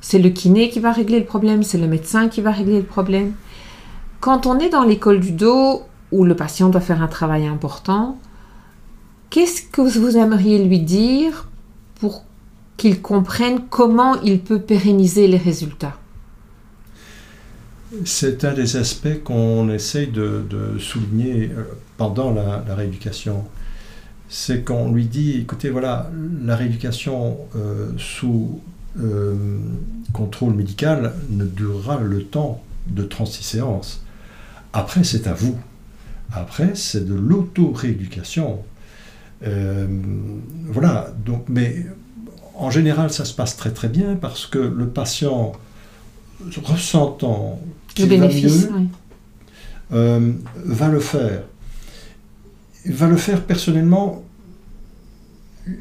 C'est 0.00 0.18
le 0.18 0.30
kiné 0.30 0.70
qui 0.70 0.80
va 0.80 0.92
régler 0.92 1.18
le 1.18 1.26
problème, 1.26 1.62
c'est 1.62 1.78
le 1.78 1.86
médecin 1.86 2.28
qui 2.28 2.40
va 2.40 2.50
régler 2.50 2.78
le 2.78 2.86
problème. 2.86 3.32
Quand 4.20 4.46
on 4.46 4.58
est 4.58 4.68
dans 4.68 4.84
l'école 4.84 5.20
du 5.20 5.32
dos, 5.32 5.82
où 6.12 6.24
le 6.24 6.34
patient 6.34 6.68
doit 6.68 6.80
faire 6.80 7.02
un 7.02 7.08
travail 7.08 7.46
important, 7.46 8.18
qu'est-ce 9.30 9.62
que 9.62 9.80
vous 9.80 10.16
aimeriez 10.16 10.62
lui 10.62 10.80
dire 10.80 11.48
pour 11.96 12.24
qu'il 12.76 13.02
comprenne 13.02 13.60
comment 13.68 14.20
il 14.22 14.40
peut 14.40 14.60
pérenniser 14.60 15.26
les 15.28 15.36
résultats? 15.36 15.96
C'est 18.04 18.44
un 18.44 18.54
des 18.54 18.76
aspects 18.76 19.22
qu'on 19.24 19.68
essaye 19.68 20.06
de, 20.06 20.44
souligner 20.78 21.50
euh, 21.50 21.64
pendant 21.96 22.30
la, 22.32 22.62
rééducation. 22.74 23.44
C'est 24.28 24.64
qu'on 24.64 24.92
lui 24.92 25.06
dit, 25.06 25.40
écoutez, 25.40 25.70
voilà, 25.70 26.10
la 26.44 26.54
rééducation 26.54 27.36
euh, 27.56 27.90
sous 27.98 28.60
euh, 28.98 29.34
contrôle 30.12 30.54
médical 30.54 31.14
ne 31.30 31.44
durera 31.44 32.00
le 32.00 32.22
temps 32.22 32.62
de 32.86 33.02
36 33.02 33.42
séances. 33.42 34.04
Après, 34.72 35.02
c'est 35.02 35.26
à 35.26 35.34
vous. 35.34 35.58
Après, 36.32 36.72
c'est 36.74 37.06
de 37.06 37.14
l'auto-rééducation. 37.14 38.60
Euh, 39.46 39.86
voilà, 40.66 41.12
donc, 41.24 41.44
mais 41.48 41.86
en 42.54 42.70
général, 42.70 43.10
ça 43.10 43.24
se 43.24 43.34
passe 43.34 43.56
très 43.56 43.70
très 43.70 43.88
bien 43.88 44.16
parce 44.16 44.46
que 44.46 44.58
le 44.58 44.88
patient, 44.88 45.52
ressentant 46.62 47.60
qu'il 47.94 48.08
va 48.18 48.28
mieux, 48.28 48.70
euh, 49.92 50.32
va 50.64 50.88
le 50.88 51.00
faire. 51.00 51.42
Il 52.86 52.92
va 52.92 53.08
le 53.08 53.16
faire 53.16 53.42
personnellement. 53.42 54.22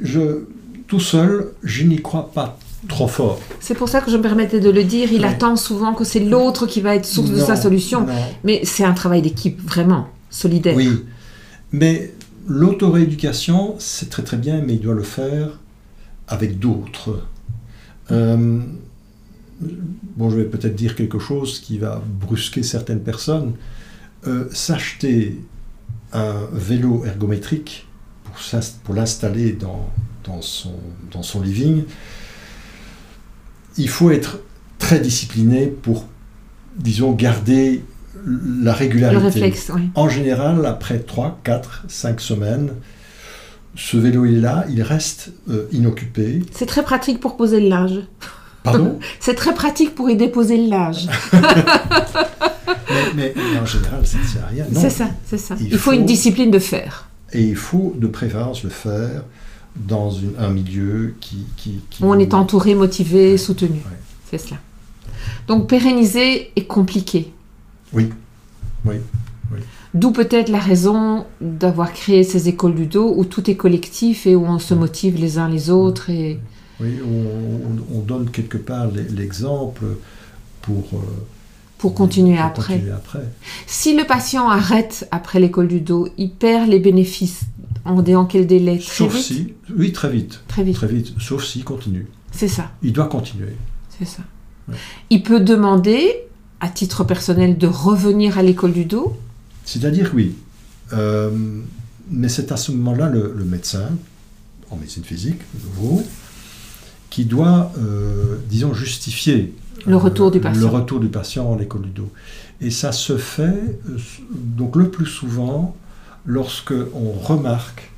Je, 0.01 0.45
tout 0.87 0.99
seul, 0.99 1.51
je 1.63 1.83
n'y 1.83 2.01
crois 2.01 2.31
pas 2.31 2.57
trop 2.87 3.07
fort. 3.07 3.39
C'est 3.59 3.75
pour 3.75 3.89
ça 3.89 4.01
que 4.01 4.09
je 4.09 4.17
me 4.17 4.21
permettais 4.21 4.59
de 4.59 4.69
le 4.69 4.83
dire. 4.83 5.11
Il 5.11 5.25
attend 5.25 5.55
souvent 5.55 5.93
que 5.93 6.03
c'est 6.03 6.19
l'autre 6.19 6.65
qui 6.65 6.81
va 6.81 6.95
être 6.95 7.05
source 7.05 7.29
de 7.29 7.39
sa 7.39 7.55
solution. 7.55 8.05
Mais 8.43 8.61
c'est 8.63 8.83
un 8.83 8.93
travail 8.93 9.21
d'équipe, 9.21 9.61
vraiment 9.61 10.07
Oui, 10.75 11.05
mais 11.71 12.13
l'auto-rééducation, 12.47 13.75
c'est 13.79 14.09
très 14.09 14.23
très 14.23 14.37
bien, 14.37 14.61
mais 14.61 14.73
il 14.73 14.81
doit 14.81 14.93
le 14.95 15.03
faire 15.03 15.59
avec 16.27 16.59
d'autres. 16.59 17.25
Euh, 18.11 18.61
bon, 19.61 20.29
je 20.29 20.37
vais 20.37 20.45
peut-être 20.45 20.75
dire 20.75 20.95
quelque 20.95 21.19
chose 21.19 21.59
qui 21.59 21.77
va 21.77 22.01
brusquer 22.05 22.63
certaines 22.63 23.01
personnes. 23.01 23.53
Euh, 24.27 24.49
s'acheter 24.51 25.39
un 26.11 26.47
vélo 26.51 27.05
ergométrique 27.05 27.87
pour, 28.23 28.35
pour 28.83 28.95
l'installer 28.95 29.53
dans, 29.53 29.89
dans, 30.23 30.41
son, 30.41 30.73
dans 31.11 31.23
son 31.23 31.41
living, 31.41 31.83
il 33.77 33.89
faut 33.89 34.11
être 34.11 34.39
très 34.77 34.99
discipliné 34.99 35.67
pour, 35.67 36.07
disons, 36.75 37.13
garder 37.13 37.83
la 38.25 38.73
régularité. 38.73 39.19
Le 39.19 39.25
réflexe, 39.25 39.71
oui. 39.73 39.89
En 39.95 40.09
général, 40.09 40.65
après 40.65 40.99
3, 40.99 41.39
4, 41.43 41.85
5 41.87 42.21
semaines, 42.21 42.71
ce 43.75 43.97
vélo 43.97 44.25
est 44.25 44.31
là, 44.31 44.65
il 44.69 44.81
reste 44.81 45.31
euh, 45.49 45.67
inoccupé. 45.71 46.41
C'est 46.51 46.65
très 46.65 46.83
pratique 46.83 47.19
pour 47.19 47.37
poser 47.37 47.59
le 47.59 47.69
linge. 47.69 47.99
Pardon? 48.63 48.99
C'est 49.19 49.35
très 49.35 49.53
pratique 49.53 49.95
pour 49.95 50.09
y 50.09 50.17
déposer 50.17 50.57
le 50.57 50.69
linge. 50.69 51.07
mais, 53.15 53.33
en 53.61 53.65
général, 53.65 54.05
ça 54.05 54.17
ne 54.17 54.23
sert 54.23 54.43
à 54.43 54.47
rien. 54.47 54.65
C'est 54.73 54.89
ça, 54.89 55.09
c'est 55.25 55.37
ça. 55.37 55.55
Il, 55.61 55.77
faut, 55.77 55.93
une 55.93 56.05
discipline 56.05 56.51
de 56.51 56.59
faire. 56.59 57.07
Et 57.31 57.41
il 57.41 57.55
faut 57.55 57.95
de 57.97 58.07
préférence 58.07 58.63
le 58.63 58.69
faire 58.69 59.23
dans 59.75 60.11
un 60.37 60.49
milieu 60.49 61.15
qui, 61.21 61.45
qui, 61.55 61.79
Où 62.01 62.11
on 62.11 62.19
est 62.19 62.33
entouré, 62.33 62.75
motivé, 62.75 63.37
soutenu. 63.37 63.79
C'est 64.29 64.39
cela. 64.39 64.57
Donc 65.47 65.69
pérenniser 65.69 66.51
est 66.55 66.65
compliqué. 66.65 67.31
Oui, 67.93 68.09
oui, 68.85 68.95
D'où 69.95 70.11
peut-être 70.11 70.49
la 70.49 70.59
raison 70.59 71.25
d'avoir 71.41 71.91
créé 71.93 72.23
ces 72.23 72.47
écoles 72.47 72.75
du 72.75 72.85
dos 72.85 73.11
où 73.17 73.25
tout 73.25 73.49
est 73.49 73.55
collectif 73.55 74.27
et 74.27 74.35
où 74.35 74.45
on 74.45 74.59
se 74.59 74.75
motive 74.75 75.17
les 75.17 75.39
uns 75.39 75.49
les 75.49 75.71
autres. 75.71 76.11
Et... 76.11 76.39
Oui, 76.79 76.99
on, 77.03 77.97
on 77.97 77.99
donne 78.01 78.29
quelque 78.29 78.57
part 78.57 78.87
l'exemple 78.91 79.85
pour... 80.61 80.85
Euh, 80.93 81.25
pour, 81.79 81.93
continuer, 81.93 82.37
après. 82.37 82.83
Si 83.65 83.95
le 83.95 84.05
patient 84.05 84.49
arrête 84.49 85.07
après 85.11 85.39
l'école 85.39 85.69
du 85.69 85.79
dos, 85.79 86.09
il 86.17 86.29
perd 86.29 86.67
les 86.67 86.79
bénéfices 86.79 87.43
en, 87.85 87.97
en 87.97 88.25
quel 88.25 88.45
délai? 88.47 88.79
Très 88.79 88.95
Sauf 88.95 89.17
si, 89.17 89.53
oui, 89.75 89.93
très 89.93 90.09
vite. 90.09 90.43
Très 90.49 90.63
vite. 90.63 90.75
Très 90.75 90.87
vite, 90.87 91.13
sauf 91.19 91.43
s'il 91.45 91.63
continue. 91.63 92.07
C'est 92.31 92.49
ça. 92.49 92.71
Il 92.83 92.93
doit 92.93 93.07
continuer. 93.07 93.55
C'est 93.97 94.05
ça. 94.05 94.23
Il 95.09 95.23
peut 95.23 95.39
demander 95.39 96.28
à 96.59 96.69
titre 96.69 97.03
personnel 97.03 97.57
de 97.57 97.67
revenir 97.67 98.37
à 98.37 98.43
l'école 98.43 98.73
du 98.73 98.85
dos 98.85 99.17
C'est-à-dire 99.65 100.11
oui. 100.13 100.35
Euh, 100.93 101.29
mais 102.09 102.29
c'est 102.29 102.51
à 102.51 102.57
ce 102.57 102.71
moment-là 102.71 103.09
le, 103.09 103.33
médecin, 103.45 103.89
en 104.69 104.75
médecine 104.75 105.03
physique, 105.03 105.39
nouveau, 105.63 106.03
qui 107.09 107.25
doit, 107.25 107.71
euh, 107.77 108.37
disons, 108.49 108.73
justifier 108.73 109.53
le 109.85 109.95
retour 109.95 110.31
du 110.31 110.39
patient. 110.39 110.59
Le 110.59 110.67
retour 110.67 110.99
du 110.99 111.07
patient 111.07 111.53
à 111.53 111.57
l'école 111.57 111.83
du 111.83 111.89
dos. 111.89 112.11
Et 112.61 112.71
ça 112.71 112.91
se 112.91 113.17
fait, 113.17 113.79
donc 114.31 114.75
le 114.75 114.89
plus 114.89 115.05
souvent, 115.05 115.75
lorsque 116.25 116.73
on 116.93 117.11
remarque 117.11 117.91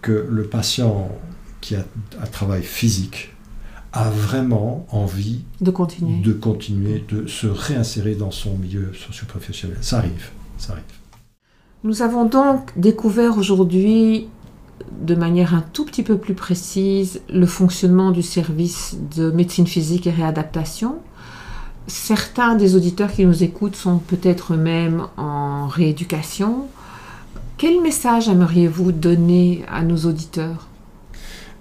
que 0.00 0.26
le 0.30 0.44
patient 0.44 1.10
qui 1.60 1.74
a 1.76 1.84
un 2.22 2.26
travail 2.26 2.62
physique 2.62 3.33
a 3.94 4.10
vraiment 4.10 4.84
envie 4.90 5.42
de 5.60 5.70
continuer. 5.70 6.20
de 6.20 6.32
continuer, 6.32 7.04
de 7.08 7.28
se 7.28 7.46
réinsérer 7.46 8.16
dans 8.16 8.32
son 8.32 8.56
milieu 8.56 8.92
socio-professionnel. 8.92 9.78
Ça 9.80 9.98
arrive, 9.98 10.30
ça 10.58 10.72
arrive. 10.72 10.84
Nous 11.84 12.02
avons 12.02 12.24
donc 12.24 12.76
découvert 12.76 13.38
aujourd'hui 13.38 14.26
de 15.00 15.14
manière 15.14 15.54
un 15.54 15.62
tout 15.72 15.84
petit 15.84 16.02
peu 16.02 16.18
plus 16.18 16.34
précise 16.34 17.20
le 17.32 17.46
fonctionnement 17.46 18.10
du 18.10 18.22
service 18.22 18.96
de 19.16 19.30
médecine 19.30 19.66
physique 19.66 20.08
et 20.08 20.10
réadaptation. 20.10 20.96
Certains 21.86 22.56
des 22.56 22.74
auditeurs 22.74 23.12
qui 23.12 23.24
nous 23.24 23.44
écoutent 23.44 23.76
sont 23.76 23.98
peut-être 23.98 24.54
eux-mêmes 24.54 25.06
en 25.16 25.68
rééducation. 25.68 26.66
Quel 27.58 27.80
message 27.80 28.28
aimeriez-vous 28.28 28.90
donner 28.90 29.64
à 29.70 29.82
nos 29.82 29.98
auditeurs? 29.98 30.66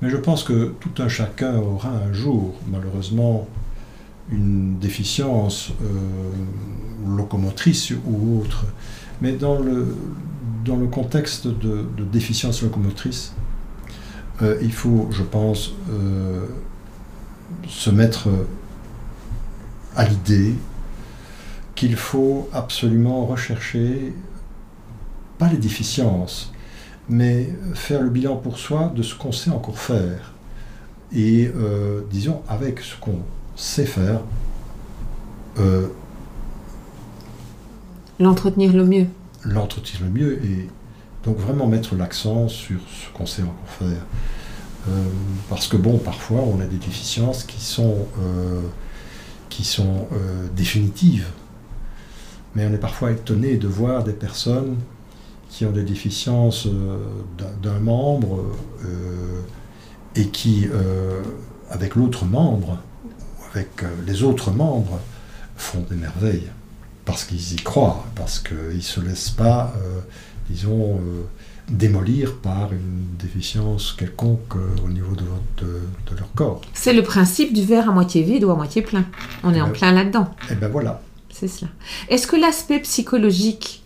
Mais 0.04 0.10
je 0.10 0.18
pense 0.18 0.44
que 0.44 0.74
tout 0.82 1.02
un 1.02 1.08
chacun 1.08 1.56
aura 1.56 1.88
un 1.88 2.12
jour, 2.12 2.56
malheureusement, 2.68 3.48
une 4.30 4.78
déficience 4.78 5.72
euh, 5.82 7.16
locomotrice 7.16 7.94
ou 8.06 8.42
autre. 8.42 8.66
Mais 9.22 9.32
dans 9.32 9.58
le, 9.58 9.96
dans 10.66 10.76
le 10.76 10.88
contexte 10.88 11.48
de, 11.48 11.88
déficience 12.12 12.64
locomotrice, 12.64 13.34
euh, 14.42 14.58
il 14.62 14.74
faut, 14.74 15.08
je 15.10 15.24
pense, 15.24 15.72
euh, 15.90 16.48
se 17.70 17.90
mettre 17.90 18.28
à 19.96 20.04
l'idée 20.04 20.54
qu'il 21.76 21.96
faut 21.96 22.50
absolument 22.52 23.26
rechercher, 23.26 24.14
pas 25.38 25.48
les 25.48 25.58
déficiences, 25.60 26.53
mais 27.10 27.50
faire 27.74 28.02
le 28.02 28.10
bilan 28.10 28.38
pour 28.38 28.58
soi 28.58 28.92
de 28.96 29.04
ce 29.04 29.16
qu'on 29.16 29.32
sait 29.32 29.52
encore 29.52 29.78
faire. 29.78 30.34
Et 31.14 31.52
euh, 31.56 32.02
disons, 32.10 32.42
avec 32.48 32.80
ce 32.80 32.96
qu'on 32.98 33.20
sait 33.56 33.86
faire, 33.86 34.22
euh, 35.60 35.88
l'entretenir 38.20 38.74
le 38.74 38.86
mieux. 38.86 39.08
L'entretenir 39.44 40.02
le 40.04 40.10
mieux 40.10 40.46
et 40.46 40.68
donc 41.24 41.38
vraiment 41.38 41.68
mettre 41.68 41.96
l'accent 41.96 42.48
sur 42.48 42.80
ce 42.80 43.16
qu'on 43.16 43.26
sait 43.26 43.44
encore 43.44 43.70
faire. 43.80 44.06
Euh, 44.90 45.04
parce 45.50 45.68
que 45.68 45.78
bon, 45.78 45.98
parfois 45.98 46.42
on 46.42 46.60
a 46.60 46.66
des 46.66 46.78
déficiences 46.78 47.44
qui 47.44 47.62
sont, 47.62 48.08
qui 49.50 49.64
sont 49.64 50.08
définitives. 50.56 51.28
Mais 52.56 52.66
on 52.66 52.74
est 52.74 52.78
parfois 52.78 53.12
étonné 53.12 53.58
de 53.58 53.68
voir 53.68 54.04
des 54.04 54.14
personnes 54.14 54.78
qui 55.54 55.66
ont 55.66 55.72
des 55.72 55.84
déficiences 55.84 56.68
d'un 57.62 57.80
membre 57.80 58.44
et 60.16 60.28
qui, 60.28 60.68
euh, 60.72 61.22
avec 61.70 61.96
l'autre 61.96 62.26
membre, 62.26 62.80
avec 63.52 63.84
euh, 63.84 63.88
les 64.06 64.24
autres 64.24 64.52
membres, 64.52 65.00
font 65.56 65.86
des 65.90 65.96
merveilles. 65.96 66.50
Parce 67.06 67.26
qu'ils 67.26 67.54
y 67.54 67.56
croient, 67.58 68.06
parce 68.16 68.40
qu'ils 68.40 68.78
ne 68.78 68.82
se 68.82 69.02
laissent 69.02 69.30
pas, 69.30 69.74
euh, 69.78 70.00
disons, 70.50 71.02
démolir 71.70 72.38
par 72.38 72.72
une 72.72 73.06
déficience 73.20 73.94
quelconque 73.94 74.56
au 74.86 74.90
niveau 74.90 75.14
de, 75.16 75.26
de, 75.62 76.18
leur 76.18 76.32
corps. 76.34 76.62
C'est 76.74 76.94
le 76.94 77.04
principe 77.04 77.54
du 77.54 77.66
verre 77.66 77.90
à 77.90 77.92
moitié 77.92 78.24
vide 78.24 78.46
ou 78.46 78.52
à 78.52 78.56
moitié 78.56 78.82
plein. 78.82 79.06
On 79.44 79.54
est 79.54 79.60
en 79.60 79.68
ben 79.68 79.74
plein 79.74 79.92
là-dedans. 79.92 80.34
Et 80.50 80.54
eh 80.54 80.56
ben 80.56 80.70
voilà. 80.70 81.02
C'est 81.30 81.50
cela. 81.50 81.72
Est-ce 82.08 82.26
que 82.26 82.38
l'aspect 82.38 82.80
psychologique 82.80 83.83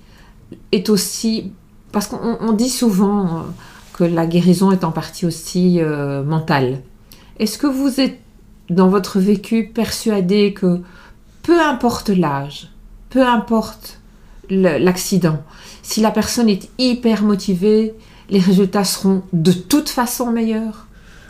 est 0.71 0.89
aussi... 0.89 1.51
Parce 1.91 2.07
qu'on 2.07 2.53
dit 2.53 2.69
souvent 2.69 3.45
que 3.93 4.03
la 4.03 4.27
guérison 4.27 4.71
est 4.71 4.83
en 4.83 4.91
partie 4.91 5.25
aussi 5.25 5.79
euh, 5.81 6.23
mentale. 6.23 6.81
Est-ce 7.39 7.57
que 7.57 7.67
vous 7.67 7.99
êtes 7.99 8.19
dans 8.69 8.89
votre 8.89 9.19
vécu 9.19 9.71
persuadé 9.73 10.53
que 10.53 10.81
peu 11.43 11.59
importe 11.61 12.09
l'âge, 12.09 12.69
peu 13.09 13.25
importe 13.25 13.99
l'accident, 14.49 15.41
si 15.81 16.01
la 16.01 16.11
personne 16.11 16.49
est 16.49 16.69
hyper 16.77 17.23
motivée, 17.23 17.95
les 18.29 18.39
résultats 18.39 18.83
seront 18.83 19.23
de 19.33 19.51
toute 19.51 19.89
façon 19.89 20.31
meilleurs? 20.31 20.87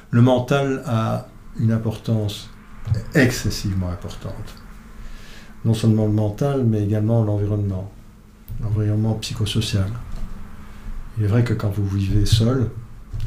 Le 0.10 0.22
mental 0.22 0.84
a 0.86 1.28
une 1.60 1.72
importance 1.72 2.50
excessivement 3.14 3.90
importante. 3.90 4.56
Non 5.66 5.74
seulement 5.74 6.06
le 6.06 6.14
mental, 6.14 6.64
mais 6.64 6.84
également 6.84 7.24
l'environnement, 7.24 7.92
l'environnement 8.62 9.14
psychosocial. 9.16 9.90
Il 11.18 11.24
est 11.24 11.28
vrai 11.28 11.44
que 11.44 11.54
quand 11.54 11.70
vous 11.70 11.88
vivez 11.88 12.26
seul, 12.26 12.70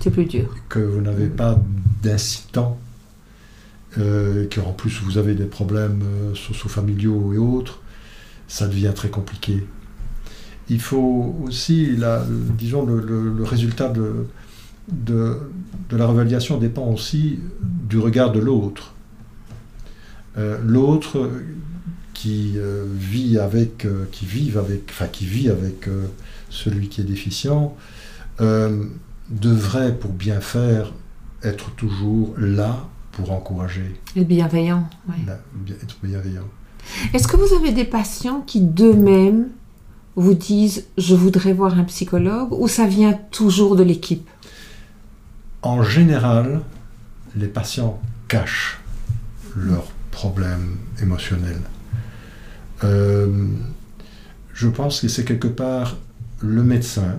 c'est 0.00 0.10
plus 0.10 0.24
dur. 0.24 0.54
Que 0.68 0.78
vous 0.78 1.00
n'avez 1.00 1.26
pas 1.26 1.60
d'incitant, 2.02 2.78
euh, 3.98 4.46
que 4.48 4.60
en 4.60 4.72
plus 4.72 5.00
vous 5.02 5.18
avez 5.18 5.34
des 5.34 5.44
problèmes 5.44 6.02
euh, 6.02 6.34
socio-familiaux 6.34 7.34
et 7.34 7.38
autres, 7.38 7.80
ça 8.48 8.66
devient 8.66 8.92
très 8.94 9.10
compliqué. 9.10 9.66
Il 10.68 10.80
faut 10.80 11.36
aussi, 11.42 11.96
la, 11.96 12.24
disons, 12.56 12.86
le, 12.86 13.42
résultat 13.42 13.88
de, 13.88 14.26
de, 14.88 15.36
la 15.90 16.06
revalidation 16.06 16.58
dépend 16.58 16.86
aussi 16.86 17.40
du 17.60 17.98
regard 17.98 18.30
de 18.30 18.38
l'autre. 18.38 18.94
Euh, 20.38 20.58
l'autre 20.64 21.28
qui 22.20 22.58
vit 22.94 23.38
avec, 23.38 23.86
qui 24.12 24.26
vive 24.26 24.58
avec, 24.58 24.82
enfin 24.90 25.06
qui 25.06 25.24
vit 25.24 25.48
avec 25.48 25.88
celui 26.50 26.88
qui 26.88 27.00
est 27.00 27.04
déficient, 27.04 27.74
euh, 28.40 28.84
devrait, 29.30 29.94
pour 29.96 30.12
bien 30.12 30.40
faire, 30.40 30.92
être 31.42 31.70
toujours 31.76 32.34
là 32.36 32.88
pour 33.12 33.32
encourager. 33.32 34.00
Et 34.16 34.24
bienveillant. 34.24 34.88
être 35.82 35.96
bienveillant. 36.02 36.48
Est-ce 37.14 37.28
que 37.28 37.36
vous 37.36 37.54
avez 37.54 37.72
des 37.72 37.84
patients 37.84 38.40
qui 38.40 38.60
d'eux-mêmes 38.60 39.48
vous 40.16 40.34
disent 40.34 40.86
je 40.98 41.14
voudrais 41.14 41.52
voir 41.52 41.78
un 41.78 41.84
psychologue 41.84 42.52
ou 42.52 42.66
ça 42.66 42.86
vient 42.86 43.12
toujours 43.30 43.76
de 43.76 43.82
l'équipe? 43.82 44.28
En 45.62 45.82
général, 45.82 46.62
les 47.36 47.46
patients 47.46 48.00
cachent 48.28 48.80
leurs 49.54 49.86
problèmes 50.10 50.76
émotionnels. 51.00 51.62
Euh, 52.84 53.46
je 54.54 54.68
pense 54.68 55.00
que 55.00 55.08
c'est 55.08 55.24
quelque 55.24 55.48
part 55.48 55.96
le 56.40 56.62
médecin 56.62 57.18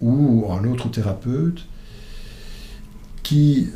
ou 0.00 0.46
un 0.50 0.64
autre 0.64 0.88
thérapeute 0.90 1.66
qui, 3.22 3.68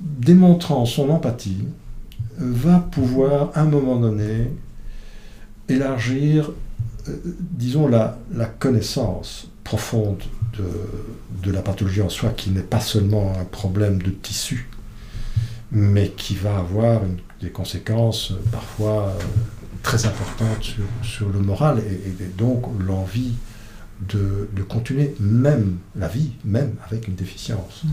démontrant 0.00 0.86
son 0.86 1.10
empathie, 1.10 1.64
va 2.38 2.78
pouvoir 2.78 3.50
à 3.54 3.62
un 3.62 3.66
moment 3.66 3.96
donné 3.96 4.50
élargir, 5.68 6.52
euh, 7.08 7.16
disons, 7.24 7.88
la, 7.88 8.18
connaissance 8.58 9.48
profonde 9.64 10.22
de, 11.42 11.50
la 11.50 11.62
pathologie 11.62 12.02
en 12.02 12.08
soi, 12.08 12.30
qui 12.30 12.50
n'est 12.50 12.60
pas 12.60 12.80
seulement 12.80 13.32
un 13.38 13.44
problème 13.44 14.00
de 14.00 14.10
tissu, 14.10 14.68
mais 15.72 16.10
qui 16.10 16.34
va 16.34 16.58
avoir 16.58 17.02
des 17.40 17.50
conséquences 17.50 18.32
euh, 18.32 18.36
parfois 18.50 19.16
très 19.86 20.04
importantes 20.04 20.74
sur, 21.02 21.28
le 21.28 21.38
moral 21.38 21.78
et 21.78 22.26
donc 22.36 22.64
l'envie 22.84 23.34
de, 24.00 24.62
continuer 24.68 25.14
même 25.20 25.78
la 25.94 26.08
vie, 26.08 26.32
même 26.44 26.74
avec 26.86 27.08
une 27.08 27.14
déficience. 27.14 27.84
Mhm. 27.84 27.92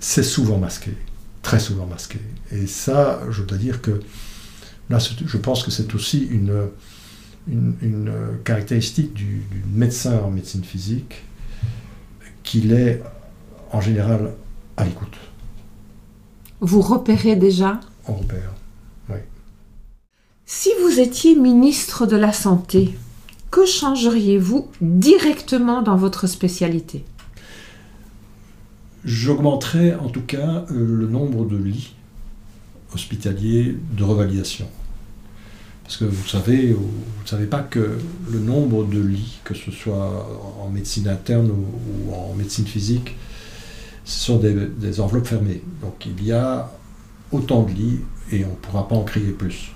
C'est 0.00 0.22
souvent 0.22 0.58
masqué, 0.58 0.92
très 1.42 1.60
souvent 1.60 1.86
masqué. 1.86 2.20
Et 2.52 2.66
ça, 2.66 3.20
je 3.30 3.42
dois 3.42 3.58
dire 3.58 3.80
que 3.80 4.00
là, 4.90 4.98
je 4.98 5.36
pense 5.38 5.62
que 5.62 5.70
c'est 5.70 5.94
aussi 5.94 6.26
une, 6.30 6.68
une, 7.48 8.12
caractéristique 8.44 9.14
du, 9.14 9.42
médecin 9.72 10.18
en 10.18 10.30
médecine 10.30 10.64
physique 10.64 11.24
qu'il 12.42 12.72
est 12.72 13.02
en 13.72 13.80
général 13.80 14.32
à 14.76 14.84
l'écoute. 14.84 15.16
Vous 16.60 16.80
repérez 16.80 17.36
déjà 17.36 17.80
On 18.06 18.14
repère. 18.14 18.54
Si 20.48 20.70
vous 20.80 21.00
étiez 21.00 21.34
ministre 21.34 22.06
de 22.06 22.14
la 22.14 22.32
Santé, 22.32 22.94
que 23.50 23.66
changeriez-vous 23.66 24.68
directement 24.80 25.82
dans 25.82 25.96
votre 25.96 26.28
spécialité? 26.28 27.04
J'augmenterais 29.04 29.96
en 29.96 30.08
tout 30.08 30.20
cas 30.22 30.64
euh, 30.70 30.98
le 31.00 31.08
nombre 31.08 31.46
de 31.46 31.56
lits 31.56 31.96
hospitaliers 32.94 33.76
de 33.90 34.04
revalidation. 34.04 34.68
Parce 35.82 35.96
que 35.96 36.04
vous 36.04 36.28
savez, 36.28 36.72
vous 36.72 36.92
ne 37.24 37.28
savez 37.28 37.46
pas 37.46 37.62
que 37.62 37.98
le 38.30 38.38
nombre 38.38 38.84
de 38.84 39.00
lits, 39.00 39.40
que 39.42 39.54
ce 39.54 39.72
soit 39.72 40.28
en 40.64 40.68
médecine 40.68 41.08
interne 41.08 41.50
ou, 41.50 42.14
en 42.14 42.34
médecine 42.34 42.66
physique, 42.66 43.16
ce 44.04 44.26
sont 44.26 44.36
des, 44.38 44.54
des, 44.54 45.00
enveloppes 45.00 45.26
fermées. 45.26 45.62
Donc 45.82 46.06
il 46.06 46.24
y 46.24 46.30
a 46.30 46.70
autant 47.32 47.64
de 47.64 47.72
lits 47.72 48.00
et 48.30 48.44
on 48.44 48.50
ne 48.50 48.54
pourra 48.54 48.86
pas 48.86 48.94
en 48.94 49.02
créer 49.02 49.32
plus. 49.32 49.72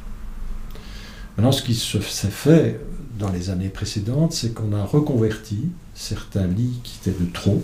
Maintenant, 1.40 1.52
ce 1.52 1.62
qui 1.62 1.74
s'est 1.74 2.28
fait 2.28 2.78
dans 3.18 3.30
les 3.30 3.48
années 3.48 3.70
précédentes, 3.70 4.34
c'est 4.34 4.52
qu'on 4.52 4.74
a 4.74 4.84
reconverti 4.84 5.70
certains 5.94 6.46
lits 6.46 6.80
qui 6.82 6.98
étaient 7.00 7.18
de 7.18 7.24
trop, 7.32 7.62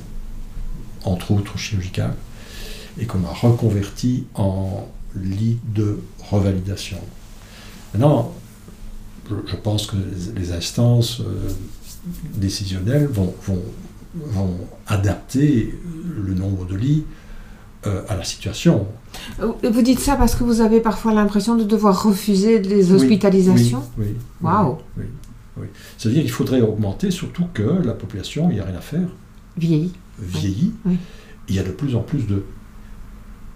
entre 1.04 1.32
autres 1.32 1.58
chirurgicales, 1.58 2.14
et 2.98 3.04
qu'on 3.04 3.22
a 3.24 3.28
reconverti 3.34 4.24
en 4.34 4.88
lits 5.14 5.58
de 5.74 5.98
revalidation. 6.30 6.96
Maintenant, 7.92 8.32
je 9.28 9.56
pense 9.56 9.88
que 9.88 9.96
les 10.34 10.52
instances 10.52 11.20
euh, 11.20 11.50
décisionnelles 12.32 13.08
vont, 13.08 13.34
adapter 14.86 15.78
le 16.16 16.32
nombre 16.32 16.64
de 16.64 16.76
lits 16.76 17.04
euh, 17.86 18.02
à 18.08 18.16
la 18.16 18.24
situation. 18.24 18.86
Euh, 19.40 19.52
vous 19.62 19.82
dites 19.82 20.00
ça 20.00 20.16
parce 20.16 20.34
que 20.34 20.44
vous 20.44 20.60
avez 20.60 20.80
parfois 20.80 21.12
l'impression 21.12 21.56
de 21.56 21.64
devoir 21.64 22.02
refuser 22.02 22.58
des 22.58 22.92
hospitalisations 22.92 23.82
Oui. 23.98 24.08
Waouh 24.42 24.78
oui, 24.96 25.04
oui. 25.58 25.66
C'est-à-dire 25.96 26.22
qu'il 26.22 26.30
faudrait 26.30 26.60
augmenter, 26.60 27.10
surtout 27.10 27.46
que 27.54 27.62
la 27.62 27.92
population, 27.92 28.50
il 28.50 28.54
n'y 28.54 28.60
a 28.60 28.64
rien 28.64 28.76
à 28.76 28.80
faire. 28.80 29.08
Vieillit. 29.56 29.92
Vieillit. 30.18 30.72
Il 31.48 31.54
y 31.54 31.58
a 31.58 31.62
de 31.62 31.70
plus 31.70 31.94
en 31.94 32.00
plus 32.00 32.26
de 32.26 32.44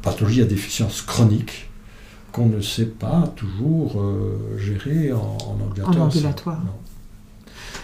pathologies 0.02 0.42
à 0.42 0.46
déficience 0.46 1.02
chronique 1.02 1.70
qu'on 2.32 2.46
ne 2.46 2.60
sait 2.60 2.86
pas 2.86 3.32
toujours 3.36 4.00
euh, 4.00 4.56
gérer 4.58 5.12
en, 5.12 5.36
ambulatoire. 5.60 6.62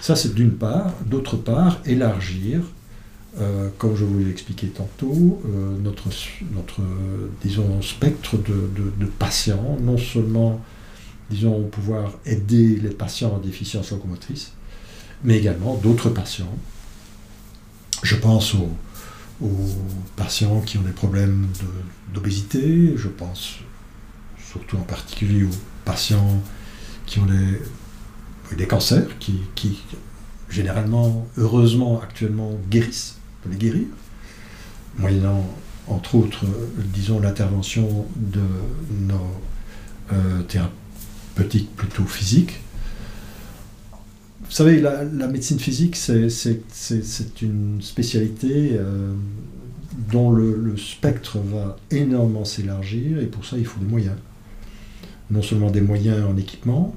Ça, 0.00 0.14
c'est 0.14 0.34
d'une 0.34 0.52
part. 0.52 0.92
D'autre 1.04 1.36
part, 1.36 1.80
élargir 1.84 2.60
euh, 3.38 3.68
comme 3.76 3.94
je 3.96 4.04
vous 4.04 4.18
l'ai 4.18 4.30
expliqué 4.30 4.68
tantôt, 4.68 5.42
euh, 5.44 5.76
notre, 5.78 6.08
disons, 7.42 7.82
spectre 7.82 8.38
de, 8.38 9.06
patients, 9.18 9.76
non 9.80 9.98
seulement 9.98 10.60
disons, 11.28 11.64
pouvoir 11.64 12.12
aider 12.24 12.76
les 12.76 12.90
patients 12.90 13.34
en 13.34 13.38
déficience 13.38 13.90
locomotrice, 13.90 14.52
mais 15.24 15.36
également 15.36 15.74
d'autres 15.74 16.08
patients. 16.08 16.56
Je 18.02 18.14
pense 18.14 18.54
aux, 18.54 18.70
patients 20.14 20.60
qui 20.60 20.78
ont 20.78 20.82
des 20.82 20.92
problèmes 20.92 21.48
d'obésité, 22.14 22.94
je 22.96 23.08
pense 23.08 23.56
surtout 24.50 24.76
en 24.76 24.82
particulier 24.82 25.42
aux 25.42 25.56
patients 25.84 26.40
qui 27.04 27.18
ont 27.18 27.26
des, 27.26 28.66
cancers, 28.66 29.18
qui 29.18 29.42
généralement, 30.48 31.26
heureusement, 31.36 32.00
actuellement 32.00 32.52
guérissent 32.70 33.16
les 33.50 33.56
guérir, 33.56 33.86
moyennant 34.98 35.46
entre 35.88 36.16
autres, 36.16 36.44
disons, 36.92 37.20
l'intervention 37.20 38.06
de 38.16 38.40
nos 39.06 39.14
euh, 40.12 40.42
thérapeutiques 40.42 41.74
plutôt 41.76 42.04
physiques. 42.04 42.60
Vous 44.44 44.52
savez, 44.52 44.80
la, 44.80 45.04
médecine 45.26 45.58
physique, 45.58 45.96
c'est 45.96 47.42
une 47.42 47.78
spécialité 47.82 48.72
euh, 48.72 49.12
dont 50.10 50.30
le, 50.30 50.76
spectre 50.76 51.38
va 51.38 51.76
énormément 51.90 52.44
s'élargir, 52.44 53.20
et 53.20 53.26
pour 53.26 53.44
ça, 53.44 53.56
il 53.58 53.66
faut 53.66 53.80
des 53.80 53.86
moyens. 53.86 54.16
Non 55.30 55.42
seulement 55.42 55.70
des 55.70 55.80
moyens 55.80 56.24
en 56.24 56.36
équipement, 56.36 56.94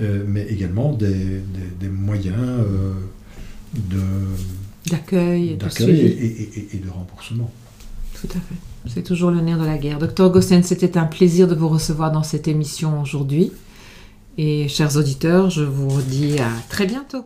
euh, 0.00 0.24
mais 0.26 0.46
également 0.46 0.92
des, 0.92 1.42
moyens 1.90 2.64
de 3.74 4.00
d'accueil 4.86 5.50
et, 5.50 6.76
et, 6.76 6.78
de 6.78 6.90
remboursement. 6.90 7.50
Tout 8.20 8.28
à 8.28 8.40
fait. 8.40 8.54
C'est 8.86 9.02
toujours 9.02 9.30
le 9.30 9.40
nerf 9.40 9.58
de 9.58 9.64
la 9.66 9.78
guerre. 9.78 9.98
Docteur 9.98 10.30
Gossen, 10.30 10.62
c'était 10.62 10.98
un 10.98 11.04
plaisir 11.04 11.46
de 11.46 11.54
vous 11.54 11.68
recevoir 11.68 12.10
dans 12.10 12.22
cette 12.22 12.48
émission 12.48 13.00
aujourd'hui. 13.00 13.52
Et 14.38 14.68
chers 14.68 14.96
auditeurs, 14.96 15.50
je 15.50 15.62
vous 15.62 16.00
dis 16.02 16.38
à 16.38 16.50
très 16.68 16.86
bientôt. 16.86 17.24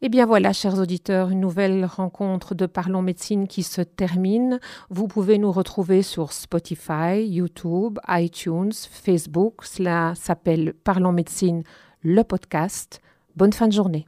Eh 0.00 0.08
bien 0.08 0.26
voilà, 0.26 0.52
chers 0.52 0.78
auditeurs, 0.78 1.30
une 1.30 1.40
nouvelle 1.40 1.84
rencontre 1.84 2.54
de 2.54 2.66
Parlons 2.66 3.02
Médecine 3.02 3.48
qui 3.48 3.64
se 3.64 3.80
termine. 3.80 4.60
Vous 4.90 5.08
pouvez 5.08 5.38
nous 5.38 5.50
retrouver 5.50 6.02
sur 6.02 6.32
Spotify, 6.32 7.26
YouTube, 7.26 7.98
iTunes, 8.08 8.72
Facebook. 8.72 9.64
Cela 9.64 10.12
s'appelle 10.14 10.74
Parlons 10.84 11.12
Médecine, 11.12 11.64
le 12.02 12.22
podcast. 12.22 13.00
Bonne 13.34 13.52
fin 13.52 13.66
de 13.66 13.72
journée. 13.72 14.07